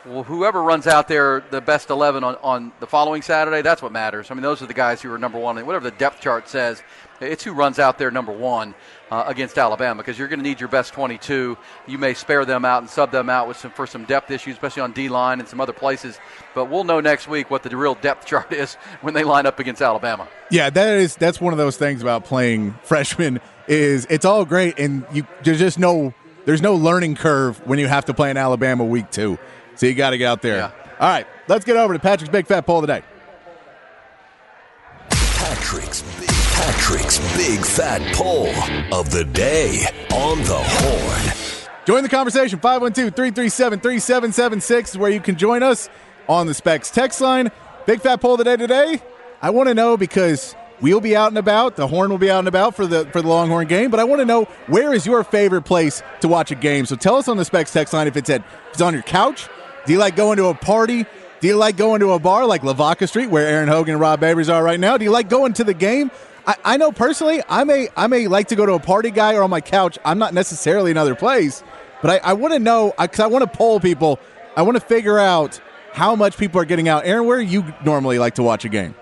well, 0.05 0.25
whoever 0.25 0.62
runs 0.62 0.87
out 0.87 1.07
there 1.07 1.45
the 1.51 1.61
best 1.61 1.91
11 1.91 2.25
on, 2.25 2.37
on 2.43 2.73
the 2.81 2.87
following 2.87 3.23
Saturday, 3.23 3.62
that's 3.62 3.83
what 3.83 3.93
matters. 3.93 4.31
I 4.31 4.35
mean, 4.35 4.43
those 4.43 4.61
are 4.62 4.67
the 4.67 4.75
guys 4.75 5.01
who 5.01 5.12
are 5.12 5.19
number 5.19 5.38
one. 5.38 5.65
Whatever 5.65 5.88
the 5.88 5.97
depth 5.97 6.21
chart 6.21 6.49
says, 6.49 6.83
it's 7.22 7.44
who 7.44 7.52
runs 7.52 7.78
out 7.78 7.98
there 7.98 8.11
number 8.11 8.32
one 8.32 8.74
uh, 9.11 9.24
against 9.26 9.58
Alabama 9.58 10.02
because 10.02 10.18
you're 10.18 10.28
going 10.28 10.38
to 10.38 10.44
need 10.44 10.61
your 10.61 10.68
best 10.68 10.92
22. 10.92 11.56
You 11.87 11.98
may 11.98 12.14
spare 12.14 12.44
them 12.44 12.64
out 12.64 12.82
and 12.82 12.90
sub 12.90 13.11
them 13.11 13.28
out 13.28 13.48
with 13.48 13.56
some 13.56 13.70
for 13.70 13.87
some 13.87 14.04
depth 14.04 14.30
issues, 14.30 14.54
especially 14.54 14.82
on 14.82 14.92
D 14.92 15.08
line 15.08 15.40
and 15.40 15.48
some 15.48 15.61
other 15.61 15.72
places. 15.72 16.18
But 16.54 16.66
we'll 16.66 16.85
know 16.85 17.00
next 17.00 17.28
week 17.28 17.50
what 17.50 17.62
the 17.62 17.76
real 17.76 17.94
depth 17.94 18.26
chart 18.26 18.52
is 18.52 18.74
when 19.00 19.14
they 19.14 19.24
line 19.24 19.46
up 19.46 19.58
against 19.58 19.82
Alabama. 19.82 20.28
Yeah, 20.50 20.70
that 20.70 20.96
is 20.98 21.16
that's 21.16 21.40
one 21.40 21.52
of 21.52 21.58
those 21.58 21.76
things 21.76 22.02
about 22.02 22.24
playing 22.24 22.72
freshmen 22.82 23.40
is 23.68 24.06
it's 24.11 24.24
all 24.24 24.44
great 24.44 24.78
and 24.78 25.06
you 25.12 25.26
there's 25.44 25.58
just 25.58 25.78
no 25.78 26.12
there's 26.44 26.62
no 26.62 26.74
learning 26.74 27.14
curve 27.14 27.64
when 27.66 27.78
you 27.78 27.87
have 27.87 28.06
to 28.06 28.14
play 28.14 28.30
in 28.30 28.37
Alabama 28.37 28.85
week 28.85 29.11
two. 29.11 29.38
So 29.76 29.87
you 29.87 29.94
got 29.94 30.11
to 30.11 30.18
get 30.18 30.26
out 30.26 30.42
there. 30.42 30.56
Yeah. 30.56 30.70
All 31.00 31.08
right, 31.08 31.26
let's 31.48 31.64
get 31.64 31.76
over 31.76 31.92
to 31.94 31.98
Patrick's 31.98 32.30
Big 32.30 32.46
Fat 32.46 32.66
Poll 32.66 32.78
of 32.78 32.82
the 32.82 32.87
Day. 32.87 33.02
Patrick's 35.11 36.02
Big, 36.20 36.21
Patrick's 36.92 37.37
Big 37.38 37.64
Fat 37.64 38.02
Poll 38.14 38.48
of 38.92 39.11
the 39.11 39.24
Day 39.24 39.87
on 40.12 40.37
the 40.40 40.59
Horn. 40.59 41.66
Join 41.87 42.02
the 42.02 42.09
conversation 42.11 42.59
512 42.59 43.14
337 43.14 43.81
3776 43.81 44.90
is 44.90 44.98
where 44.98 45.11
you 45.11 45.18
can 45.18 45.37
join 45.37 45.62
us 45.62 45.88
on 46.28 46.46
the 46.46 46.52
Specs 46.52 46.90
text 46.90 47.22
line. 47.22 47.50
Big 47.87 48.02
Fat 48.02 48.20
Poll 48.20 48.35
of 48.35 48.38
the 48.38 48.44
Day 48.44 48.57
today. 48.57 49.00
I 49.40 49.48
want 49.48 49.70
to 49.70 49.74
know 49.74 49.96
because 49.96 50.55
we'll 50.83 51.00
be 51.00 51.16
out 51.16 51.28
and 51.28 51.38
about. 51.38 51.76
The 51.76 51.88
Horn 51.88 52.11
will 52.11 52.18
be 52.18 52.31
out 52.31 52.40
and 52.40 52.48
about 52.48 52.74
for 52.74 52.87
the 52.87 53.07
for 53.07 53.22
the 53.22 53.28
Longhorn 53.28 53.68
game. 53.68 53.90
But 53.90 53.98
I 53.98 54.05
want 54.05 54.20
to 54.20 54.26
know 54.26 54.44
where 54.66 54.92
is 54.92 55.07
your 55.07 55.24
favorite 55.24 55.62
place 55.62 56.02
to 56.20 56.28
watch 56.28 56.50
a 56.50 56.57
game. 56.57 56.85
So 56.85 56.94
tell 56.94 57.16
us 57.16 57.26
on 57.26 57.38
the 57.38 57.44
Specs 57.46 57.72
text 57.72 57.94
line 57.94 58.07
if 58.07 58.18
it's 58.18 58.28
at 58.28 58.42
if 58.42 58.72
it's 58.74 58.83
on 58.83 58.92
your 58.92 59.02
couch, 59.02 59.48
do 59.87 59.94
you 59.94 59.98
like 59.98 60.14
going 60.14 60.37
to 60.37 60.48
a 60.48 60.55
party? 60.55 61.07
Do 61.40 61.48
you 61.48 61.57
like 61.57 61.78
going 61.78 62.00
to 62.00 62.12
a 62.12 62.18
bar 62.18 62.44
like 62.46 62.62
Lavaca 62.62 63.09
Street, 63.09 63.31
where 63.31 63.48
Aaron 63.48 63.68
Hogan 63.68 63.94
and 63.94 64.00
Rod 64.00 64.20
Babers 64.20 64.52
are 64.52 64.62
right 64.62 64.78
now? 64.78 64.98
Do 64.98 65.05
you 65.05 65.11
like 65.11 65.31
going 65.31 65.55
to 65.55 65.64
the 65.64 65.74
game? 65.74 66.11
I, 66.46 66.57
I 66.64 66.76
know 66.76 66.92
personally, 66.92 67.42
I 67.48 67.64
may 67.64 67.88
I 67.96 68.07
may 68.07 68.26
like 68.26 68.48
to 68.48 68.57
go 68.57 68.66
to 68.66 68.72
a 68.74 68.81
party 68.81 69.11
guy 69.11 69.35
or 69.35 69.42
on 69.42 69.50
my 69.50 69.61
couch. 69.61 69.98
I'm 70.05 70.18
not 70.18 70.35
necessarily 70.35 70.90
another 70.90 71.14
place, 71.14 71.62
but 72.00 72.11
I, 72.11 72.31
I 72.31 72.33
want 72.35 72.52
to 72.55 72.59
know 72.59 72.92
because 72.98 73.20
I, 73.20 73.24
I 73.24 73.26
want 73.28 73.50
to 73.50 73.59
poll 73.59 73.81
people. 73.81 74.18
I 74.57 74.62
want 74.62 74.76
to 74.76 74.81
figure 74.81 75.18
out 75.18 75.61
how 75.92 76.16
much 76.16 76.37
people 76.37 76.61
are 76.61 76.64
getting 76.64 76.88
out. 76.88 77.07
Aaron, 77.07 77.26
where 77.26 77.40
you 77.40 77.64
normally 77.85 78.18
like 78.18 78.35
to 78.37 78.42
watch 78.42 78.64
a 78.64 78.68
game? 78.68 78.94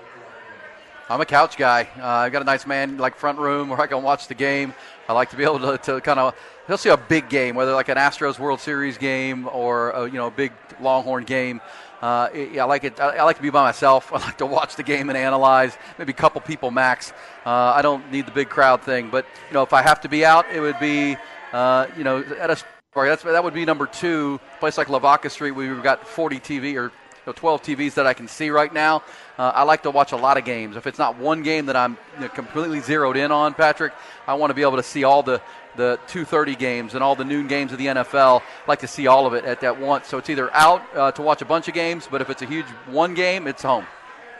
I'm 1.08 1.20
a 1.20 1.26
couch 1.26 1.56
guy. 1.56 1.88
Uh, 1.98 2.06
I've 2.06 2.32
got 2.32 2.42
a 2.42 2.44
nice 2.44 2.66
man 2.66 2.96
like 2.96 3.16
front 3.16 3.38
room 3.38 3.68
where 3.68 3.80
I 3.80 3.88
can 3.88 4.02
watch 4.02 4.28
the 4.28 4.34
game. 4.34 4.74
I 5.08 5.12
like 5.12 5.30
to 5.30 5.36
be 5.36 5.42
able 5.42 5.58
to, 5.58 5.78
to 5.78 6.00
kind 6.00 6.20
of 6.20 6.36
he'll 6.68 6.78
see 6.78 6.90
a 6.90 6.96
big 6.96 7.28
game, 7.28 7.56
whether 7.56 7.72
like 7.72 7.88
an 7.88 7.96
Astros 7.96 8.38
World 8.38 8.60
Series 8.60 8.96
game 8.96 9.48
or 9.48 9.90
a, 9.90 10.06
you 10.06 10.14
know 10.14 10.28
a 10.28 10.30
big 10.30 10.52
Longhorn 10.80 11.24
game. 11.24 11.60
Uh, 12.00 12.28
I 12.32 12.64
like 12.64 12.84
it. 12.84 12.98
I, 12.98 13.22
like 13.24 13.36
to 13.36 13.42
be 13.42 13.50
by 13.50 13.62
myself. 13.62 14.12
I 14.12 14.18
like 14.18 14.38
to 14.38 14.46
watch 14.46 14.76
the 14.76 14.82
game 14.82 15.08
and 15.10 15.18
analyze. 15.18 15.76
Maybe 15.98 16.12
a 16.12 16.16
couple 16.16 16.40
people 16.40 16.70
max. 16.70 17.12
Uh, 17.44 17.50
I 17.50 17.82
don't 17.82 18.10
need 18.10 18.26
the 18.26 18.32
big 18.32 18.48
crowd 18.48 18.82
thing, 18.82 19.10
but 19.10 19.26
you 19.48 19.54
know 19.54 19.62
if 19.62 19.72
I 19.72 19.82
have 19.82 20.00
to 20.02 20.08
be 20.08 20.24
out, 20.24 20.46
it 20.52 20.60
would 20.60 20.78
be 20.78 21.16
uh, 21.52 21.86
you 21.96 22.04
know 22.04 22.24
at 22.38 22.50
a 22.50 22.56
that's, 22.92 23.22
that 23.22 23.44
would 23.44 23.54
be 23.54 23.64
number 23.64 23.86
two. 23.86 24.40
A 24.56 24.58
place 24.58 24.76
like 24.76 24.88
Lavaca 24.88 25.30
Street, 25.30 25.52
we've 25.52 25.80
got 25.80 26.08
40 26.08 26.40
TV 26.40 26.74
or 26.74 26.90
know, 27.30 27.32
12 27.32 27.62
TVs 27.62 27.94
that 27.94 28.06
I 28.06 28.14
can 28.14 28.28
see 28.28 28.50
right 28.50 28.72
now. 28.72 29.02
Uh, 29.38 29.52
I 29.54 29.62
like 29.62 29.82
to 29.84 29.90
watch 29.90 30.12
a 30.12 30.16
lot 30.16 30.36
of 30.36 30.44
games. 30.44 30.76
If 30.76 30.86
it's 30.86 30.98
not 30.98 31.16
one 31.16 31.42
game 31.42 31.66
that 31.66 31.76
I'm 31.76 31.96
you 32.14 32.22
know, 32.22 32.28
completely 32.28 32.80
zeroed 32.80 33.16
in 33.16 33.32
on, 33.32 33.54
Patrick, 33.54 33.92
I 34.26 34.34
want 34.34 34.50
to 34.50 34.54
be 34.54 34.62
able 34.62 34.76
to 34.76 34.82
see 34.82 35.04
all 35.04 35.22
the 35.22 35.40
the 35.80 35.98
2:30 36.08 36.58
games 36.58 36.94
and 36.94 37.02
all 37.02 37.16
the 37.16 37.24
noon 37.24 37.46
games 37.46 37.72
of 37.72 37.78
the 37.78 37.86
NFL. 37.86 38.40
I 38.40 38.68
like 38.68 38.80
to 38.80 38.86
see 38.86 39.06
all 39.06 39.26
of 39.26 39.34
it 39.34 39.44
at 39.44 39.60
that 39.60 39.80
once. 39.80 40.06
So 40.06 40.18
it's 40.18 40.30
either 40.30 40.52
out 40.54 40.82
uh, 40.94 41.12
to 41.12 41.22
watch 41.22 41.42
a 41.42 41.44
bunch 41.44 41.68
of 41.68 41.74
games, 41.74 42.06
but 42.10 42.20
if 42.20 42.30
it's 42.30 42.42
a 42.42 42.46
huge 42.46 42.66
one 42.86 43.14
game, 43.14 43.46
it's 43.46 43.62
home. 43.62 43.86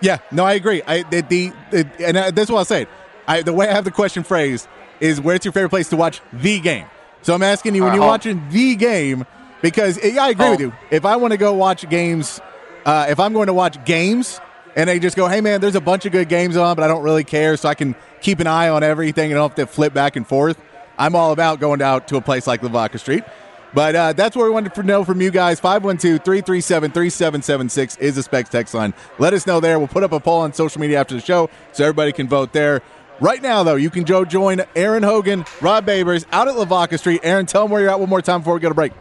Yeah, 0.00 0.18
no, 0.30 0.44
I 0.44 0.54
agree. 0.54 0.82
I 0.86 1.02
the, 1.02 1.20
the, 1.22 1.86
and 1.98 2.16
uh, 2.16 2.30
that's 2.30 2.50
what 2.50 2.60
I 2.60 2.62
said. 2.62 2.88
I 3.26 3.42
the 3.42 3.52
way 3.52 3.68
I 3.68 3.72
have 3.72 3.84
the 3.84 3.90
question 3.90 4.22
phrased 4.22 4.68
is, 5.00 5.20
"Where's 5.20 5.44
your 5.44 5.52
favorite 5.52 5.70
place 5.70 5.88
to 5.90 5.96
watch 5.96 6.20
the 6.32 6.60
game?" 6.60 6.86
So 7.22 7.34
I'm 7.34 7.42
asking 7.42 7.74
you 7.74 7.82
when 7.84 7.92
you're 7.94 8.02
home. 8.02 8.08
watching 8.08 8.48
the 8.50 8.76
game 8.76 9.26
because 9.60 10.02
yeah, 10.02 10.24
I 10.24 10.30
agree 10.30 10.44
home. 10.46 10.52
with 10.52 10.60
you. 10.60 10.72
If 10.90 11.04
I 11.04 11.16
want 11.16 11.32
to 11.32 11.36
go 11.36 11.52
watch 11.54 11.88
games 11.88 12.40
uh, 12.84 13.06
if 13.08 13.20
I'm 13.20 13.32
going 13.32 13.48
to 13.48 13.54
watch 13.54 13.82
games 13.84 14.40
and 14.76 14.88
they 14.88 14.98
just 14.98 15.16
go, 15.16 15.28
hey, 15.28 15.40
man, 15.40 15.60
there's 15.60 15.74
a 15.74 15.80
bunch 15.80 16.06
of 16.06 16.12
good 16.12 16.28
games 16.28 16.56
on, 16.56 16.76
but 16.76 16.84
I 16.84 16.88
don't 16.88 17.02
really 17.02 17.24
care, 17.24 17.56
so 17.56 17.68
I 17.68 17.74
can 17.74 17.94
keep 18.20 18.40
an 18.40 18.46
eye 18.46 18.68
on 18.68 18.82
everything 18.82 19.30
and 19.30 19.34
don't 19.38 19.50
have 19.50 19.56
to 19.56 19.66
flip 19.66 19.92
back 19.92 20.16
and 20.16 20.26
forth, 20.26 20.58
I'm 21.00 21.16
all 21.16 21.32
about 21.32 21.60
going 21.60 21.80
out 21.80 22.08
to 22.08 22.16
a 22.16 22.20
place 22.20 22.46
like 22.46 22.62
Lavaca 22.62 22.98
Street. 22.98 23.24
But 23.72 23.96
uh, 23.96 24.12
that's 24.12 24.36
what 24.36 24.44
we 24.44 24.50
wanted 24.50 24.74
to 24.74 24.82
know 24.82 25.02
from 25.02 25.22
you 25.22 25.30
guys. 25.30 25.58
512 25.58 26.22
337 26.22 26.90
3776 26.90 27.96
is 27.96 28.16
the 28.16 28.22
Specs 28.22 28.50
text 28.50 28.74
line. 28.74 28.92
Let 29.18 29.32
us 29.32 29.46
know 29.46 29.60
there. 29.60 29.78
We'll 29.78 29.88
put 29.88 30.02
up 30.02 30.12
a 30.12 30.20
poll 30.20 30.40
on 30.40 30.52
social 30.52 30.78
media 30.80 31.00
after 31.00 31.14
the 31.14 31.22
show 31.22 31.48
so 31.72 31.84
everybody 31.84 32.12
can 32.12 32.28
vote 32.28 32.52
there. 32.52 32.82
Right 33.18 33.40
now, 33.40 33.62
though, 33.62 33.76
you 33.76 33.88
can 33.88 34.04
go 34.04 34.26
join 34.26 34.60
Aaron 34.76 35.02
Hogan, 35.02 35.46
Rod 35.62 35.86
Babers 35.86 36.26
out 36.32 36.48
at 36.48 36.56
Lavaca 36.56 36.98
Street. 36.98 37.20
Aaron, 37.22 37.46
tell 37.46 37.62
them 37.62 37.70
where 37.70 37.80
you're 37.80 37.90
at 37.90 38.00
one 38.00 38.08
more 38.08 38.22
time 38.22 38.40
before 38.40 38.54
we 38.54 38.60
go 38.60 38.68
to 38.68 38.74
break. 38.74 38.92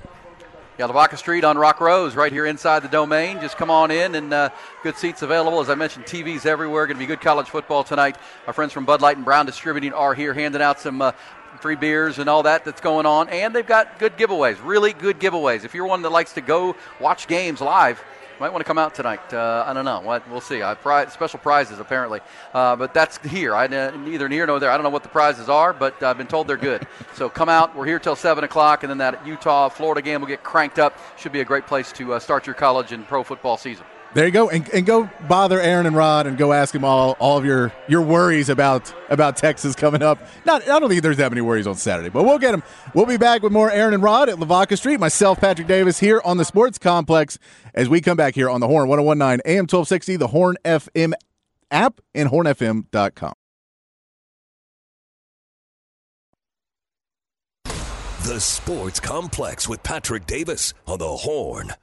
Yeah, 0.79 0.85
Lavaca 0.85 1.17
Street 1.17 1.43
on 1.43 1.57
Rock 1.57 1.81
Rose, 1.81 2.15
right 2.15 2.31
here 2.31 2.45
inside 2.45 2.83
the 2.83 2.87
domain. 2.87 3.41
Just 3.41 3.57
come 3.57 3.69
on 3.69 3.91
in, 3.91 4.15
and 4.15 4.33
uh, 4.33 4.49
good 4.81 4.95
seats 4.95 5.21
available. 5.23 5.59
As 5.59 5.69
I 5.69 5.75
mentioned, 5.75 6.05
TVs 6.05 6.45
everywhere. 6.45 6.85
Going 6.87 6.95
to 6.95 6.99
be 6.99 7.05
good 7.05 7.19
college 7.19 7.49
football 7.49 7.83
tonight. 7.83 8.17
Our 8.47 8.53
friends 8.53 8.71
from 8.71 8.85
Bud 8.85 9.01
Light 9.01 9.17
and 9.17 9.25
Brown 9.25 9.45
Distributing 9.45 9.91
are 9.91 10.13
here, 10.13 10.33
handing 10.33 10.61
out 10.61 10.79
some 10.79 11.01
uh, 11.01 11.11
free 11.61 11.75
beers 11.75 12.19
and 12.19 12.29
all 12.29 12.43
that 12.43 12.65
that's 12.65 12.81
going 12.81 13.05
on. 13.05 13.29
And 13.29 13.55
they've 13.55 13.65
got 13.65 13.99
good 13.99 14.17
giveaways, 14.17 14.57
really 14.63 14.93
good 14.93 15.19
giveaways. 15.19 15.65
If 15.65 15.73
you're 15.73 15.85
one 15.85 16.01
that 16.03 16.11
likes 16.11 16.33
to 16.33 16.41
go 16.41 16.75
watch 16.99 17.27
games 17.27 17.61
live, 17.61 18.03
Might 18.39 18.53
want 18.53 18.61
to 18.61 18.67
come 18.67 18.77
out 18.77 18.95
tonight. 18.95 19.33
Uh, 19.33 19.65
I 19.67 19.73
don't 19.73 19.83
know. 19.83 19.99
What 19.99 20.29
we'll 20.29 20.39
see. 20.39 20.63
I 20.63 20.73
pri- 20.73 21.09
special 21.09 21.39
prizes 21.39 21.79
apparently, 21.79 22.21
uh, 22.53 22.77
but 22.77 22.93
that's 22.93 23.17
here. 23.27 23.53
I 23.53 23.65
uh, 23.65 23.91
neither 23.97 24.29
near 24.29 24.45
nor 24.45 24.61
there. 24.61 24.71
I 24.71 24.77
don't 24.77 24.85
know 24.85 24.89
what 24.89 25.03
the 25.03 25.09
prizes 25.09 25.49
are, 25.49 25.73
but 25.73 26.01
I've 26.01 26.17
been 26.17 26.27
told 26.27 26.47
they're 26.47 26.55
good. 26.55 26.87
so 27.15 27.27
come 27.27 27.49
out. 27.49 27.75
We're 27.75 27.85
here 27.85 27.99
till 27.99 28.15
seven 28.15 28.45
o'clock, 28.45 28.83
and 28.83 28.89
then 28.89 28.99
that 28.99 29.27
Utah 29.27 29.67
Florida 29.67 30.01
game 30.01 30.21
will 30.21 30.29
get 30.29 30.41
cranked 30.41 30.79
up. 30.79 30.97
Should 31.17 31.33
be 31.33 31.41
a 31.41 31.45
great 31.45 31.67
place 31.67 31.91
to 31.93 32.13
uh, 32.13 32.19
start 32.19 32.47
your 32.47 32.55
college 32.55 32.93
and 32.93 33.05
pro 33.05 33.23
football 33.23 33.57
season. 33.57 33.85
There 34.15 34.25
you 34.25 34.31
go, 34.31 34.49
and, 34.49 34.67
and 34.69 34.87
go 34.87 35.07
bother 35.27 35.61
Aaron 35.61 35.85
and 35.85 35.95
Rod 35.95 36.25
and 36.25 36.35
go 36.35 36.51
ask 36.51 36.73
them 36.73 36.83
all 36.83 37.15
all 37.19 37.37
of 37.37 37.45
your 37.45 37.71
your 37.87 38.01
worries 38.01 38.49
about 38.49 38.91
about 39.09 39.37
Texas 39.37 39.75
coming 39.75 40.01
up. 40.01 40.19
Not 40.45 40.67
I 40.67 40.79
don't 40.79 40.89
think 40.89 41.03
there's 41.03 41.17
that 41.17 41.31
many 41.31 41.41
worries 41.41 41.67
on 41.67 41.75
Saturday, 41.75 42.09
but 42.09 42.23
we'll 42.23 42.39
get 42.39 42.51
them. 42.51 42.63
We'll 42.95 43.05
be 43.05 43.17
back 43.17 43.43
with 43.43 43.51
more 43.51 43.69
Aaron 43.69 43.93
and 43.93 44.01
Rod 44.01 44.27
at 44.27 44.39
Lavaca 44.39 44.77
Street. 44.77 44.99
Myself, 44.99 45.39
Patrick 45.39 45.67
Davis, 45.67 45.99
here 45.99 46.21
on 46.25 46.37
the 46.37 46.45
Sports 46.45 46.79
Complex 46.79 47.37
as 47.75 47.87
we 47.87 48.01
come 48.01 48.17
back 48.17 48.33
here 48.33 48.49
on 48.49 48.61
the 48.61 48.67
Horn 48.67 48.89
1019 48.89 49.41
AM 49.45 49.63
1260, 49.63 50.15
the 50.15 50.27
Horn 50.27 50.57
FM 50.65 51.13
app, 51.69 52.01
and 52.15 52.29
hornfm.com. 52.29 53.33
The 58.23 58.39
Sports 58.39 58.99
Complex 58.99 59.69
with 59.69 59.83
Patrick 59.83 60.25
Davis 60.25 60.73
on 60.87 60.97
the 60.97 61.07
Horn. 61.07 61.73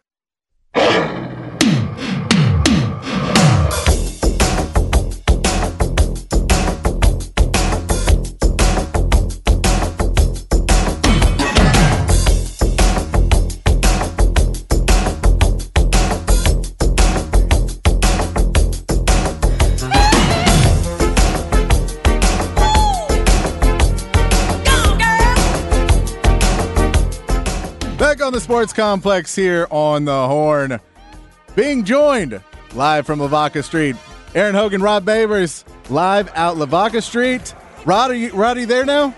On 28.27 28.33
the 28.33 28.41
Sports 28.41 28.73
Complex 28.73 29.37
here 29.37 29.69
on 29.71 30.05
the 30.05 30.27
Horn. 30.27 30.81
Being 31.55 31.85
joined 31.85 32.43
live 32.75 33.07
from 33.07 33.21
Lavaca 33.21 33.63
Street. 33.63 33.95
Aaron 34.35 34.57
Hogan, 34.57 34.83
Rod 34.83 35.05
Babers, 35.05 35.63
live 35.91 36.29
out 36.35 36.57
Lavaca 36.57 37.01
Street. 37.01 37.55
Rod, 37.85 38.11
are 38.11 38.15
you, 38.15 38.33
Rod, 38.33 38.57
are 38.57 38.61
you 38.61 38.67
there 38.67 38.85
now? 38.85 39.15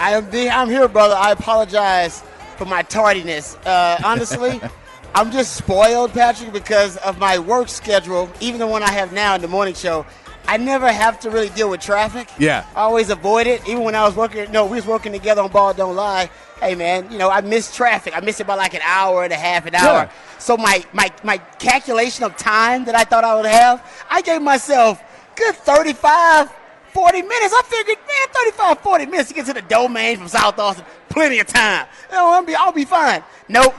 I 0.00 0.14
am 0.14 0.28
the, 0.32 0.50
I'm 0.50 0.68
here, 0.68 0.88
brother. 0.88 1.14
I 1.14 1.30
apologize 1.30 2.24
for 2.56 2.64
my 2.64 2.82
tardiness. 2.82 3.54
Uh, 3.64 4.00
honestly, 4.04 4.60
I'm 5.14 5.30
just 5.30 5.54
spoiled, 5.54 6.12
Patrick, 6.12 6.52
because 6.52 6.96
of 6.96 7.20
my 7.20 7.38
work 7.38 7.68
schedule, 7.68 8.28
even 8.40 8.58
the 8.58 8.66
one 8.66 8.82
I 8.82 8.90
have 8.90 9.12
now 9.12 9.36
in 9.36 9.42
the 9.42 9.48
morning 9.48 9.74
show. 9.74 10.04
I 10.48 10.56
never 10.56 10.90
have 10.90 11.20
to 11.20 11.30
really 11.30 11.50
deal 11.50 11.68
with 11.68 11.82
traffic. 11.82 12.30
Yeah. 12.38 12.64
I 12.74 12.80
always 12.80 13.10
avoid 13.10 13.46
it. 13.46 13.68
Even 13.68 13.84
when 13.84 13.94
I 13.94 14.06
was 14.06 14.16
working, 14.16 14.50
no, 14.50 14.64
we 14.64 14.76
was 14.76 14.86
working 14.86 15.12
together 15.12 15.42
on 15.42 15.50
Ball 15.50 15.74
Don't 15.74 15.94
Lie. 15.94 16.30
Hey 16.58 16.74
man, 16.74 17.12
you 17.12 17.18
know, 17.18 17.28
I 17.28 17.42
miss 17.42 17.76
traffic. 17.76 18.16
I 18.16 18.20
miss 18.20 18.40
it 18.40 18.46
by 18.46 18.54
like 18.54 18.72
an 18.72 18.80
hour 18.82 19.24
and 19.24 19.32
a 19.32 19.36
half, 19.36 19.66
an 19.66 19.74
hour. 19.74 20.04
Yeah. 20.04 20.10
So 20.38 20.56
my, 20.56 20.82
my 20.94 21.12
my 21.22 21.36
calculation 21.36 22.24
of 22.24 22.34
time 22.38 22.86
that 22.86 22.94
I 22.94 23.04
thought 23.04 23.24
I 23.24 23.36
would 23.36 23.44
have, 23.44 23.84
I 24.08 24.22
gave 24.22 24.40
myself 24.40 25.02
good 25.36 25.54
35, 25.54 26.50
40 26.94 27.22
minutes. 27.22 27.54
I 27.54 27.62
figured, 27.66 27.98
man, 27.98 28.26
35, 28.32 28.78
40 28.80 29.06
minutes 29.06 29.28
to 29.28 29.34
get 29.34 29.46
to 29.46 29.52
the 29.52 29.62
domain 29.62 30.16
from 30.16 30.28
South 30.28 30.58
Austin. 30.58 30.84
Plenty 31.10 31.40
of 31.40 31.46
time. 31.46 31.86
You 32.10 32.16
know, 32.16 32.32
I'll 32.32 32.44
be, 32.44 32.54
I'll 32.54 32.72
be 32.72 32.86
fine. 32.86 33.22
Nope. 33.48 33.74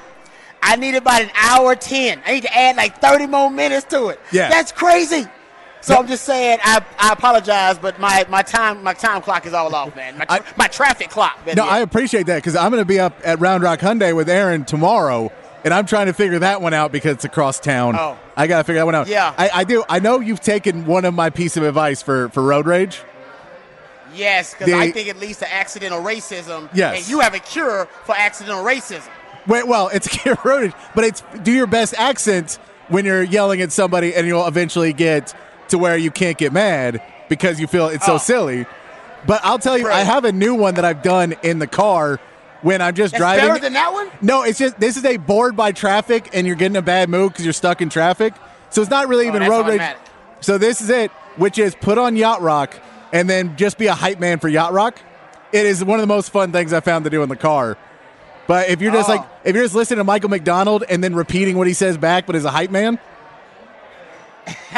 I 0.61 0.75
need 0.75 0.95
about 0.95 1.21
an 1.21 1.31
hour 1.35 1.75
10. 1.75 2.21
I 2.25 2.33
need 2.33 2.43
to 2.43 2.55
add 2.55 2.75
like 2.75 3.01
30 3.01 3.27
more 3.27 3.49
minutes 3.49 3.85
to 3.85 4.09
it. 4.09 4.19
Yeah. 4.31 4.49
That's 4.49 4.71
crazy. 4.71 5.25
So 5.81 5.95
I'm 5.95 6.07
just 6.07 6.25
saying, 6.25 6.59
I, 6.61 6.83
I 6.97 7.13
apologize, 7.13 7.79
but 7.79 7.99
my, 7.99 8.25
my 8.29 8.41
time 8.41 8.83
my 8.83 8.93
time 8.93 9.21
clock 9.21 9.45
is 9.45 9.53
all 9.53 9.73
off, 9.73 9.95
man. 9.95 10.17
My, 10.17 10.25
tra- 10.25 10.35
I- 10.35 10.53
my 10.57 10.67
traffic 10.67 11.09
clock. 11.09 11.39
No. 11.55 11.63
I 11.65 11.79
appreciate 11.79 12.25
that 12.27 12.35
because 12.35 12.55
I'm 12.55 12.71
going 12.71 12.81
to 12.81 12.85
be 12.85 12.99
up 12.99 13.17
at 13.23 13.39
Round 13.39 13.63
Rock 13.63 13.79
Hyundai 13.79 14.15
with 14.15 14.29
Aaron 14.29 14.65
tomorrow, 14.65 15.31
and 15.63 15.73
I'm 15.73 15.85
trying 15.85 16.07
to 16.07 16.13
figure 16.13 16.39
that 16.39 16.61
one 16.61 16.73
out 16.73 16.91
because 16.91 17.13
it's 17.13 17.25
across 17.25 17.59
town. 17.59 17.95
Oh. 17.97 18.17
I 18.35 18.47
got 18.47 18.57
to 18.57 18.63
figure 18.65 18.79
that 18.81 18.85
one 18.85 18.95
out. 18.95 19.07
Yeah. 19.07 19.33
I, 19.37 19.49
I 19.53 19.63
do. 19.63 19.83
I 19.87 19.99
know 19.99 20.19
you've 20.19 20.41
taken 20.41 20.85
one 20.85 21.05
of 21.05 21.13
my 21.13 21.29
piece 21.29 21.55
of 21.55 21.63
advice 21.63 22.01
for, 22.01 22.27
for 22.29 22.43
road 22.43 22.65
rage. 22.67 23.01
Yes, 24.13 24.53
because 24.53 24.73
I 24.73 24.91
think 24.91 25.07
it 25.07 25.17
leads 25.19 25.39
to 25.39 25.53
accidental 25.53 26.01
racism. 26.01 26.67
Yes. 26.73 26.97
And 26.97 27.09
you 27.09 27.19
have 27.19 27.35
a 27.35 27.39
cure 27.39 27.85
for 28.05 28.15
accidental 28.17 28.63
racism. 28.63 29.07
Wait, 29.47 29.67
well, 29.67 29.87
it's 29.89 30.07
a 30.13 30.17
cure 30.17 30.37
road 30.43 30.61
rage, 30.61 30.73
but 30.95 31.03
it's 31.03 31.23
do 31.43 31.51
your 31.51 31.67
best 31.67 31.93
accent 31.93 32.59
when 32.89 33.05
you're 33.05 33.23
yelling 33.23 33.61
at 33.61 33.71
somebody, 33.71 34.15
and 34.15 34.25
you'll 34.27 34.47
eventually 34.47 34.93
get 34.93 35.35
to 35.69 35.77
where 35.77 35.97
you 35.97 36.11
can't 36.11 36.37
get 36.37 36.51
mad 36.53 37.01
because 37.29 37.59
you 37.59 37.67
feel 37.67 37.87
it's 37.87 38.05
so 38.05 38.15
Oh. 38.15 38.17
silly. 38.17 38.65
But 39.27 39.41
I'll 39.43 39.59
tell 39.59 39.77
you, 39.77 39.89
I 39.89 40.01
have 40.01 40.23
a 40.25 40.31
new 40.31 40.55
one 40.55 40.75
that 40.75 40.85
I've 40.85 41.01
done 41.01 41.35
in 41.43 41.59
the 41.59 41.67
car 41.67 42.19
when 42.61 42.81
I'm 42.81 42.95
just 42.95 43.11
That's 43.13 43.19
driving. 43.21 43.47
better 43.47 43.59
than 43.59 43.73
that 43.73 43.91
one? 43.93 44.09
No, 44.21 44.43
it's 44.43 44.57
just 44.59 44.79
this 44.79 44.95
is 44.97 45.05
a 45.05 45.17
bored 45.17 45.55
by 45.55 45.71
traffic 45.71 46.29
and 46.33 46.47
you're 46.47 46.55
getting 46.55 46.77
a 46.77 46.81
bad 46.81 47.09
mood 47.09 47.31
because 47.33 47.45
you're 47.45 47.53
stuck 47.53 47.81
in 47.81 47.89
traffic. 47.89 48.33
So 48.69 48.81
it's 48.81 48.91
not 48.91 49.07
really 49.07 49.25
oh, 49.25 49.29
even 49.29 49.43
Oh, 49.43 49.49
that's 49.49 49.67
road 49.69 49.79
rage. 49.79 49.95
So 50.41 50.57
this 50.57 50.79
is 50.81 50.89
it, 50.89 51.11
which 51.37 51.57
is 51.57 51.75
put 51.75 51.97
on 51.97 52.15
Yacht 52.15 52.41
Rock 52.41 52.73
and 53.11 53.29
then 53.29 53.57
just 53.57 53.77
be 53.77 53.87
a 53.87 53.93
hype 53.93 54.19
man 54.19 54.39
for 54.39 54.47
Yacht 54.47 54.71
Rock. 54.73 54.99
It 55.51 55.65
is 55.65 55.83
one 55.83 55.99
of 55.99 56.03
the 56.03 56.07
most 56.13 56.29
fun 56.31 56.51
things 56.51 56.71
I 56.73 56.79
found 56.79 57.03
to 57.05 57.09
do 57.09 57.21
in 57.23 57.29
the 57.29 57.35
car. 57.35 57.77
But 58.47 58.69
if 58.69 58.81
you're 58.81 58.91
just 58.93 59.09
Oh. 59.09 59.13
like 59.15 59.25
if 59.43 59.53
you're 59.55 59.63
just 59.65 59.75
listening 59.75 59.97
to 59.97 60.03
Michael 60.03 60.29
McDonald 60.29 60.83
and 60.89 61.03
then 61.03 61.13
repeating 61.15 61.57
what 61.57 61.67
he 61.67 61.73
says 61.73 61.97
back, 61.97 62.25
but 62.25 62.35
as 62.35 62.45
a 62.45 62.51
hype 62.51 62.71
man, 62.71 62.99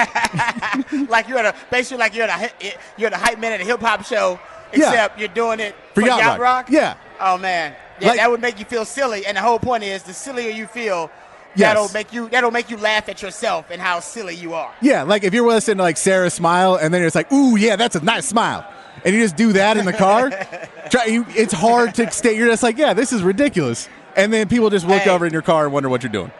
like 1.10 1.28
you're 1.28 1.38
at 1.40 1.46
a 1.46 1.56
basically 1.70 1.98
like 1.98 2.16
you're 2.16 2.28
at 2.28 2.52
a 2.62 2.74
you're 2.98 3.08
at 3.08 3.14
a 3.14 3.18
hype 3.18 3.40
man 3.40 3.52
at 3.54 3.62
a 3.62 3.66
hip 3.66 3.80
hop 3.80 4.06
show, 4.06 4.40
Yeah. 4.74 4.90
except 4.90 5.20
you're 5.20 5.28
doing 5.30 5.60
it 5.60 5.76
For 5.94 6.02
for, 6.02 6.08
Yacht 6.08 6.20
yacht, 6.20 6.40
Rock. 6.40 6.68
rock. 6.68 6.70
Yeah. 6.70 6.96
Oh 7.20 7.38
man, 7.38 7.76
yeah, 8.00 8.10
Like- 8.10 8.18
that 8.18 8.32
would 8.32 8.42
make 8.42 8.60
you 8.60 8.66
feel 8.66 8.86
silly. 8.86 9.26
And 9.26 9.38
the 9.38 9.42
whole 9.42 9.60
point 9.60 9.84
is, 9.84 10.04
the 10.04 10.14
sillier 10.14 10.50
you 10.52 10.66
feel, 10.68 11.10
Yes. 11.56 11.68
that'll 11.70 11.90
make 11.94 12.14
you 12.14 12.30
that'll 12.30 12.52
make 12.52 12.70
you 12.70 12.78
laugh 12.78 13.10
at 13.10 13.22
yourself 13.22 13.66
and 13.72 13.82
how 13.82 14.00
silly 14.00 14.36
you 14.36 14.54
are. 14.54 14.72
yeah, 14.82 15.04
like 15.04 15.24
if 15.24 15.34
you're 15.34 15.48
listening 15.48 15.78
to 15.78 15.84
like 15.84 15.98
Sarah 15.98 16.30
smile 16.30 16.76
and 16.76 16.94
then 16.94 17.04
it's 17.04 17.16
like, 17.16 17.32
ooh, 17.32 17.58
yeah, 17.58 17.76
that's 17.76 17.96
a 17.96 18.04
nice 18.04 18.26
smile, 18.26 18.66
and 19.04 19.14
you 19.14 19.22
just 19.22 19.36
do 19.36 19.52
that 19.54 19.76
in 19.78 19.86
the 19.86 19.92
car, 19.94 20.30
try, 20.90 21.06
you, 21.06 21.26
it's 21.30 21.54
hard 21.54 21.94
to 21.96 22.10
stay. 22.12 22.38
You're 22.38 22.48
just 22.48 22.64
like, 22.64 22.78
yeah, 22.78 22.94
this 22.94 23.12
is 23.12 23.22
ridiculous, 23.22 23.90
and 24.16 24.32
then 24.32 24.48
people 24.48 24.70
just 24.70 24.88
look 24.88 25.02
Hey. 25.02 25.10
over 25.10 25.26
in 25.26 25.34
your 25.34 25.42
car 25.42 25.66
and 25.66 25.74
wonder 25.74 25.90
what 25.90 26.04
you're 26.04 26.12
doing. 26.12 26.32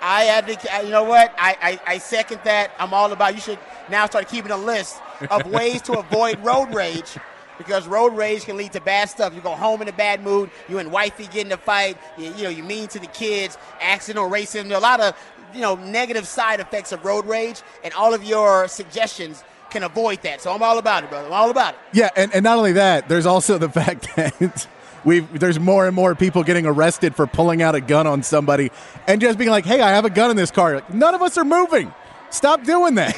I 0.00 0.26
advocate. 0.26 0.72
Uh, 0.72 0.82
you 0.82 0.90
know 0.90 1.04
what? 1.04 1.32
I, 1.38 1.56
I 1.86 1.94
I 1.94 1.98
second 1.98 2.40
that. 2.44 2.72
I'm 2.78 2.94
all 2.94 3.12
about. 3.12 3.34
You 3.34 3.40
should 3.40 3.58
now 3.90 4.06
start 4.06 4.28
keeping 4.28 4.50
a 4.50 4.56
list 4.56 5.00
of 5.30 5.46
ways 5.50 5.82
to 5.82 5.98
avoid 5.98 6.42
road 6.44 6.74
rage. 6.74 7.16
Because 7.58 7.86
road 7.86 8.16
rage 8.16 8.46
can 8.46 8.56
lead 8.56 8.72
to 8.72 8.80
bad 8.80 9.10
stuff. 9.10 9.34
You 9.34 9.42
go 9.42 9.50
home 9.50 9.82
in 9.82 9.88
a 9.88 9.92
bad 9.92 10.22
mood. 10.24 10.50
You 10.66 10.78
and 10.78 10.90
wifey 10.90 11.26
get 11.26 11.44
in 11.44 11.52
a 11.52 11.58
fight. 11.58 11.98
You, 12.16 12.32
you 12.34 12.44
know 12.44 12.50
you 12.50 12.62
mean 12.62 12.88
to 12.88 12.98
the 12.98 13.06
kids. 13.06 13.58
Accidental 13.80 14.30
racism. 14.30 14.64
There 14.64 14.76
are 14.76 14.80
a 14.80 14.80
lot 14.80 15.00
of 15.00 15.14
you 15.54 15.60
know 15.60 15.74
negative 15.74 16.26
side 16.26 16.60
effects 16.60 16.92
of 16.92 17.04
road 17.04 17.26
rage, 17.26 17.62
and 17.84 17.92
all 17.94 18.14
of 18.14 18.24
your 18.24 18.66
suggestions 18.68 19.44
can 19.70 19.82
avoid 19.82 20.22
that. 20.22 20.40
So 20.40 20.52
I'm 20.52 20.62
all 20.62 20.78
about 20.78 21.04
it, 21.04 21.10
brother. 21.10 21.26
I'm 21.26 21.32
all 21.32 21.50
about 21.50 21.74
it. 21.74 21.80
Yeah, 21.92 22.10
and, 22.16 22.34
and 22.34 22.42
not 22.42 22.58
only 22.58 22.72
that, 22.72 23.08
there's 23.08 23.26
also 23.26 23.56
the 23.58 23.68
fact 23.80 24.08
that 24.16 24.66
we've 25.04 25.38
there's 25.38 25.58
more 25.58 25.86
and 25.86 25.94
more 25.94 26.14
people 26.14 26.42
getting 26.42 26.66
arrested 26.66 27.14
for 27.14 27.26
pulling 27.26 27.62
out 27.62 27.74
a 27.74 27.80
gun 27.80 28.06
on 28.06 28.22
somebody 28.22 28.70
and 29.06 29.20
just 29.20 29.38
being 29.38 29.50
like, 29.50 29.64
"Hey, 29.64 29.80
I 29.80 29.90
have 29.90 30.04
a 30.04 30.10
gun 30.10 30.30
in 30.30 30.36
this 30.36 30.50
car." 30.50 30.76
Like, 30.76 30.92
None 30.92 31.14
of 31.14 31.22
us 31.22 31.36
are 31.38 31.44
moving. 31.44 31.92
Stop 32.30 32.64
doing 32.64 32.94
that. 32.94 33.16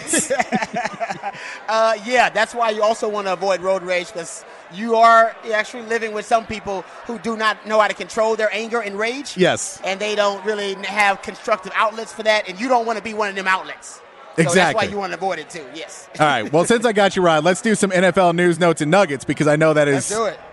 Uh, 1.69 1.95
yeah, 2.05 2.29
that's 2.29 2.55
why 2.55 2.69
you 2.69 2.83
also 2.83 3.09
want 3.09 3.27
to 3.27 3.33
avoid 3.33 3.61
road 3.63 3.83
rage 3.83 4.09
because 4.09 4.45
you 4.75 4.97
are 4.97 5.35
actually 5.55 5.83
living 5.85 6.13
with 6.13 6.27
some 6.27 6.45
people 6.45 6.83
who 7.07 7.19
do 7.21 7.37
not 7.37 7.67
know 7.67 7.81
how 7.81 7.89
to 7.89 7.95
control 7.95 8.37
their 8.37 8.53
anger 8.53 8.83
and 8.83 8.99
rage. 8.99 9.37
Yes. 9.37 9.81
And 9.83 9.99
they 9.99 10.15
don't 10.15 10.45
really 10.45 10.75
have 10.85 11.23
constructive 11.23 11.73
outlets 11.75 12.13
for 12.13 12.23
that, 12.25 12.49
and 12.49 12.61
you 12.61 12.69
don't 12.69 12.85
want 12.85 12.99
to 12.99 13.03
be 13.03 13.15
one 13.15 13.31
of 13.31 13.35
them 13.35 13.47
outlets. 13.47 14.03
So 14.37 14.43
that's 14.55 14.75
why 14.75 14.85
you 14.85 14.99
want 14.99 15.13
to 15.13 15.19
avoid 15.19 15.39
it 15.39 15.49
too. 15.49 15.65
Yes. 15.75 16.09
All 16.19 16.27
right. 16.27 16.53
Well, 16.53 16.65
since 16.65 16.85
I 16.85 16.93
got 16.93 17.17
you, 17.17 17.23
Rod, 17.23 17.45
let's 17.45 17.63
do 17.63 17.75
some 17.75 17.91
NFL 17.91 18.35
news, 18.35 18.59
notes, 18.59 18.83
and 18.83 18.91
nuggets 18.91 19.25
because 19.25 19.47
I 19.47 19.57
know 19.57 19.73
that 19.73 19.89
is 19.89 20.13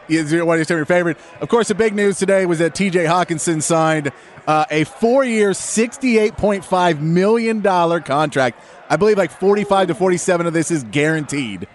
It. 0.09 0.31
is 0.31 0.43
one 0.43 0.59
of 0.59 0.69
your 0.69 0.85
favorite. 0.85 1.17
Of 1.41 1.49
course, 1.49 1.67
the 1.67 1.75
big 1.75 1.93
news 1.95 2.17
today 2.17 2.45
was 2.45 2.59
that 2.59 2.75
T.J. 2.75 3.05
Hockenson 3.05 3.61
signed 3.61 4.11
uh, 4.47 4.65
a 4.71 4.83
four-year, 4.83 5.53
sixty-eight 5.53 6.35
point 6.37 6.65
five 6.65 7.01
million 7.01 7.61
dollar 7.61 7.99
contract. 7.99 8.59
I 8.89 8.95
believe 8.95 9.17
like 9.17 9.31
forty-five 9.31 9.87
to 9.89 9.95
forty-seven 9.95 10.47
of 10.47 10.53
this 10.53 10.71
is 10.71 10.83
guaranteed. 10.85 11.67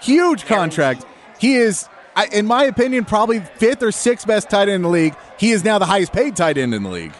Huge 0.00 0.44
contract. 0.46 1.04
He 1.38 1.54
is, 1.54 1.88
I, 2.16 2.26
in 2.26 2.46
my 2.46 2.64
opinion, 2.64 3.04
probably 3.04 3.40
fifth 3.40 3.82
or 3.82 3.92
sixth 3.92 4.26
best 4.26 4.50
tight 4.50 4.62
end 4.62 4.70
in 4.70 4.82
the 4.82 4.88
league. 4.88 5.14
He 5.38 5.50
is 5.50 5.62
now 5.64 5.78
the 5.78 5.86
highest 5.86 6.12
paid 6.12 6.34
tight 6.36 6.58
end 6.58 6.74
in 6.74 6.82
the 6.82 6.88
league. 6.90 7.14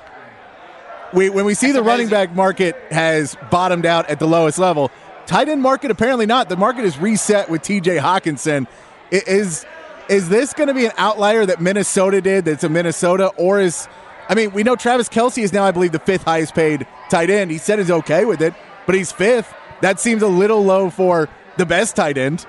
We, 1.12 1.30
when 1.30 1.44
we 1.44 1.54
see 1.54 1.68
That's 1.68 1.78
the 1.78 1.82
running 1.82 2.08
back 2.08 2.34
market 2.34 2.76
has 2.90 3.36
bottomed 3.50 3.86
out 3.86 4.10
at 4.10 4.18
the 4.18 4.26
lowest 4.26 4.58
level, 4.58 4.90
tight 5.26 5.48
end 5.48 5.62
market 5.62 5.90
apparently 5.90 6.26
not. 6.26 6.48
The 6.48 6.56
market 6.56 6.84
is 6.84 6.98
reset 6.98 7.48
with 7.48 7.62
T.J. 7.62 7.96
Hockenson. 7.96 8.66
I- 9.10 9.22
Is 9.26 9.64
is 10.08 10.28
this 10.28 10.52
going 10.52 10.68
to 10.68 10.74
be 10.74 10.86
an 10.86 10.92
outlier 10.96 11.44
that 11.46 11.60
Minnesota 11.60 12.20
did? 12.20 12.44
That's 12.44 12.64
a 12.64 12.68
Minnesota, 12.68 13.28
or 13.36 13.60
is 13.60 13.88
I 14.28 14.34
mean, 14.34 14.52
we 14.52 14.62
know 14.62 14.76
Travis 14.76 15.08
Kelce 15.08 15.42
is 15.42 15.52
now, 15.52 15.64
I 15.64 15.70
believe, 15.70 15.92
the 15.92 15.98
fifth 15.98 16.24
highest 16.24 16.54
paid 16.54 16.86
tight 17.08 17.30
end. 17.30 17.50
He 17.50 17.58
said 17.58 17.78
he's 17.78 17.90
okay 17.90 18.26
with 18.26 18.42
it, 18.42 18.52
but 18.84 18.94
he's 18.94 19.10
fifth. 19.10 19.54
That 19.80 20.00
seems 20.00 20.22
a 20.22 20.28
little 20.28 20.62
low 20.62 20.90
for 20.90 21.28
the 21.56 21.64
best 21.64 21.96
tight 21.96 22.18
end, 22.18 22.46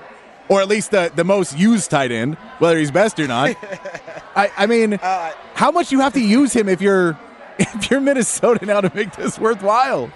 or 0.48 0.60
at 0.60 0.68
least 0.68 0.90
the, 0.90 1.10
the 1.14 1.24
most 1.24 1.58
used 1.58 1.90
tight 1.90 2.12
end, 2.12 2.34
whether 2.58 2.78
he's 2.78 2.90
best 2.90 3.18
or 3.18 3.26
not. 3.26 3.56
I, 4.36 4.50
I 4.56 4.66
mean, 4.66 4.94
uh, 4.94 5.32
how 5.54 5.70
much 5.70 5.90
you 5.90 6.00
have 6.00 6.12
to 6.14 6.20
use 6.20 6.52
him 6.52 6.68
if 6.68 6.82
you're 6.82 7.18
if 7.58 7.90
you're 7.90 8.00
Minnesota 8.00 8.66
now 8.66 8.80
to 8.82 8.94
make 8.94 9.12
this 9.16 9.38
worthwhile? 9.38 10.10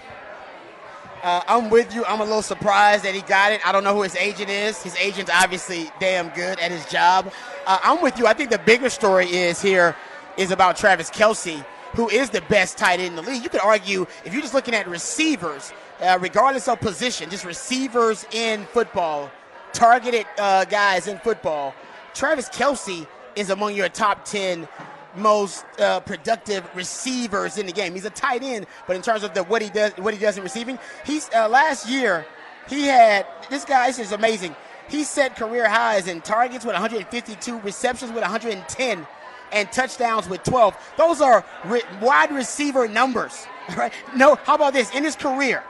Uh, 1.25 1.43
I'm 1.49 1.71
with 1.71 1.95
you. 1.95 2.05
I'm 2.05 2.21
a 2.21 2.25
little 2.25 2.43
surprised 2.43 3.03
that 3.05 3.15
he 3.15 3.23
got 3.23 3.51
it. 3.51 3.67
I 3.67 3.73
don't 3.73 3.83
know 3.83 3.95
who 3.95 4.03
his 4.03 4.15
agent 4.15 4.51
is. 4.51 4.83
His 4.83 4.95
agent's 4.97 5.31
obviously 5.33 5.91
damn 5.99 6.29
good 6.29 6.61
at 6.61 6.71
his 6.71 6.85
job. 6.85 7.33
Uh, 7.67 7.79
I'm 7.83 8.03
with 8.03 8.19
you. 8.19 8.27
I 8.27 8.35
think 8.35 8.51
the 8.51 8.59
bigger 8.59 8.91
story 8.91 9.29
is 9.29 9.63
here 9.63 9.97
is 10.37 10.51
about 10.51 10.77
Travis 10.77 11.09
Kelce, 11.09 11.65
who 11.95 12.11
is 12.11 12.29
the 12.29 12.43
best 12.43 12.77
tight 12.77 13.01
end 13.01 13.09
in 13.09 13.17
the 13.17 13.23
league. 13.23 13.43
You 13.43 13.49
could 13.49 13.63
argue 13.63 14.03
if 14.27 14.35
you're 14.35 14.43
just 14.43 14.53
looking 14.53 14.75
at 14.75 14.87
receivers, 14.87 15.73
uh, 16.03 16.19
regardless 16.21 16.69
of 16.69 16.79
position, 16.79 17.31
just 17.31 17.47
receivers 17.47 18.27
in 18.31 18.67
football, 18.67 19.31
targeted 19.73 20.27
uh, 20.37 20.67
guys 20.67 21.07
in 21.09 21.17
football. 21.21 21.75
Travis 22.13 22.51
Kelce 22.51 23.07
is 23.35 23.49
among 23.49 23.75
your 23.75 23.89
top 23.89 24.27
10 24.27 24.69
most 25.17 25.65
uh, 25.79 26.01
productive 26.01 26.65
receivers 26.75 27.59
in 27.59 27.67
the 27.67 27.73
game. 27.73 27.95
He's 27.95 28.05
a 28.05 28.11
tight 28.11 28.43
end, 28.43 28.67
but 28.87 28.97
in 28.97 29.03
terms 29.03 29.23
of 29.23 29.35
the 29.35 29.45
what 29.45 29.63
he 29.63 29.71
does, 29.71 29.93
what 29.93 30.15
he 30.15 30.21
does 30.21 30.37
in 30.37 30.43
receiving, 30.43 30.79
he's 31.05 31.31
uh, 31.35 31.49
last 31.49 31.89
year 31.89 32.27
he 32.69 32.87
had 32.87 33.27
this 33.51 33.65
guy. 33.65 33.87
This 33.89 33.99
is 33.99 34.13
amazing. 34.13 34.55
He 34.89 35.05
set 35.05 35.37
career 35.37 35.69
highs 35.69 36.09
in 36.09 36.21
targets 36.21 36.65
with 36.65 36.75
152, 36.75 37.61
receptions 37.61 38.13
with 38.13 38.23
110, 38.23 39.07
and 39.53 39.73
touchdowns 39.73 40.29
with 40.29 40.43
12. 40.43 40.77
Those 40.99 41.21
are 41.21 41.45
re- 41.65 41.83
wide 42.01 42.31
receiver 42.33 42.89
numbers. 42.89 43.47
Right? 43.79 43.95
No, 44.15 44.35
how 44.35 44.57
about 44.57 44.75
this? 44.75 44.95
In 44.95 45.05
his 45.05 45.17
career, 45.17 45.65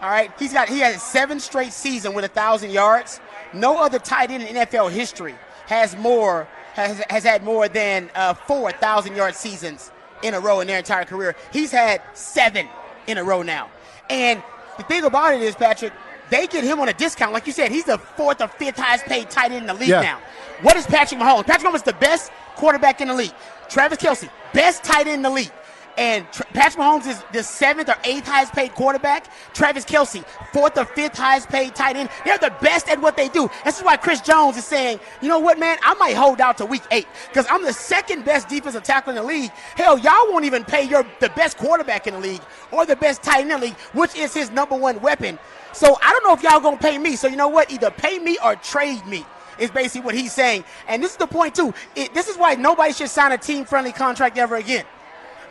all 0.00 0.10
right, 0.10 0.32
he's 0.40 0.52
got 0.52 0.68
he 0.68 0.80
has 0.80 1.00
seven 1.00 1.38
straight 1.38 1.72
season 1.72 2.12
with 2.12 2.24
a 2.24 2.28
thousand 2.28 2.72
yards. 2.72 3.20
No 3.52 3.78
other 3.78 4.00
tight 4.00 4.32
end 4.32 4.42
in 4.42 4.56
NFL 4.56 4.90
history 4.90 5.36
has 5.66 5.96
more 5.96 6.48
has, 6.78 7.02
has 7.10 7.24
had 7.24 7.44
more 7.44 7.68
than 7.68 8.10
uh, 8.14 8.34
4,000 8.34 9.16
yard 9.16 9.34
seasons 9.34 9.90
in 10.22 10.34
a 10.34 10.40
row 10.40 10.60
in 10.60 10.66
their 10.66 10.78
entire 10.78 11.04
career. 11.04 11.34
He's 11.52 11.70
had 11.70 12.00
seven 12.14 12.68
in 13.06 13.18
a 13.18 13.24
row 13.24 13.42
now. 13.42 13.70
And 14.08 14.42
the 14.76 14.84
thing 14.84 15.04
about 15.04 15.34
it 15.34 15.42
is, 15.42 15.54
Patrick, 15.54 15.92
they 16.30 16.46
get 16.46 16.64
him 16.64 16.80
on 16.80 16.88
a 16.88 16.92
discount. 16.92 17.32
Like 17.32 17.46
you 17.46 17.52
said, 17.52 17.70
he's 17.70 17.84
the 17.84 17.98
fourth 17.98 18.40
or 18.40 18.48
fifth 18.48 18.78
highest 18.78 19.06
paid 19.06 19.30
tight 19.30 19.50
end 19.50 19.62
in 19.62 19.66
the 19.66 19.74
league 19.74 19.88
yeah. 19.88 20.02
now. 20.02 20.20
What 20.62 20.76
is 20.76 20.86
Patrick 20.86 21.20
Mahomes? 21.20 21.46
Patrick 21.46 21.70
Mahomes 21.70 21.76
is 21.76 21.82
the 21.82 21.92
best 21.94 22.30
quarterback 22.56 23.00
in 23.00 23.08
the 23.08 23.14
league. 23.14 23.32
Travis 23.68 23.98
Kelce, 23.98 24.28
best 24.52 24.84
tight 24.84 25.06
end 25.06 25.16
in 25.16 25.22
the 25.22 25.30
league. 25.30 25.52
And 25.98 26.24
Patrick 26.54 26.80
Mahomes 26.80 27.08
is 27.08 27.24
the 27.32 27.42
seventh 27.42 27.88
or 27.88 27.96
eighth 28.04 28.24
highest 28.24 28.52
paid 28.52 28.72
quarterback. 28.72 29.26
Travis 29.52 29.84
Kelce, 29.84 30.24
fourth 30.52 30.78
or 30.78 30.84
fifth 30.84 31.18
highest 31.18 31.48
paid 31.48 31.74
tight 31.74 31.96
end. 31.96 32.08
They're 32.24 32.38
the 32.38 32.54
best 32.62 32.88
at 32.88 33.00
what 33.00 33.16
they 33.16 33.28
do. 33.28 33.50
This 33.64 33.78
is 33.78 33.84
why 33.84 33.96
Chris 33.96 34.20
Jones 34.20 34.56
is 34.56 34.64
saying, 34.64 35.00
you 35.20 35.28
know 35.28 35.40
what, 35.40 35.58
man, 35.58 35.76
I 35.82 35.94
might 35.94 36.14
hold 36.14 36.40
out 36.40 36.56
to 36.58 36.66
week 36.66 36.84
eight 36.92 37.08
because 37.28 37.46
I'm 37.50 37.64
the 37.64 37.72
second 37.72 38.24
best 38.24 38.48
defensive 38.48 38.84
tackle 38.84 39.10
in 39.10 39.16
the 39.16 39.24
league. 39.24 39.50
Hell, 39.74 39.98
y'all 39.98 40.14
won't 40.30 40.44
even 40.44 40.64
pay 40.64 40.84
your 40.84 41.04
the 41.18 41.30
best 41.30 41.58
quarterback 41.58 42.06
in 42.06 42.14
the 42.14 42.20
league 42.20 42.42
or 42.70 42.86
the 42.86 42.94
best 42.94 43.24
tight 43.24 43.40
end 43.40 43.50
in 43.50 43.58
the 43.58 43.66
league, 43.66 43.76
which 43.92 44.14
is 44.14 44.32
his 44.32 44.52
number 44.52 44.76
one 44.76 45.00
weapon. 45.00 45.36
So 45.72 45.98
I 46.00 46.12
don't 46.12 46.22
know 46.22 46.32
if 46.32 46.44
y'all 46.44 46.60
gonna 46.60 46.76
pay 46.76 46.96
me. 46.96 47.16
So 47.16 47.26
you 47.26 47.36
know 47.36 47.48
what? 47.48 47.72
Either 47.72 47.90
pay 47.90 48.20
me 48.20 48.38
or 48.44 48.54
trade 48.54 49.04
me 49.04 49.26
is 49.58 49.72
basically 49.72 50.02
what 50.02 50.14
he's 50.14 50.32
saying. 50.32 50.62
And 50.86 51.02
this 51.02 51.10
is 51.10 51.16
the 51.16 51.26
point 51.26 51.56
too. 51.56 51.74
It, 51.96 52.14
this 52.14 52.28
is 52.28 52.36
why 52.36 52.54
nobody 52.54 52.92
should 52.92 53.10
sign 53.10 53.32
a 53.32 53.38
team-friendly 53.38 53.90
contract 53.90 54.38
ever 54.38 54.54
again 54.54 54.84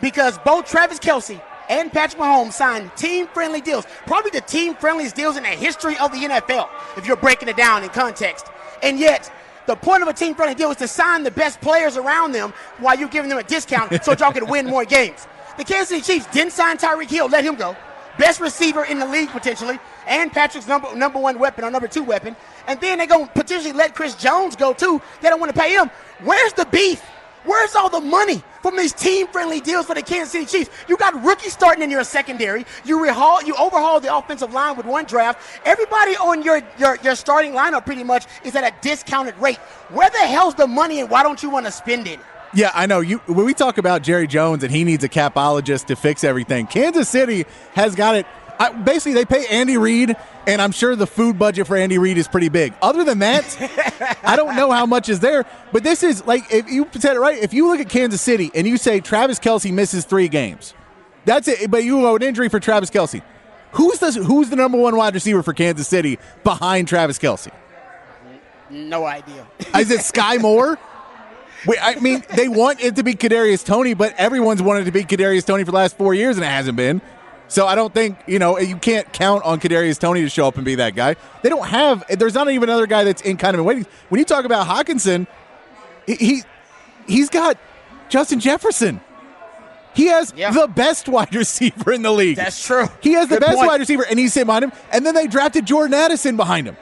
because 0.01 0.37
both 0.39 0.69
Travis 0.69 0.99
Kelce 0.99 1.41
and 1.69 1.91
Patrick 1.91 2.21
Mahomes 2.21 2.53
signed 2.53 2.91
team-friendly 2.95 3.61
deals, 3.61 3.85
probably 4.05 4.31
the 4.31 4.41
team-friendliest 4.41 5.15
deals 5.15 5.37
in 5.37 5.43
the 5.43 5.49
history 5.49 5.97
of 5.97 6.11
the 6.11 6.17
NFL, 6.17 6.69
if 6.97 7.07
you're 7.07 7.17
breaking 7.17 7.49
it 7.49 7.57
down 7.57 7.83
in 7.83 7.89
context. 7.89 8.47
And 8.81 8.99
yet, 8.99 9.31
the 9.65 9.75
point 9.75 10.01
of 10.01 10.07
a 10.07 10.13
team-friendly 10.13 10.55
deal 10.55 10.71
is 10.71 10.77
to 10.77 10.87
sign 10.87 11.23
the 11.23 11.31
best 11.31 11.59
players 11.59 11.97
around 11.97 12.31
them 12.31 12.53
while 12.77 12.97
you're 12.97 13.09
giving 13.09 13.29
them 13.29 13.37
a 13.37 13.43
discount 13.43 14.03
so 14.03 14.13
y'all 14.13 14.31
can 14.31 14.47
win 14.47 14.65
more 14.65 14.85
games. 14.85 15.27
The 15.57 15.63
Kansas 15.63 15.89
City 15.89 16.01
Chiefs 16.01 16.31
didn't 16.31 16.53
sign 16.53 16.77
Tyreek 16.77 17.09
Hill, 17.09 17.27
let 17.27 17.43
him 17.43 17.55
go. 17.55 17.75
Best 18.17 18.39
receiver 18.39 18.85
in 18.85 18.97
the 18.99 19.05
league 19.05 19.29
potentially, 19.29 19.77
and 20.07 20.31
Patrick's 20.31 20.67
number 20.67 20.95
number 20.95 21.19
one 21.19 21.37
weapon 21.37 21.63
or 21.63 21.69
number 21.69 21.87
two 21.87 22.01
weapon. 22.01 22.35
And 22.65 22.81
then 22.81 22.97
they're 22.97 23.07
gonna 23.07 23.27
potentially 23.27 23.73
let 23.73 23.93
Chris 23.93 24.15
Jones 24.15 24.55
go 24.55 24.73
too. 24.73 25.01
They 25.21 25.29
don't 25.29 25.39
want 25.39 25.53
to 25.53 25.59
pay 25.59 25.73
him. 25.73 25.91
Where's 26.23 26.53
the 26.53 26.65
beef? 26.65 27.03
Where's 27.47 27.75
all 27.75 27.89
the 27.89 28.01
money 28.01 28.43
from 28.61 28.75
these 28.75 28.91
team-friendly 28.91 29.61
deals 29.61 29.85
for 29.85 29.95
the 29.95 30.01
Kansas 30.01 30.31
City 30.33 30.45
Chiefs? 30.45 30.69
You 30.89 30.97
got 30.97 31.23
rookies 31.23 31.53
starting 31.53 31.81
in 31.81 31.89
your 31.89 32.03
secondary. 32.03 32.65
You 32.83 32.99
rehaul, 32.99 33.45
you 33.47 33.55
overhaul 33.55 34.01
the 34.01 34.13
offensive 34.13 34.51
line 34.51 34.75
with 34.75 34.85
one 34.85 35.05
draft. 35.05 35.39
Everybody 35.65 36.17
on 36.17 36.43
your, 36.43 36.61
your, 36.77 36.97
your 37.03 37.15
starting 37.15 37.53
lineup 37.53 37.85
pretty 37.85 38.03
much 38.03 38.25
is 38.43 38.53
at 38.55 38.65
a 38.65 38.75
discounted 38.81 39.37
rate. 39.37 39.59
Where 39.89 40.09
the 40.09 40.19
hell's 40.19 40.55
the 40.55 40.67
money 40.67 40.99
and 40.99 41.09
why 41.09 41.23
don't 41.23 41.41
you 41.41 41.49
want 41.49 41.65
to 41.65 41.71
spend 41.71 42.07
it? 42.07 42.19
Yeah, 42.53 42.71
I 42.73 42.85
know. 42.85 43.01
You 43.01 43.17
when 43.27 43.45
we 43.45 43.53
talk 43.53 43.77
about 43.77 44.01
Jerry 44.01 44.27
Jones 44.27 44.63
and 44.63 44.71
he 44.71 44.83
needs 44.83 45.03
a 45.03 45.09
capologist 45.09 45.85
to 45.87 45.95
fix 45.95 46.23
everything, 46.23 46.67
Kansas 46.67 47.07
City 47.09 47.45
has 47.73 47.95
got 47.95 48.15
it 48.15 48.25
I, 48.59 48.71
basically, 48.71 49.13
they 49.13 49.25
pay 49.25 49.45
Andy 49.47 49.77
Reid, 49.77 50.15
and 50.47 50.61
I'm 50.61 50.71
sure 50.71 50.95
the 50.95 51.07
food 51.07 51.37
budget 51.37 51.67
for 51.67 51.75
Andy 51.77 51.97
Reid 51.97 52.17
is 52.17 52.27
pretty 52.27 52.49
big. 52.49 52.73
Other 52.81 53.03
than 53.03 53.19
that, 53.19 54.19
I 54.23 54.35
don't 54.35 54.55
know 54.55 54.71
how 54.71 54.85
much 54.85 55.09
is 55.09 55.19
there. 55.19 55.45
But 55.71 55.83
this 55.83 56.03
is 56.03 56.25
like 56.25 56.51
if 56.51 56.69
you 56.69 56.87
said 56.93 57.15
it 57.15 57.19
right. 57.19 57.41
If 57.41 57.53
you 57.53 57.67
look 57.67 57.79
at 57.79 57.89
Kansas 57.89 58.21
City 58.21 58.51
and 58.55 58.67
you 58.67 58.77
say 58.77 58.99
Travis 58.99 59.39
Kelce 59.39 59.71
misses 59.71 60.05
three 60.05 60.27
games, 60.27 60.73
that's 61.25 61.47
it. 61.47 61.69
But 61.69 61.83
you 61.83 62.05
have 62.05 62.15
an 62.15 62.23
injury 62.23 62.49
for 62.49 62.59
Travis 62.59 62.89
Kelce. 62.89 63.21
Who's 63.73 63.99
the 63.99 64.11
who's 64.23 64.49
the 64.49 64.55
number 64.55 64.77
one 64.77 64.95
wide 64.95 65.13
receiver 65.13 65.43
for 65.43 65.53
Kansas 65.53 65.87
City 65.87 66.17
behind 66.43 66.87
Travis 66.87 67.19
Kelce? 67.19 67.51
No 68.69 69.05
idea. 69.05 69.47
is 69.77 69.91
it 69.91 70.01
Sky 70.01 70.37
Moore? 70.37 70.79
Wait, 71.65 71.79
I 71.81 71.95
mean, 71.95 72.23
they 72.35 72.47
want 72.47 72.81
it 72.81 72.95
to 72.97 73.03
be 73.03 73.13
Kadarius 73.13 73.65
Toney, 73.65 73.93
but 73.93 74.13
everyone's 74.17 74.61
wanted 74.61 74.85
to 74.85 74.91
be 74.91 75.03
Kadarius 75.03 75.45
Toney 75.45 75.63
for 75.63 75.71
the 75.71 75.77
last 75.77 75.97
four 75.97 76.13
years, 76.13 76.37
and 76.37 76.45
it 76.45 76.49
hasn't 76.49 76.77
been. 76.77 77.01
So 77.47 77.65
I 77.65 77.75
don't 77.75 77.93
think 77.93 78.17
you 78.27 78.39
know 78.39 78.59
you 78.59 78.77
can't 78.77 79.11
count 79.13 79.43
on 79.43 79.59
Kadarius 79.59 79.99
Toney 79.99 80.21
to 80.21 80.29
show 80.29 80.47
up 80.47 80.55
and 80.57 80.65
be 80.65 80.75
that 80.75 80.95
guy. 80.95 81.15
They 81.41 81.49
don't 81.49 81.67
have. 81.67 82.03
There's 82.09 82.33
not 82.33 82.49
even 82.49 82.69
another 82.69 82.87
guy 82.87 83.03
that's 83.03 83.21
in 83.21 83.37
kind 83.37 83.55
of 83.55 83.59
in 83.59 83.65
waiting. 83.65 83.85
When 84.09 84.19
you 84.19 84.25
talk 84.25 84.45
about 84.45 84.67
Hockenson, 84.67 85.27
he 86.05 86.43
he's 87.07 87.29
got 87.29 87.57
Justin 88.09 88.39
Jefferson. 88.39 89.01
He 89.93 90.07
has 90.07 90.31
yeah. 90.37 90.51
the 90.51 90.67
best 90.67 91.07
wide 91.09 91.33
receiver 91.33 91.91
in 91.91 92.01
the 92.01 92.11
league. 92.11 92.35
That's 92.35 92.63
true. 92.63 92.87
He 93.01 93.13
has 93.13 93.27
Good 93.27 93.37
the 93.37 93.45
best 93.45 93.55
point. 93.55 93.67
wide 93.67 93.79
receiver, 93.79 94.05
and 94.05 94.19
he's 94.19 94.33
sitting 94.33 94.45
behind 94.45 94.65
him. 94.65 94.71
And 94.91 95.05
then 95.05 95.15
they 95.15 95.27
drafted 95.27 95.65
Jordan 95.65 95.95
Addison 95.95 96.37
behind 96.37 96.67
him. 96.67 96.77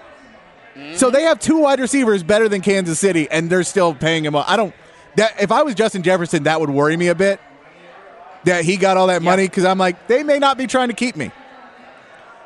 Mm-hmm. 0.76 0.95
So 0.95 1.09
they 1.09 1.24
have 1.24 1.39
two 1.39 1.59
wide 1.59 1.80
receivers 1.80 2.24
better 2.24 2.49
than 2.49 2.61
Kansas 2.61 2.99
City, 2.99 3.30
and 3.32 3.49
they're 3.49 3.63
still 3.63 3.93
paying 3.93 4.26
him. 4.26 4.36
I 4.36 4.57
don't. 4.57 4.74
That 5.16 5.41
if 5.41 5.51
I 5.51 5.63
was 5.63 5.76
Justin 5.76 6.03
Jefferson, 6.03 6.43
that 6.43 6.59
would 6.59 6.70
worry 6.70 6.97
me 6.97 7.07
a 7.07 7.16
bit 7.16 7.39
that 8.46 8.64
he 8.64 8.78
got 8.78 8.98
all 8.98 9.08
that 9.08 9.22
money 9.22 9.43
because 9.43 9.66
I'm 9.66 9.78
like, 9.78 10.08
they 10.08 10.24
may 10.24 10.39
not 10.39 10.58
be 10.58 10.68
trying 10.68 10.88
to 10.88 10.93
keep 10.93 11.16
me. 11.16 11.32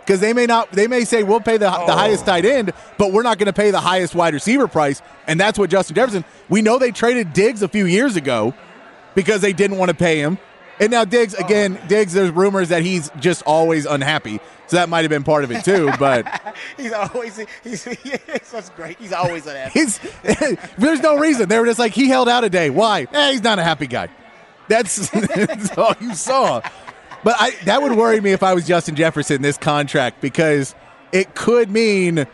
Because 0.01 0.21
they 0.21 0.33
may 0.33 0.47
not, 0.47 0.71
they 0.71 0.87
may 0.87 1.05
say 1.05 1.21
we'll 1.21 1.39
pay 1.39 1.57
the, 1.57 1.71
oh. 1.71 1.85
the 1.85 1.93
highest 1.93 2.25
tight 2.25 2.43
end, 2.43 2.73
but 2.97 3.11
we're 3.11 3.21
not 3.21 3.37
going 3.37 3.45
to 3.45 3.53
pay 3.53 3.69
the 3.69 3.79
highest 3.79 4.15
wide 4.15 4.33
receiver 4.33 4.67
price, 4.67 5.03
and 5.27 5.39
that's 5.39 5.59
what 5.59 5.69
Justin 5.69 5.95
Jefferson. 5.95 6.25
We 6.49 6.63
know 6.63 6.79
they 6.79 6.91
traded 6.91 7.31
Diggs 7.31 7.61
a 7.61 7.67
few 7.67 7.85
years 7.85 8.15
ago 8.15 8.55
because 9.13 9.41
they 9.41 9.53
didn't 9.53 9.77
want 9.77 9.89
to 9.89 9.95
pay 9.95 10.19
him, 10.19 10.39
and 10.79 10.89
now 10.89 11.05
Diggs 11.05 11.35
oh. 11.37 11.45
again. 11.45 11.79
Diggs, 11.87 12.13
there's 12.13 12.31
rumors 12.31 12.69
that 12.69 12.81
he's 12.81 13.11
just 13.19 13.43
always 13.43 13.85
unhappy, 13.85 14.39
so 14.65 14.77
that 14.77 14.89
might 14.89 15.01
have 15.01 15.09
been 15.09 15.23
part 15.23 15.43
of 15.43 15.51
it 15.51 15.63
too. 15.63 15.91
But 15.99 16.55
he's 16.77 16.91
always 16.91 17.39
he's, 17.63 17.83
he's 18.01 18.19
that's 18.51 18.71
great. 18.71 18.97
He's 18.97 19.13
always 19.13 19.45
unhappy. 19.45 19.79
he's 19.79 19.99
there's 20.79 21.01
no 21.01 21.17
reason. 21.19 21.49
They 21.49 21.59
were 21.59 21.67
just 21.67 21.77
like 21.77 21.93
he 21.93 22.07
held 22.07 22.29
out 22.29 22.43
a 22.43 22.49
day. 22.49 22.71
Why? 22.71 23.05
Eh, 23.11 23.31
he's 23.33 23.43
not 23.43 23.59
a 23.59 23.63
happy 23.63 23.85
guy. 23.85 24.09
That's, 24.69 25.09
that's 25.09 25.77
all 25.77 25.95
you 25.99 26.15
saw. 26.15 26.61
But 27.23 27.35
I, 27.37 27.51
that 27.65 27.81
would 27.81 27.93
worry 27.93 28.21
me 28.21 28.31
if 28.31 28.43
I 28.43 28.53
was 28.53 28.65
Justin 28.65 28.95
Jefferson 28.95 29.41
this 29.41 29.57
contract 29.57 30.21
because 30.21 30.73
it 31.11 31.35
could 31.35 31.69
mean 31.69 32.25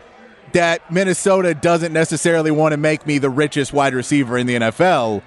that 0.52 0.90
Minnesota 0.92 1.54
doesn't 1.54 1.92
necessarily 1.92 2.50
want 2.50 2.72
to 2.72 2.76
make 2.76 3.06
me 3.06 3.18
the 3.18 3.30
richest 3.30 3.72
wide 3.72 3.94
receiver 3.94 4.38
in 4.38 4.46
the 4.46 4.56
NFL 4.56 5.22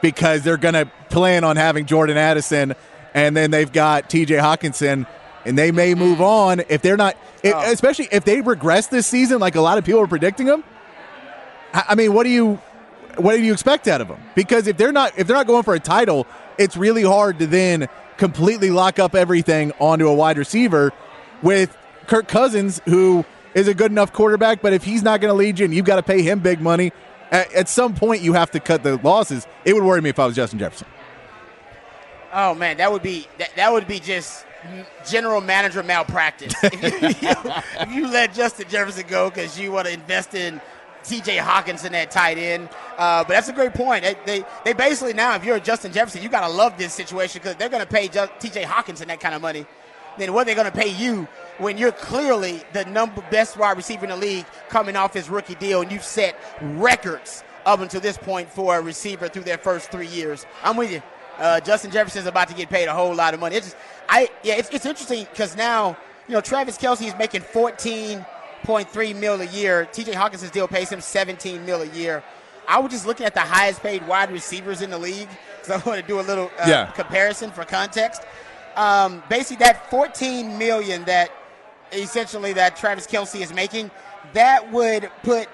because 0.00 0.42
they're 0.42 0.56
going 0.56 0.74
to 0.74 0.90
plan 1.10 1.44
on 1.44 1.56
having 1.56 1.84
Jordan 1.84 2.16
Addison 2.16 2.74
and 3.12 3.36
then 3.36 3.50
they've 3.50 3.70
got 3.70 4.08
TJ 4.08 4.40
Hockenson 4.40 5.06
and 5.44 5.58
they 5.58 5.72
may 5.72 5.94
move 5.94 6.20
on 6.20 6.62
if 6.68 6.82
they're 6.82 6.96
not 6.96 7.16
oh. 7.44 7.72
especially 7.72 8.08
if 8.12 8.24
they 8.24 8.40
regress 8.40 8.86
this 8.86 9.06
season 9.06 9.38
like 9.38 9.56
a 9.56 9.60
lot 9.60 9.78
of 9.78 9.84
people 9.84 10.00
are 10.00 10.06
predicting 10.06 10.46
them. 10.46 10.64
I 11.72 11.94
mean, 11.94 12.12
what 12.12 12.24
do 12.24 12.30
you 12.30 12.60
what 13.22 13.36
do 13.36 13.42
you 13.42 13.52
expect 13.52 13.88
out 13.88 14.00
of 14.00 14.08
them? 14.08 14.20
Because 14.34 14.66
if 14.66 14.76
they're 14.76 14.92
not 14.92 15.18
if 15.18 15.26
they're 15.26 15.36
not 15.36 15.46
going 15.46 15.62
for 15.62 15.74
a 15.74 15.80
title, 15.80 16.26
it's 16.58 16.76
really 16.76 17.02
hard 17.02 17.38
to 17.38 17.46
then 17.46 17.88
completely 18.16 18.70
lock 18.70 18.98
up 18.98 19.14
everything 19.14 19.72
onto 19.78 20.06
a 20.08 20.14
wide 20.14 20.38
receiver 20.38 20.92
with 21.42 21.76
Kirk 22.06 22.28
Cousins, 22.28 22.80
who 22.84 23.24
is 23.54 23.68
a 23.68 23.74
good 23.74 23.90
enough 23.90 24.12
quarterback, 24.12 24.62
but 24.62 24.72
if 24.72 24.84
he's 24.84 25.02
not 25.02 25.20
going 25.20 25.30
to 25.30 25.36
lead 25.36 25.58
you 25.58 25.64
and 25.64 25.74
you've 25.74 25.86
got 25.86 25.96
to 25.96 26.02
pay 26.02 26.22
him 26.22 26.40
big 26.40 26.60
money, 26.60 26.92
at, 27.30 27.52
at, 27.52 27.68
some 27.68 27.94
point 27.94 28.22
you 28.22 28.32
have 28.32 28.50
to 28.52 28.60
cut 28.60 28.82
the 28.82 28.96
losses. 28.96 29.46
It 29.64 29.74
would 29.74 29.84
worry 29.84 30.00
me 30.00 30.10
if 30.10 30.18
I 30.18 30.26
was 30.26 30.36
Justin 30.36 30.58
Jefferson. 30.58 30.88
Oh 32.32 32.54
man, 32.54 32.76
that 32.76 32.92
would 32.92 33.02
be 33.02 33.26
that, 33.38 33.50
that 33.56 33.72
would 33.72 33.88
be 33.88 33.98
just 33.98 34.44
general 35.08 35.40
manager 35.40 35.82
malpractice. 35.82 36.54
if, 36.62 37.22
you, 37.90 37.94
you 37.94 38.08
let 38.08 38.34
Justin 38.34 38.68
Jefferson 38.68 39.06
go 39.08 39.30
because 39.30 39.58
you 39.58 39.72
want 39.72 39.86
to 39.86 39.92
invest 39.92 40.34
in 40.34 40.60
T.J. 41.04 41.38
Hockenson 41.38 41.90
that 41.90 42.10
tight 42.10 42.38
end. 42.38 42.68
Uh, 42.98 43.24
but 43.24 43.30
that's 43.30 43.48
a 43.48 43.52
great 43.52 43.74
point. 43.74 44.02
They, 44.02 44.16
they, 44.26 44.44
they 44.64 44.72
basically 44.72 45.12
now, 45.12 45.34
if 45.34 45.44
you're 45.44 45.58
Justin 45.60 45.92
Jefferson, 45.92 46.22
you 46.22 46.28
got 46.28 46.46
to 46.46 46.52
love 46.52 46.76
this 46.78 46.92
situation 46.92 47.40
because 47.42 47.56
they're 47.56 47.68
going 47.68 47.82
to 47.84 47.88
pay 47.88 48.08
T.J. 48.08 48.64
Hockenson 48.64 49.06
that 49.06 49.20
kind 49.20 49.34
of 49.34 49.42
money. 49.42 49.66
Then 50.18 50.32
what 50.32 50.42
are 50.42 50.44
they 50.46 50.54
going 50.54 50.70
to 50.70 50.76
pay 50.76 50.88
you 50.88 51.26
when 51.58 51.78
you're 51.78 51.92
clearly 51.92 52.62
the 52.72 52.84
number 52.86 53.22
best 53.30 53.56
wide 53.56 53.76
receiver 53.76 54.04
in 54.04 54.10
the 54.10 54.16
league 54.16 54.44
coming 54.68 54.96
off 54.96 55.14
his 55.14 55.30
rookie 55.30 55.54
deal 55.54 55.82
and 55.82 55.90
you've 55.90 56.04
set 56.04 56.36
records 56.60 57.44
up 57.64 57.80
until 57.80 58.00
this 58.00 58.16
point 58.16 58.48
for 58.48 58.78
a 58.78 58.82
receiver 58.82 59.28
through 59.28 59.44
their 59.44 59.58
first 59.58 59.90
three 59.90 60.06
years? 60.06 60.46
I'm 60.62 60.76
with 60.76 60.90
you. 60.92 61.02
Uh, 61.38 61.60
Justin 61.60 61.90
Jefferson's 61.90 62.26
about 62.26 62.48
to 62.48 62.54
get 62.54 62.68
paid 62.68 62.86
a 62.86 62.92
whole 62.92 63.14
lot 63.14 63.32
of 63.32 63.40
money. 63.40 63.56
It's 63.56 63.68
just, 63.68 63.76
I 64.08 64.28
yeah, 64.42 64.56
it's, 64.56 64.68
it's 64.70 64.84
interesting 64.84 65.26
because 65.30 65.56
now 65.56 65.96
you 66.28 66.34
know 66.34 66.42
Travis 66.42 66.76
Kelce 66.76 67.06
is 67.06 67.16
making 67.16 67.40
14.3 68.64 69.16
mil 69.16 69.40
a 69.40 69.46
year. 69.46 69.86
T.J. 69.92 70.12
Hockenson 70.12 70.50
deal 70.52 70.68
pays 70.68 70.90
him 70.90 71.00
17 71.00 71.64
mil 71.64 71.82
a 71.82 71.86
year. 71.86 72.22
I 72.68 72.78
was 72.78 72.92
just 72.92 73.06
looking 73.06 73.26
at 73.26 73.34
the 73.34 73.40
highest 73.40 73.82
paid 73.82 74.06
wide 74.06 74.30
receivers 74.30 74.80
in 74.80 74.90
the 74.90 74.98
league, 74.98 75.28
so 75.62 75.74
I 75.74 75.76
want 75.86 76.00
to 76.00 76.06
do 76.06 76.20
a 76.20 76.22
little 76.22 76.50
uh, 76.58 76.66
yeah. 76.68 76.86
comparison 76.92 77.50
for 77.50 77.64
context. 77.64 78.22
Um, 78.76 79.22
basically, 79.28 79.64
that 79.64 79.90
14 79.90 80.56
million 80.56 81.04
that 81.04 81.30
essentially 81.92 82.52
that 82.52 82.76
Travis 82.76 83.06
Kelce 83.06 83.40
is 83.40 83.52
making, 83.52 83.90
that 84.32 84.70
would 84.70 85.10
put, 85.22 85.48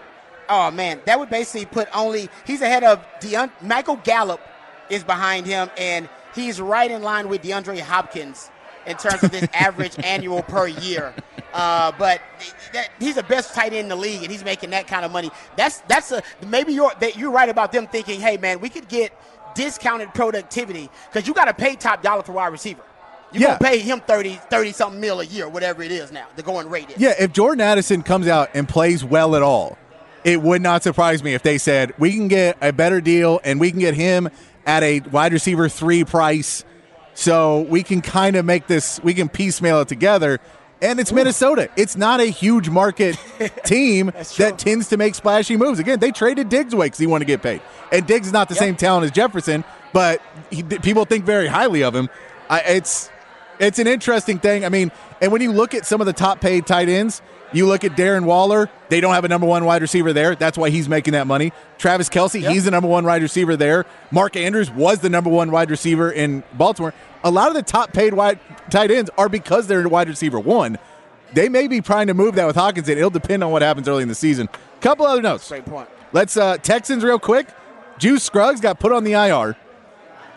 oh 0.49 0.71
man, 0.71 1.01
that 1.07 1.19
would 1.19 1.31
basically 1.31 1.67
put 1.67 1.89
only 1.95 2.29
he's 2.47 2.61
ahead 2.61 2.85
of 2.85 3.05
Deon, 3.21 3.51
Michael 3.63 3.97
Gallup 3.97 4.41
is 4.91 5.03
behind 5.03 5.47
him, 5.47 5.71
and 5.79 6.09
he's 6.35 6.61
right 6.61 6.91
in 6.91 7.03
line 7.03 7.29
with 7.29 7.43
DeAndre 7.43 7.81
Hopkins 7.81 8.51
in 8.87 8.97
terms 8.97 9.23
of 9.23 9.33
his 9.33 9.49
average 9.55 9.97
annual 10.05 10.43
per 10.43 10.67
year. 10.67 11.15
Uh, 11.57 11.91
but 11.99 12.21
that, 12.75 12.91
he's 13.01 13.15
the 13.15 13.23
best 13.23 13.55
tight 13.55 13.73
end 13.73 13.85
in 13.85 13.89
the 13.89 13.97
league, 13.97 14.23
and 14.23 14.31
he's 14.31 14.45
making 14.45 14.69
that 14.71 14.87
kind 14.87 15.07
of 15.07 15.11
money. 15.11 15.31
That's 15.57 15.81
that's 15.89 16.13
a 16.13 16.23
maybe 16.47 16.75
you're 16.75 16.93
that 17.01 17.17
you're 17.17 17.31
right 17.31 17.49
about 17.49 17.73
them 17.73 17.87
thinking, 17.87 18.21
hey 18.21 18.37
man, 18.37 18.61
we 18.61 18.69
could 18.69 18.89
get 18.89 19.19
discounted 19.55 20.13
productivity 20.13 20.91
because 21.09 21.27
you 21.27 21.33
got 21.33 21.47
to 21.47 21.55
pay 21.55 21.75
top 21.75 22.03
dollar 22.03 22.23
for 22.23 22.33
wide 22.33 22.49
receiver. 22.49 22.83
You 23.33 23.41
yeah. 23.41 23.47
gonna 23.59 23.71
pay 23.71 23.79
him 23.79 24.01
30, 24.01 24.35
30 24.51 24.73
something 24.73 25.01
mil 25.01 25.21
a 25.21 25.25
year, 25.25 25.49
whatever 25.49 25.83
it 25.83 25.91
is 25.91 26.13
now. 26.13 26.27
The 26.37 26.43
going 26.43 26.69
rate 26.69 26.91
is. 26.91 26.99
Yeah, 26.99 27.15
if 27.19 27.33
Jordan 27.33 27.63
Addison 27.63 28.03
comes 28.03 28.29
out 28.29 28.51
and 28.53 28.69
plays 28.69 29.03
well 29.03 29.35
at 29.35 29.41
all, 29.41 29.79
it 30.25 30.43
would 30.43 30.61
not 30.61 30.83
surprise 30.83 31.25
me 31.25 31.33
if 31.33 31.43
they 31.43 31.57
said 31.57 31.95
we 31.99 32.13
can 32.13 32.29
get 32.29 32.59
a 32.61 32.71
better 32.71 33.01
deal 33.01 33.41
and 33.45 33.59
we 33.59 33.71
can 33.71 33.81
get 33.81 33.95
him 33.95 34.29
at 34.67 34.83
a 34.83 35.01
wide 35.01 35.33
receiver 35.33 35.71
three 35.71 36.05
price. 36.05 36.65
So 37.15 37.63
we 37.63 37.83
can 37.83 38.03
kind 38.03 38.37
of 38.37 38.45
make 38.45 38.67
this, 38.67 39.01
we 39.03 39.15
can 39.15 39.31
piecemeal 39.31 39.81
it 39.81 39.89
together. 39.89 40.39
And 40.83 41.01
it's 41.01 41.11
Ooh. 41.11 41.15
Minnesota. 41.15 41.71
It's 41.77 41.97
not 41.97 42.21
a 42.21 42.27
huge 42.27 42.69
market 42.69 43.17
team 43.65 44.13
that 44.37 44.59
tends 44.59 44.89
to 44.89 44.97
make 44.97 45.15
splashy 45.15 45.57
moves. 45.57 45.79
Again, 45.79 45.99
they 45.99 46.11
traded 46.11 46.49
Diggs 46.49 46.75
away 46.75 46.87
because 46.87 46.99
he 46.99 47.07
wanted 47.07 47.25
to 47.25 47.33
get 47.33 47.43
paid. 47.43 47.63
And 47.91 48.07
Diggs 48.07 48.27
is 48.27 48.33
not 48.33 48.49
the 48.49 48.55
yep. 48.55 48.61
same 48.61 48.77
talent 48.77 49.05
as 49.05 49.11
Jefferson, 49.11 49.65
but 49.93 50.21
he, 50.51 50.63
people 50.63 51.05
think 51.05 51.25
very 51.25 51.47
highly 51.47 51.83
of 51.83 51.95
him. 51.95 52.11
I, 52.51 52.61
it's 52.61 53.11
it's 53.59 53.79
an 53.79 53.87
interesting 53.87 54.39
thing. 54.39 54.65
I 54.65 54.69
mean, 54.69 54.93
and 55.21 55.33
when 55.33 55.41
you 55.41 55.53
look 55.53 55.75
at 55.75 55.87
some 55.87 56.01
of 56.01 56.07
the 56.07 56.13
top 56.13 56.41
paid 56.41 56.67
tight 56.67 56.89
ends, 56.89 57.23
you 57.53 57.67
look 57.67 57.85
at 57.85 57.93
Darren 57.93 58.25
Waller, 58.25 58.69
they 58.89 59.01
don't 59.01 59.15
have 59.15 59.25
a 59.25 59.29
number 59.29 59.47
one 59.47 59.65
wide 59.65 59.83
receiver 59.83 60.13
there. 60.13 60.35
That's 60.35 60.59
why 60.59 60.71
he's 60.71 60.89
making 60.89 61.13
that 61.13 61.27
money. 61.27 61.53
Travis 61.79 62.09
Kelce, 62.09 62.41
yep. 62.41 62.53
he's 62.53 62.65
the 62.65 62.71
number 62.71 62.89
one 62.89 63.05
wide 63.05 63.23
receiver 63.23 63.57
there. 63.57 63.87
Mark 64.11 64.37
Andrews 64.37 64.71
was 64.71 65.01
the 65.01 65.09
number 65.09 65.31
one 65.31 65.51
wide 65.51 65.71
receiver 65.71 66.11
in 66.11 66.43
Baltimore. 66.55 66.95
A 67.25 67.31
lot 67.31 67.49
of 67.49 67.55
the 67.55 67.63
top 67.63 67.93
paid 67.93 68.15
wide 68.15 68.39
tight 68.71 68.91
ends 68.91 69.11
are 69.19 69.29
because 69.29 69.67
they're 69.67 69.85
a 69.85 69.89
wide 69.89 70.09
receiver 70.09 70.39
one. 70.39 70.79
They 71.33 71.49
may 71.49 71.67
be 71.67 71.81
trying 71.81 72.07
to 72.07 72.15
move 72.15 72.37
that 72.37 72.47
with 72.47 72.57
Hawkins. 72.57 72.89
and 72.89 72.99
It'll 72.99 73.11
depend 73.11 73.43
on 73.43 73.51
what 73.51 73.63
happens 73.63 73.89
early 73.89 74.03
in 74.03 74.09
the 74.09 74.15
season. 74.15 74.49
Couple 74.81 75.07
other 75.07 75.23
notes. 75.23 75.49
Great 75.49 75.65
point. 75.65 75.89
Let's 76.13 76.37
uh, 76.37 76.59
Texans 76.59 77.03
real 77.03 77.19
quick. 77.19 77.49
Juice 77.99 78.23
Scruggs 78.23 78.61
got 78.61 78.79
put 78.79 78.93
on 78.93 79.05
the 79.05 79.13
IR. 79.13 79.57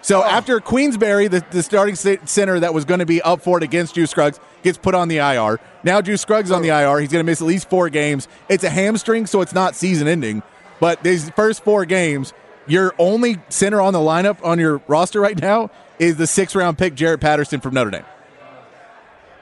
So 0.01 0.21
oh. 0.21 0.25
after 0.25 0.59
Quessenberry, 0.59 1.29
the, 1.29 1.43
the 1.51 1.63
starting 1.63 1.95
center 1.95 2.59
that 2.59 2.73
was 2.73 2.85
going 2.85 2.99
to 2.99 3.05
be 3.05 3.21
up 3.21 3.41
for 3.41 3.57
it 3.57 3.63
against 3.63 3.95
Juice 3.95 4.11
Scruggs, 4.11 4.39
gets 4.63 4.77
put 4.77 4.95
on 4.95 5.07
the 5.07 5.17
IR. 5.17 5.59
Now 5.83 6.01
Juice 6.01 6.21
Scruggs 6.21 6.51
on 6.51 6.61
the 6.61 6.71
oh. 6.71 6.93
IR. 6.93 6.99
He's 6.99 7.11
going 7.11 7.23
to 7.23 7.29
miss 7.29 7.41
at 7.41 7.47
least 7.47 7.69
four 7.69 7.89
games. 7.89 8.27
It's 8.47 8.63
a 8.63 8.69
hamstring, 8.69 9.25
so 9.25 9.41
it's 9.41 9.53
not 9.53 9.75
season 9.75 10.07
ending. 10.07 10.43
But 10.79 11.03
these 11.03 11.29
first 11.31 11.63
four 11.63 11.85
games, 11.85 12.33
your 12.67 12.93
only 12.97 13.37
center 13.49 13.81
on 13.81 13.93
the 13.93 13.99
lineup 13.99 14.43
on 14.43 14.59
your 14.59 14.81
roster 14.87 15.19
right 15.19 15.39
now 15.39 15.71
is 15.97 16.15
the 16.15 16.27
six 16.27 16.55
round 16.55 16.77
pick 16.77 16.95
Jarrett 16.95 17.19
Patterson 17.19 17.59
from 17.59 17.73
Notre 17.73 17.91
Dame. 17.91 18.05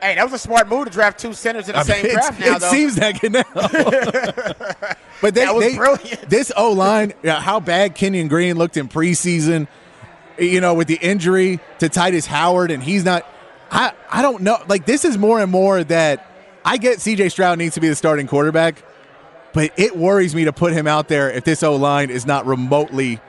Hey, 0.02 0.14
that 0.16 0.24
was 0.24 0.34
a 0.34 0.40
smart 0.40 0.68
move 0.68 0.86
to 0.86 0.92
draft 0.92 1.20
two 1.20 1.34
centers 1.34 1.68
in 1.70 1.74
the 1.74 1.80
I 1.80 1.84
same 1.84 2.04
mean, 2.04 2.14
draft. 2.14 2.40
Now, 2.40 2.56
it 2.56 2.62
though. 2.62 2.70
seems 2.70 2.96
that 2.96 3.20
good 3.20 3.32
now. 3.34 3.44
but 5.22 5.34
they, 5.34 5.46
they 5.60 6.26
this 6.28 6.52
O 6.56 6.72
line, 6.72 7.14
yeah, 7.24 7.42
how 7.42 7.60
bad 7.60 7.96
Kenyon 7.96 8.28
Green 8.28 8.58
looked 8.58 8.78
in 8.78 8.88
preseason 8.90 9.68
you 10.38 10.62
know, 10.62 10.74
with 10.74 10.88
the 10.88 10.98
injury 11.02 11.60
to 11.80 11.90
Tytus 11.90 12.26
Howard, 12.26 12.72
and 12.72 12.82
he's 12.82 13.04
not. 13.04 13.26
I 13.72 13.94
I 14.10 14.22
don't 14.22 14.44
know. 14.44 14.58
Like 14.68 14.86
this 14.86 15.06
is 15.06 15.18
more 15.18 15.40
and 15.40 15.52
more 15.52 15.84
that 15.84 16.30
I 16.64 16.78
get. 16.78 17.02
C.J. 17.02 17.30
Stroud 17.30 17.58
needs 17.58 17.76
to 17.76 17.82
be 17.82 17.90
the 17.90 17.96
starting 17.96 18.28
quarterback, 18.28 18.84
but 19.54 19.72
it 19.78 19.96
worries 19.96 20.36
me 20.36 20.46
to 20.46 20.54
put 20.54 20.74
him 20.74 20.88
out 20.88 21.08
there 21.08 21.30
if 21.32 21.44
this 21.44 21.64
O 21.64 21.76
line 21.76 22.10
is 22.10 22.26
not 22.26 22.46
remotely 22.46 23.20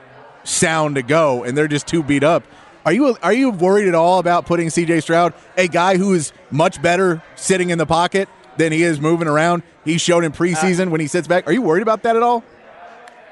sound 0.43 0.95
to 0.95 1.01
go, 1.01 1.43
and 1.43 1.57
they're 1.57 1.67
just 1.67 1.87
too 1.87 2.03
beat 2.03 2.23
up. 2.23 2.43
Are 2.85 2.93
you 2.93 3.17
are 3.21 3.33
you 3.33 3.51
worried 3.51 3.87
at 3.87 3.95
all 3.95 4.19
about 4.19 4.45
putting 4.45 4.69
C.J. 4.69 5.01
Stroud, 5.01 5.33
a 5.57 5.67
guy 5.67 5.97
who 5.97 6.13
is 6.13 6.31
much 6.49 6.81
better 6.81 7.21
sitting 7.35 7.69
in 7.69 7.77
the 7.77 7.85
pocket 7.85 8.29
than 8.57 8.71
he 8.71 8.83
is 8.83 9.01
moving 9.01 9.27
around? 9.27 9.63
He 9.83 9.97
showed 9.97 10.23
in 10.23 10.31
preseason 10.31 10.87
uh, 10.87 10.89
when 10.91 11.01
he 11.01 11.07
sits 11.07 11.27
back. 11.27 11.47
Are 11.47 11.51
you 11.51 11.61
worried 11.61 11.81
about 11.81 12.03
that 12.03 12.15
at 12.15 12.23
all? 12.23 12.43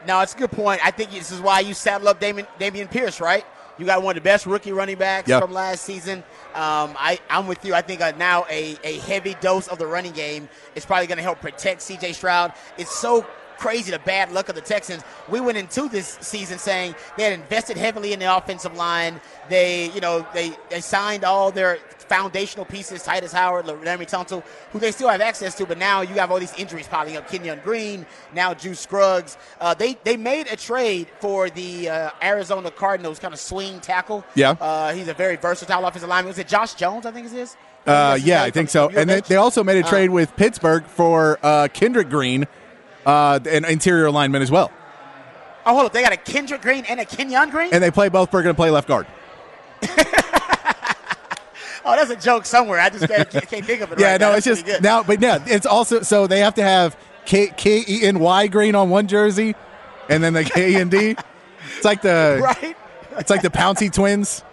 No, 0.06 0.20
it's 0.22 0.34
a 0.34 0.38
good 0.38 0.52
point. 0.52 0.86
I 0.86 0.92
think 0.92 1.12
this 1.12 1.32
is 1.32 1.42
why 1.42 1.62
you 1.62 1.74
saddle 1.74 2.08
up 2.08 2.20
Damian, 2.20 2.48
Dameon 2.60 2.90
Pierce, 2.90 3.20
right? 3.20 3.46
You 3.78 3.86
got 3.86 4.02
one 4.02 4.18
of 4.18 4.24
the 4.24 4.28
best 4.28 4.46
rookie 4.46 4.72
running 4.72 4.98
backs 4.98 5.30
yep. 5.30 5.42
from 5.42 5.54
last 5.54 5.84
season. 5.84 6.20
Um, 6.56 6.96
I, 6.98 7.20
am 7.30 7.48
with 7.48 7.64
you. 7.64 7.74
I 7.76 7.82
think 7.82 8.02
uh, 8.02 8.14
now 8.18 8.46
a, 8.50 8.78
a 8.84 9.00
heavy 9.00 9.36
dose 9.40 9.68
of 9.68 9.78
the 9.78 9.88
running 9.88 10.14
game 10.14 10.50
is 10.76 10.86
probably 10.86 11.08
going 11.08 11.18
to 11.18 11.24
help 11.24 11.42
protect 11.42 11.82
C.J. 11.82 12.14
Stroud. 12.14 12.54
It's 12.78 12.96
so 12.98 13.26
crazy 13.58 13.92
the 13.92 14.00
bad 14.00 14.32
luck 14.32 14.50
of 14.50 14.56
the 14.56 14.62
Texans. 14.62 15.04
We 15.30 15.42
went 15.42 15.58
into 15.58 15.90
this 15.90 16.18
season 16.22 16.58
saying 16.58 16.96
they 17.18 17.24
had 17.24 17.34
invested 17.34 17.78
heavily 17.78 18.14
in 18.14 18.20
the 18.20 18.36
offensive 18.36 18.76
line. 18.76 19.20
They, 19.50 19.92
you 19.92 20.02
know, 20.02 20.26
they, 20.34 20.54
they 20.70 20.82
signed 20.82 21.24
all 21.24 21.52
their 21.52 21.80
foundational 22.08 22.66
pieces, 22.66 23.04
Tytus 23.04 23.34
Howard, 23.34 23.66
Laremy 23.66 24.10
Tunsil, 24.10 24.44
who 24.72 24.80
they 24.80 24.92
still 24.92 25.10
have 25.10 25.22
access 25.22 25.56
to, 25.56 25.66
but 25.66 25.78
now 25.78 26.02
you 26.02 26.16
have 26.16 26.32
all 26.32 26.40
these 26.40 26.54
injuries 26.58 26.88
piling 26.88 27.18
up. 27.18 27.30
Kenyon 27.30 27.60
Green, 27.64 28.06
now 28.34 28.54
Juice 28.54 28.80
Scruggs. 28.80 29.38
Uh, 29.60 29.74
they, 29.74 29.98
they 30.04 30.18
made 30.18 30.48
a 30.48 30.56
trade 30.56 31.08
for 31.20 31.50
the 31.50 31.90
uh, 31.90 32.10
Arizona 32.22 32.72
Cardinals 32.72 33.20
kind 33.20 33.34
of 33.34 33.40
swing 33.40 33.80
tackle. 33.80 34.24
Yeah. 34.36 34.52
Uh, 34.52 34.94
he's 34.94 35.08
a 35.08 35.14
very 35.14 35.36
versatile 35.36 35.86
offensive 35.86 36.10
lineman. 36.10 36.30
Was 36.30 36.40
it 36.40 36.48
Josh 36.48 36.74
Jones, 36.74 37.06
I 37.06 37.12
think 37.12 37.28
it 37.28 37.34
is? 37.34 37.56
Uh, 37.86 38.20
yeah, 38.22 38.44
I 38.44 38.52
think 38.52 38.70
so. 38.70 38.90
And 38.90 39.10
they, 39.10 39.22
they, 39.22 39.38
also 39.38 39.64
made 39.64 39.78
a 39.78 39.86
uh, 39.86 39.90
trade 39.90 40.10
with 40.10 40.36
Pittsburgh 40.36 40.86
for 40.86 41.40
uh, 41.42 41.70
Kendrick 41.74 42.10
Green, 42.10 42.46
uh, 43.06 43.40
an 43.50 43.64
interior 43.64 44.12
lineman 44.12 44.42
as 44.42 44.52
well. 44.52 44.72
Oh, 45.66 45.74
hold 45.74 45.86
up. 45.88 45.94
They 45.94 46.02
got 46.02 46.14
a 46.14 46.18
Kendrick 46.18 46.62
Green 46.62 46.86
and 46.86 47.00
a 47.00 47.06
Kenyon 47.06 47.50
Green? 47.50 47.70
And 47.74 47.82
they 47.82 47.92
play 47.92 48.10
both. 48.10 48.32
We're 48.34 48.44
going 48.44 48.56
to 48.56 48.60
play 48.60 48.72
left 48.72 48.88
guard. 48.88 49.08
oh, 51.88 51.96
that's 51.96 52.12
a 52.12 52.16
joke 52.16 52.46
somewhere. 52.46 52.80
I 52.80 52.90
just 52.90 53.08
can't, 53.08 53.30
can't 53.50 53.66
think 53.66 53.82
of 53.82 53.92
it. 53.92 54.00
yeah, 54.00 54.12
right 54.12 54.22
no, 54.22 54.32
now. 54.32 54.36
it's 54.36 54.46
just 54.46 54.66
now, 54.82 55.04
but 55.04 55.22
yeah, 55.22 55.44
it's 55.48 55.66
also 55.66 56.02
so 56.02 56.28
they 56.28 56.40
have 56.40 56.56
to 56.56 56.64
have 56.64 56.98
K 57.26 57.48
K 57.56 57.84
E 57.88 58.04
N 58.04 58.20
Y 58.20 58.48
green 58.48 58.76
on 58.76 58.90
one 58.90 59.08
jersey, 59.08 59.56
and 60.10 60.24
then 60.24 60.34
the 60.34 60.44
K 60.44 60.76
and 60.76 60.92
D. 60.92 61.16
It's 61.76 61.86
like 61.86 62.02
the 62.02 62.40
right. 62.44 62.78
It's 63.18 63.30
like 63.30 63.42
the 63.42 63.50
Pouncey 63.50 63.92
twins. 63.92 64.44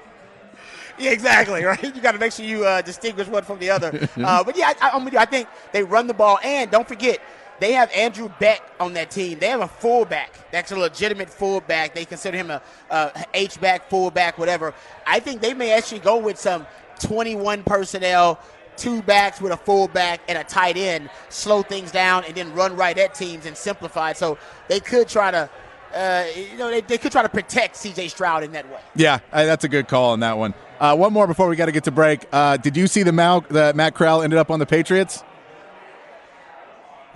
Yeah, 0.98 1.10
exactly. 1.10 1.64
Right. 1.64 1.82
You 1.82 2.00
got 2.00 2.12
to 2.12 2.18
make 2.18 2.32
sure 2.32 2.46
you 2.46 2.64
uh, 2.64 2.80
distinguish 2.80 3.26
one 3.26 3.42
from 3.42 3.58
the 3.58 3.70
other. 3.70 4.08
Uh, 4.16 4.44
but 4.44 4.56
yeah, 4.56 4.72
I, 4.80 4.96
you. 4.96 5.18
I 5.18 5.24
think 5.24 5.48
they 5.72 5.82
run 5.82 6.06
the 6.06 6.14
ball, 6.14 6.38
and 6.42 6.70
don't 6.70 6.86
forget 6.86 7.20
they 7.60 7.72
have 7.72 7.90
Andrew 7.92 8.30
Beck 8.38 8.62
on 8.80 8.94
that 8.94 9.10
team. 9.10 9.38
They 9.38 9.48
have 9.48 9.60
a 9.60 9.68
fullback. 9.68 10.50
That's 10.50 10.72
a 10.72 10.76
legitimate 10.76 11.30
fullback. 11.30 11.94
They 11.94 12.04
consider 12.04 12.36
him 12.36 12.50
a, 12.50 12.62
a 12.90 13.24
H 13.32 13.60
back, 13.60 13.88
fullback, 13.88 14.38
whatever. 14.38 14.74
I 15.06 15.20
think 15.20 15.40
they 15.40 15.54
may 15.54 15.72
actually 15.72 16.00
go 16.00 16.16
with 16.18 16.38
some 16.38 16.66
21 17.00 17.62
personnel, 17.64 18.40
two 18.76 19.02
backs 19.02 19.40
with 19.40 19.52
a 19.52 19.56
fullback 19.56 20.20
and 20.28 20.38
a 20.38 20.44
tight 20.44 20.76
end, 20.76 21.10
slow 21.28 21.62
things 21.62 21.90
down, 21.90 22.24
and 22.24 22.34
then 22.34 22.52
run 22.54 22.76
right 22.76 22.96
at 22.96 23.14
teams 23.14 23.46
and 23.46 23.56
simplify. 23.56 24.12
So 24.12 24.38
they 24.68 24.80
could 24.80 25.08
try 25.08 25.30
to. 25.30 25.50
Uh, 25.94 26.26
you 26.34 26.56
know, 26.58 26.70
they, 26.70 26.80
they, 26.80 26.98
could 26.98 27.12
try 27.12 27.22
to 27.22 27.28
protect 27.28 27.76
C.J. 27.76 28.08
Stroud 28.08 28.42
in 28.42 28.50
that 28.50 28.68
way. 28.68 28.80
Yeah, 28.96 29.20
that's 29.30 29.62
a 29.62 29.68
good 29.68 29.86
call 29.86 30.10
on 30.10 30.20
that 30.20 30.36
one. 30.36 30.52
Uh, 30.80 30.96
one 30.96 31.12
more 31.12 31.28
before 31.28 31.46
we 31.46 31.54
got 31.54 31.66
to 31.66 31.72
get 31.72 31.84
to 31.84 31.92
break. 31.92 32.26
Uh, 32.32 32.56
did 32.56 32.76
you 32.76 32.88
see 32.88 33.04
the, 33.04 33.12
Mal- 33.12 33.42
the 33.42 33.72
Matt 33.74 33.94
Corral 33.94 34.20
ended 34.20 34.36
up 34.36 34.50
on 34.50 34.58
the 34.58 34.66
Patriots? 34.66 35.22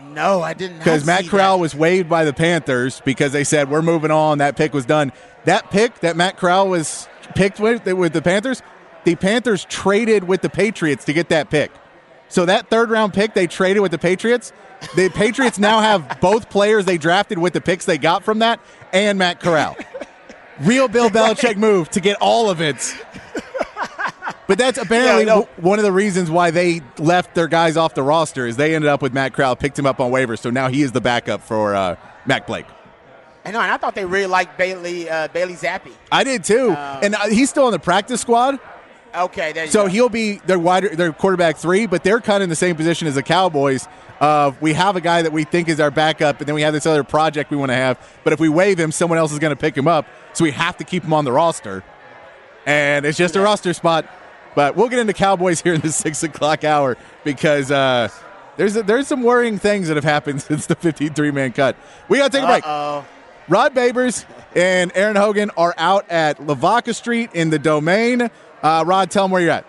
No, 0.01 0.43
I 0.43 0.55
didn't. 0.55 0.79
Because 0.79 1.05
Matt 1.05 1.27
Corral 1.27 1.59
was 1.59 1.75
waived 1.75 2.09
by 2.09 2.25
the 2.25 2.33
Panthers 2.33 3.03
because 3.05 3.33
they 3.33 3.45
said 3.45 3.69
we're 3.69 3.83
moving 3.83 4.11
on. 4.11 4.39
That 4.39 4.57
pick 4.57 4.73
was 4.73 4.87
done. 4.87 5.13
That 5.45 5.71
pick 5.71 6.01
that 6.01 6.17
Matt 6.17 6.37
Corral 6.37 6.69
was 6.69 7.09
picked 7.35 7.59
with, 7.59 7.85
with 7.85 8.13
the 8.13 8.23
Panthers, 8.23 8.63
the 9.05 9.15
Panthers 9.17 9.65
traded 9.65 10.25
with 10.25 10.43
the 10.43 10.51
Patriots 10.51 11.05
to 11.07 11.13
get 11.13 11.29
that 11.31 11.51
pick. 11.51 11.71
So 12.29 12.45
that 12.45 12.69
third 12.69 12.91
round 12.91 13.15
pick 13.15 13.35
they 13.35 13.47
traded 13.47 13.83
with 13.83 13.91
the 13.93 13.99
Patriots. 13.99 14.53
The 14.97 15.09
Patriots 15.09 15.59
now 15.59 15.81
have 15.81 16.19
both 16.21 16.51
players 16.51 16.85
they 16.85 16.99
drafted 16.99 17.39
with 17.39 17.53
the 17.53 17.61
picks 17.61 17.85
they 17.85 17.99
got 17.99 18.23
from 18.25 18.41
that 18.41 18.61
and 18.93 19.19
Matt 19.19 19.41
Corral. 19.41 19.77
Real 20.61 20.89
Bill 20.89 21.09
Belichick 21.11 21.57
move 21.57 21.89
to 21.91 22.01
get 22.01 22.17
all 22.21 22.51
of 22.51 22.61
it. 22.61 22.95
But 24.47 24.57
that's 24.57 24.79
apparently 24.79 25.27
Yeah, 25.27 25.35
no. 25.41 25.49
one 25.59 25.79
of 25.79 25.85
the 25.85 25.93
reasons 25.93 26.31
why 26.31 26.51
they 26.51 26.81
left 26.99 27.35
their 27.35 27.49
guys 27.49 27.77
off 27.77 27.95
the 27.95 28.03
roster 28.03 28.47
is 28.47 28.57
they 28.57 28.75
ended 28.75 28.89
up 28.89 29.03
with 29.03 29.13
Matt 29.13 29.35
Corral, 29.35 29.57
picked 29.57 29.79
him 29.79 29.85
up 29.85 30.01
on 30.01 30.11
waivers, 30.11 30.39
so 30.39 30.49
now 30.49 30.69
he 30.69 30.81
is 30.83 30.93
the 30.93 31.03
backup 31.03 31.43
for 31.43 31.75
uh, 31.75 31.97
Mac 32.25 32.47
Blake. 32.47 32.65
I 33.45 33.51
know, 33.51 33.61
and 33.61 33.71
I 33.71 33.77
thought 33.77 33.95
they 33.95 34.07
really 34.07 34.27
liked 34.27 34.57
Bailey 34.57 35.09
uh, 35.09 35.29
Bailey 35.29 35.53
Zappe. 35.55 35.93
I 36.11 36.25
did 36.25 36.45
too, 36.45 36.71
and 36.71 37.15
uh, 37.15 37.29
he's 37.29 37.51
still 37.51 37.65
on 37.65 37.73
the 37.73 37.79
practice 37.79 38.21
squad. 38.23 38.59
Okay, 39.15 39.53
there 39.53 39.65
you 39.65 39.71
So 39.71 39.85
go. 39.85 39.89
he'll 39.89 40.09
be 40.09 40.39
their 40.47 40.59
wider 40.59 40.89
their 40.95 41.13
quarterback 41.13 41.57
three, 41.57 41.87
but 41.87 42.05
they're 42.05 42.21
kind 42.21 42.39
of 42.39 42.45
in 42.45 42.51
the 42.51 42.57
same 42.57 42.77
position 42.77 43.09
as 43.09 43.15
the 43.15 43.23
Cowboys. 43.23 43.89
Of 44.21 44.61
we 44.61 44.73
have 44.73 44.97
a 44.97 45.01
guy 45.01 45.23
that 45.23 45.33
we 45.33 45.45
think 45.45 45.69
is 45.69 45.79
our 45.79 45.91
backup, 45.93 46.41
and 46.41 46.49
then 46.49 46.55
we 46.55 46.63
have 46.63 46.75
this 46.75 46.87
other 46.87 47.05
project 47.05 47.51
we 47.51 47.57
want 47.57 47.71
to 47.71 47.77
have. 47.77 47.99
But 48.25 48.33
if 48.33 48.41
we 48.41 48.49
waive 48.49 48.79
him, 48.79 48.91
someone 48.91 49.17
else 49.19 49.33
is 49.33 49.39
going 49.39 49.53
to 49.55 49.61
pick 49.61 49.77
him 49.77 49.87
up, 49.87 50.07
so 50.33 50.43
we 50.45 50.51
have 50.51 50.77
to 50.79 50.85
keep 50.85 51.05
him 51.05 51.13
on 51.13 51.25
the 51.25 51.33
roster. 51.33 51.85
And 52.67 53.07
it's 53.07 53.17
just 53.17 53.37
a 53.37 53.41
roster 53.41 53.73
spot. 53.73 54.07
But 54.55 54.75
we'll 54.77 54.89
get 54.89 54.99
into 54.99 55.13
Cowboys 55.13 55.61
here 55.63 55.75
in 55.75 55.81
the 55.81 55.93
six 55.93 56.23
o'clock 56.23 56.65
hour 56.65 56.97
because 57.23 57.71
uh, 57.71 58.09
there's 58.57 58.75
there's 58.75 59.07
some 59.07 59.23
worrying 59.23 59.59
things 59.59 59.87
that 59.89 59.97
have 59.97 60.05
happened 60.05 60.43
since 60.43 60.67
the 60.67 60.75
53 60.75 61.31
man 61.31 61.53
cut. 61.53 61.77
We 62.09 62.19
got 62.19 62.33
to 62.33 62.39
take 62.39 62.45
a 62.45 62.49
break. 62.51 62.67
Uh-oh. 62.67 63.05
Rod 63.49 63.75
Babers 63.75 64.27
and 64.55 64.93
Aaron 64.95 65.17
Hogan 65.17 65.51
are 65.57 65.75
out 65.79 66.11
at 66.11 66.45
Lavaca 66.45 66.93
Street 66.93 67.31
in 67.33 67.49
the 67.51 67.59
domain. 67.59 68.31
Uh, 68.63 68.85
Rod, 68.87 69.11
tell 69.11 69.25
them 69.25 69.31
where 69.31 69.41
you're 69.43 69.51
at. 69.51 69.65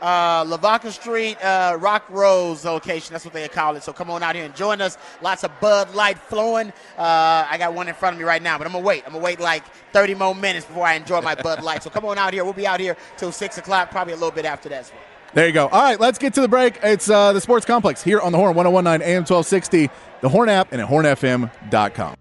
uh, 0.00 0.44
Lavaca 0.44 0.90
Street, 0.92 1.36
uh, 1.44 1.76
Rock 1.80 2.04
Rose 2.10 2.64
location. 2.64 3.12
That's 3.12 3.24
what 3.24 3.34
they 3.34 3.46
call 3.48 3.76
it. 3.76 3.82
So 3.82 3.92
come 3.92 4.10
on 4.10 4.22
out 4.22 4.34
here 4.34 4.44
and 4.44 4.54
join 4.54 4.80
us. 4.80 4.98
Lots 5.20 5.44
of 5.44 5.50
Bud 5.60 5.94
Light 5.94 6.18
flowing. 6.18 6.72
Uh, 6.98 7.46
I 7.50 7.56
got 7.58 7.74
one 7.74 7.88
in 7.88 7.94
front 7.94 8.14
of 8.14 8.18
me 8.18 8.24
right 8.24 8.42
now, 8.42 8.58
but 8.58 8.66
I'm 8.66 8.72
gonna 8.72 8.84
wait. 8.84 9.04
I'm 9.06 9.12
gonna 9.12 9.24
wait 9.24 9.40
like 9.40 9.64
30 9.92 10.14
more 10.14 10.34
minutes 10.34 10.66
before 10.66 10.86
I 10.86 10.94
enjoy 10.94 11.20
my 11.20 11.34
Bud 11.34 11.62
Light. 11.62 11.82
So 11.82 11.90
come 11.90 12.04
on 12.04 12.18
out 12.18 12.32
here. 12.32 12.44
We'll 12.44 12.52
be 12.52 12.66
out 12.66 12.80
here 12.80 12.96
till 13.16 13.32
six 13.32 13.58
o'clock, 13.58 13.90
probably 13.90 14.12
a 14.12 14.16
little 14.16 14.30
bit 14.32 14.44
after 14.44 14.68
that. 14.70 14.80
as 14.80 14.90
well. 14.90 15.00
There 15.34 15.46
you 15.46 15.52
go. 15.52 15.68
All 15.68 15.82
right, 15.82 15.98
let's 15.98 16.18
get 16.18 16.34
to 16.34 16.42
the 16.42 16.48
break. 16.48 16.78
It's 16.82 17.08
uh, 17.08 17.32
the 17.32 17.40
Sports 17.40 17.64
Complex 17.64 18.02
here 18.02 18.20
on 18.20 18.32
the 18.32 18.38
Horn, 18.38 18.54
1019 18.54 19.00
AM 19.08 19.20
1260, 19.22 19.88
the 20.20 20.28
Horn 20.28 20.48
app, 20.50 20.72
and 20.72 20.80
at 20.82 20.88
hornfm.com. 20.88 22.14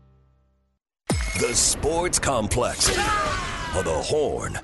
The 1.40 1.54
Sports 1.54 2.20
Complex 2.20 2.88
of 3.76 3.84
the 3.84 3.92
Horn. 3.94 4.60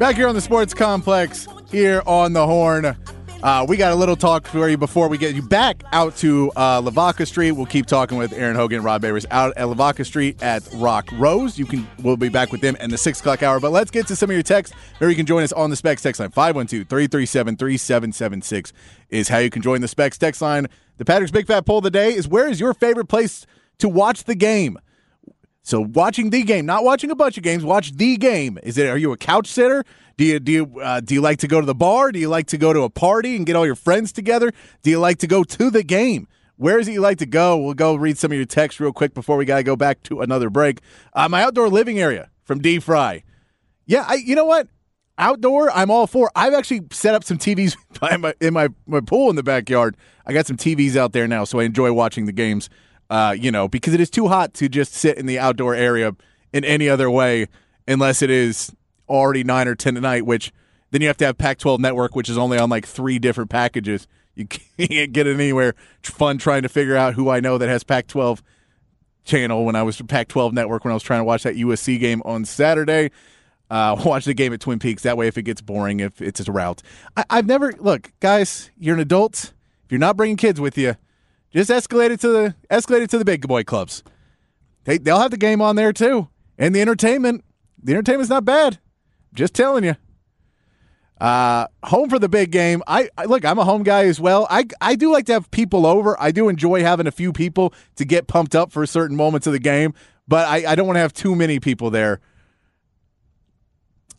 Back 0.00 0.16
here 0.16 0.26
on 0.28 0.34
the 0.34 0.40
Sports 0.40 0.72
Complex, 0.72 1.46
here 1.70 2.02
on 2.06 2.32
the 2.32 2.46
Horn. 2.46 2.96
Uh, 3.42 3.66
we 3.68 3.76
got 3.76 3.92
a 3.92 3.94
little 3.94 4.16
talk 4.16 4.46
for 4.46 4.66
you 4.66 4.78
before 4.78 5.08
we 5.08 5.18
get 5.18 5.34
you 5.34 5.42
back 5.42 5.84
out 5.92 6.16
to 6.16 6.50
uh, 6.56 6.80
Lavaca 6.80 7.26
Street. 7.26 7.52
We'll 7.52 7.66
keep 7.66 7.84
talking 7.84 8.16
with 8.16 8.32
Aaron 8.32 8.56
Hogan 8.56 8.76
and 8.76 8.84
Rod 8.84 9.02
Babers 9.02 9.26
out 9.30 9.52
at 9.58 9.68
Lavaca 9.68 10.06
Street 10.06 10.42
at 10.42 10.66
Rock 10.76 11.10
Rose. 11.12 11.58
You 11.58 11.66
can 11.66 11.86
we'll 12.02 12.16
be 12.16 12.30
back 12.30 12.50
with 12.50 12.62
them 12.62 12.76
in 12.76 12.88
the 12.88 12.96
six 12.96 13.20
o'clock 13.20 13.42
hour. 13.42 13.60
But 13.60 13.72
let's 13.72 13.90
get 13.90 14.06
to 14.06 14.16
some 14.16 14.30
of 14.30 14.34
your 14.34 14.42
texts. 14.42 14.74
Maybe 15.02 15.12
you 15.12 15.16
can 15.16 15.26
join 15.26 15.42
us 15.42 15.52
on 15.52 15.68
the 15.68 15.76
Specs 15.76 16.00
text 16.00 16.18
line 16.18 16.30
512-337-3776 16.30 18.72
is 19.10 19.28
how 19.28 19.36
you 19.36 19.50
can 19.50 19.60
join 19.60 19.82
the 19.82 19.88
Specs 19.88 20.16
text 20.16 20.40
line. 20.40 20.66
The 20.96 21.04
Patrick's 21.04 21.30
Big 21.30 21.46
Fat 21.46 21.66
Poll 21.66 21.76
of 21.76 21.84
the 21.84 21.90
day 21.90 22.14
is 22.14 22.26
where 22.26 22.48
is 22.48 22.58
your 22.58 22.72
favorite 22.72 23.08
place 23.08 23.44
to 23.80 23.88
watch 23.90 24.24
the 24.24 24.34
game? 24.34 24.78
So 25.62 25.80
watching 25.80 26.30
the 26.30 26.42
game, 26.42 26.66
not 26.66 26.84
watching 26.84 27.10
a 27.10 27.14
bunch 27.14 27.36
of 27.36 27.42
games, 27.42 27.64
watch 27.64 27.92
the 27.92 28.16
game. 28.16 28.58
Is 28.62 28.78
it? 28.78 28.88
Are 28.88 28.96
you 28.96 29.12
a 29.12 29.16
couch 29.16 29.46
sitter? 29.46 29.84
Do 30.16 30.24
you 30.24 30.40
do 30.40 30.52
you 30.52 30.80
uh, 30.80 31.00
do 31.00 31.14
you 31.14 31.20
like 31.20 31.38
to 31.38 31.48
go 31.48 31.60
to 31.60 31.66
the 31.66 31.74
bar? 31.74 32.12
Do 32.12 32.18
you 32.18 32.28
like 32.28 32.46
to 32.48 32.58
go 32.58 32.72
to 32.72 32.82
a 32.82 32.90
party 32.90 33.36
and 33.36 33.46
get 33.46 33.56
all 33.56 33.66
your 33.66 33.74
friends 33.74 34.12
together? 34.12 34.52
Do 34.82 34.90
you 34.90 34.98
like 34.98 35.18
to 35.18 35.26
go 35.26 35.44
to 35.44 35.70
the 35.70 35.82
game? 35.82 36.28
Where 36.56 36.78
is 36.78 36.88
it 36.88 36.92
you 36.92 37.00
like 37.00 37.18
to 37.18 37.26
go? 37.26 37.56
We'll 37.56 37.74
go 37.74 37.94
read 37.94 38.18
some 38.18 38.30
of 38.32 38.36
your 38.36 38.44
texts 38.44 38.80
real 38.80 38.92
quick 38.92 39.14
before 39.14 39.36
we 39.38 39.46
gotta 39.46 39.62
go 39.62 39.76
back 39.76 40.02
to 40.04 40.20
another 40.20 40.50
break. 40.50 40.80
Uh, 41.14 41.28
my 41.28 41.42
outdoor 41.42 41.68
living 41.68 41.98
area 41.98 42.30
from 42.44 42.60
D 42.60 42.78
Fry. 42.80 43.22
Yeah, 43.86 44.04
I, 44.06 44.14
you 44.16 44.34
know 44.34 44.44
what? 44.44 44.68
Outdoor, 45.16 45.70
I'm 45.70 45.90
all 45.90 46.06
for. 46.06 46.30
I've 46.34 46.54
actually 46.54 46.82
set 46.92 47.14
up 47.14 47.24
some 47.24 47.38
TVs 47.38 47.76
by 48.00 48.16
my, 48.16 48.34
in 48.40 48.54
my, 48.54 48.68
my 48.86 49.00
pool 49.00 49.30
in 49.30 49.36
the 49.36 49.42
backyard. 49.42 49.96
I 50.26 50.32
got 50.32 50.46
some 50.46 50.56
TVs 50.56 50.96
out 50.96 51.12
there 51.12 51.26
now, 51.26 51.44
so 51.44 51.60
I 51.60 51.64
enjoy 51.64 51.92
watching 51.92 52.26
the 52.26 52.32
games. 52.32 52.70
Uh, 53.10 53.34
you 53.36 53.50
know, 53.50 53.68
because 53.68 53.92
it 53.92 54.00
is 54.00 54.08
too 54.08 54.28
hot 54.28 54.54
to 54.54 54.68
just 54.68 54.94
sit 54.94 55.18
in 55.18 55.26
the 55.26 55.38
outdoor 55.38 55.74
area 55.74 56.14
in 56.52 56.64
any 56.64 56.88
other 56.88 57.10
way, 57.10 57.48
unless 57.86 58.22
it 58.22 58.30
is 58.30 58.72
already 59.08 59.44
nine 59.44 59.68
or 59.68 59.74
ten 59.74 59.96
at 59.96 60.02
night. 60.02 60.24
Which 60.24 60.52
then 60.90 61.00
you 61.00 61.08
have 61.08 61.16
to 61.18 61.26
have 61.26 61.38
Pac-12 61.38 61.78
network, 61.78 62.14
which 62.14 62.28
is 62.28 62.38
only 62.38 62.58
on 62.58 62.70
like 62.70 62.86
three 62.86 63.18
different 63.18 63.50
packages. 63.50 64.06
You 64.36 64.46
can't 64.46 65.12
get 65.12 65.26
it 65.26 65.34
anywhere. 65.34 65.74
It's 65.98 66.08
fun 66.08 66.38
trying 66.38 66.62
to 66.62 66.68
figure 66.70 66.96
out 66.96 67.12
who 67.12 67.28
I 67.28 67.40
know 67.40 67.58
that 67.58 67.68
has 67.68 67.82
Pac-12 67.84 68.40
channel 69.24 69.64
when 69.64 69.76
I 69.76 69.82
was 69.82 70.00
Pac-12 70.00 70.52
network 70.52 70.84
when 70.84 70.92
I 70.92 70.94
was 70.94 71.02
trying 71.02 71.20
to 71.20 71.24
watch 71.24 71.42
that 71.42 71.56
USC 71.56 72.00
game 72.00 72.22
on 72.24 72.44
Saturday. 72.46 73.10
Uh, 73.68 74.00
watch 74.04 74.24
the 74.24 74.32
game 74.32 74.52
at 74.54 74.60
Twin 74.60 74.78
Peaks. 74.78 75.02
That 75.02 75.16
way, 75.16 75.26
if 75.26 75.36
it 75.36 75.42
gets 75.42 75.60
boring, 75.60 76.00
if 76.00 76.22
it's 76.22 76.46
a 76.46 76.52
route, 76.52 76.80
I, 77.16 77.24
I've 77.28 77.46
never 77.46 77.72
look, 77.78 78.12
guys. 78.20 78.70
You're 78.78 78.94
an 78.94 79.00
adult. 79.00 79.52
If 79.84 79.92
you're 79.92 79.98
not 79.98 80.16
bringing 80.16 80.36
kids 80.36 80.60
with 80.60 80.78
you, 80.78 80.94
just 81.52 81.70
escalate 81.70 82.10
it 82.10 82.20
to 82.20 82.28
the 82.28 82.54
escalate 82.70 83.02
it 83.02 83.10
to 83.10 83.18
the 83.18 83.24
big 83.24 83.46
boy 83.46 83.64
clubs. 83.64 84.02
They 84.84 84.98
they'll 84.98 85.20
have 85.20 85.30
the 85.30 85.36
game 85.36 85.60
on 85.60 85.76
there 85.76 85.92
too, 85.92 86.28
and 86.58 86.74
the 86.74 86.80
entertainment. 86.80 87.44
The 87.82 87.92
entertainment's 87.92 88.30
not 88.30 88.44
bad. 88.44 88.78
Just 89.32 89.54
telling 89.54 89.84
you. 89.84 89.96
Uh, 91.20 91.66
home 91.84 92.08
for 92.08 92.18
the 92.18 92.30
big 92.30 92.50
game. 92.50 92.82
I, 92.86 93.10
I 93.16 93.26
look. 93.26 93.44
I'm 93.44 93.58
a 93.58 93.64
home 93.64 93.82
guy 93.82 94.04
as 94.06 94.18
well. 94.18 94.46
I 94.48 94.64
I 94.80 94.94
do 94.96 95.12
like 95.12 95.26
to 95.26 95.34
have 95.34 95.50
people 95.50 95.86
over. 95.86 96.20
I 96.20 96.30
do 96.30 96.48
enjoy 96.48 96.82
having 96.82 97.06
a 97.06 97.10
few 97.10 97.32
people 97.32 97.74
to 97.96 98.06
get 98.06 98.26
pumped 98.26 98.54
up 98.54 98.72
for 98.72 98.86
certain 98.86 99.16
moments 99.16 99.46
of 99.46 99.52
the 99.52 99.58
game. 99.58 99.92
But 100.26 100.48
I, 100.48 100.72
I 100.72 100.74
don't 100.74 100.86
want 100.86 100.96
to 100.96 101.00
have 101.00 101.12
too 101.12 101.34
many 101.34 101.60
people 101.60 101.90
there. 101.90 102.20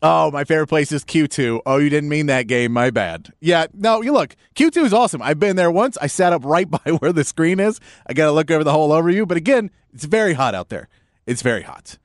Oh, 0.04 0.32
my 0.32 0.43
favorite 0.43 0.68
place 0.68 0.91
is 0.91 1.06
Q2. 1.06 1.62
Oh, 1.64 1.78
you 1.78 1.89
didn't 1.89 2.10
mean 2.10 2.26
that 2.26 2.47
game. 2.47 2.72
My 2.72 2.89
bad. 2.89 3.32
Yeah, 3.39 3.68
no, 3.74 4.02
you 4.02 4.12
look, 4.12 4.36
Q2 4.56 4.86
is 4.86 4.93
awesome. 4.93 5.22
I've 5.22 5.39
been 5.39 5.58
there 5.58 5.70
once. 5.70 5.95
I 6.02 6.08
sat 6.08 6.34
up 6.34 6.43
right 6.43 6.70
by 6.84 6.91
where 6.99 7.14
the 7.14 7.24
screen 7.24 7.60
is. 7.60 7.80
I 8.08 8.14
got 8.14 8.26
to 8.26 8.32
look 8.32 8.49
over 8.49 8.64
the 8.64 8.72
whole 8.72 8.89
overview. 8.89 9.28
But 9.28 9.38
again, 9.38 9.70
it's 9.93 10.06
very 10.06 10.34
hot 10.34 10.56
out 10.56 10.70
there. 10.70 10.88
It's 11.28 11.43
very 11.43 11.62
hot. 11.62 11.99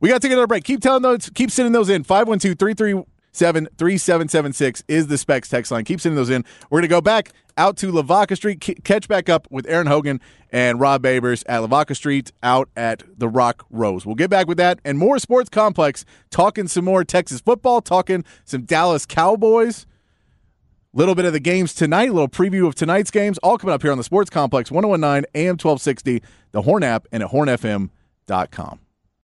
We 0.00 0.08
got 0.08 0.16
to 0.16 0.20
take 0.20 0.32
another 0.32 0.48
break. 0.48 0.64
Keep 0.64 0.80
telling 0.80 1.02
those, 1.02 1.30
keep 1.30 1.50
sending 1.50 1.72
those 1.72 1.88
in. 1.88 2.02
512 2.02 2.58
337 2.58 3.06
3776 3.38 4.84
is 4.88 5.06
the 5.06 5.18
specs 5.18 5.48
text 5.48 5.70
line. 5.70 5.84
Keep 5.84 6.00
sending 6.00 6.16
those 6.16 6.30
in. 6.30 6.44
We're 6.70 6.78
going 6.78 6.88
to 6.88 6.94
go 6.94 7.00
back 7.00 7.32
out 7.56 7.76
to 7.78 7.90
Lavaca 7.90 8.36
Street, 8.36 8.62
c- 8.62 8.74
catch 8.74 9.08
back 9.08 9.28
up 9.28 9.46
with 9.50 9.66
Aaron 9.68 9.86
Hogan 9.86 10.20
and 10.50 10.80
Rod 10.80 11.02
Babers 11.02 11.42
at 11.46 11.58
Lavaca 11.58 11.94
Street 11.94 12.32
out 12.42 12.68
at 12.76 13.02
the 13.18 13.28
Rock 13.28 13.64
Rose. 13.70 14.04
We'll 14.04 14.14
get 14.14 14.30
back 14.30 14.46
with 14.46 14.58
that 14.58 14.80
and 14.84 14.98
more 14.98 15.18
sports 15.18 15.48
complex, 15.48 16.04
talking 16.30 16.68
some 16.68 16.84
more 16.84 17.04
Texas 17.04 17.40
football, 17.40 17.80
talking 17.80 18.24
some 18.44 18.62
Dallas 18.62 19.06
Cowboys. 19.06 19.86
Little 20.92 21.14
bit 21.14 21.26
of 21.26 21.34
the 21.34 21.40
games 21.40 21.74
tonight, 21.74 22.08
a 22.08 22.12
little 22.12 22.28
preview 22.28 22.66
of 22.66 22.74
tonight's 22.74 23.10
games, 23.10 23.36
all 23.38 23.58
coming 23.58 23.74
up 23.74 23.82
here 23.82 23.92
on 23.92 23.98
the 23.98 24.04
Sports 24.04 24.30
Complex 24.30 24.70
1019 24.70 25.26
AM 25.34 25.58
1260, 25.58 26.22
the 26.52 26.62
Horn 26.62 26.82
app, 26.82 27.06
and 27.12 27.22
at 27.22 27.30
hornfm.com. 27.30 28.80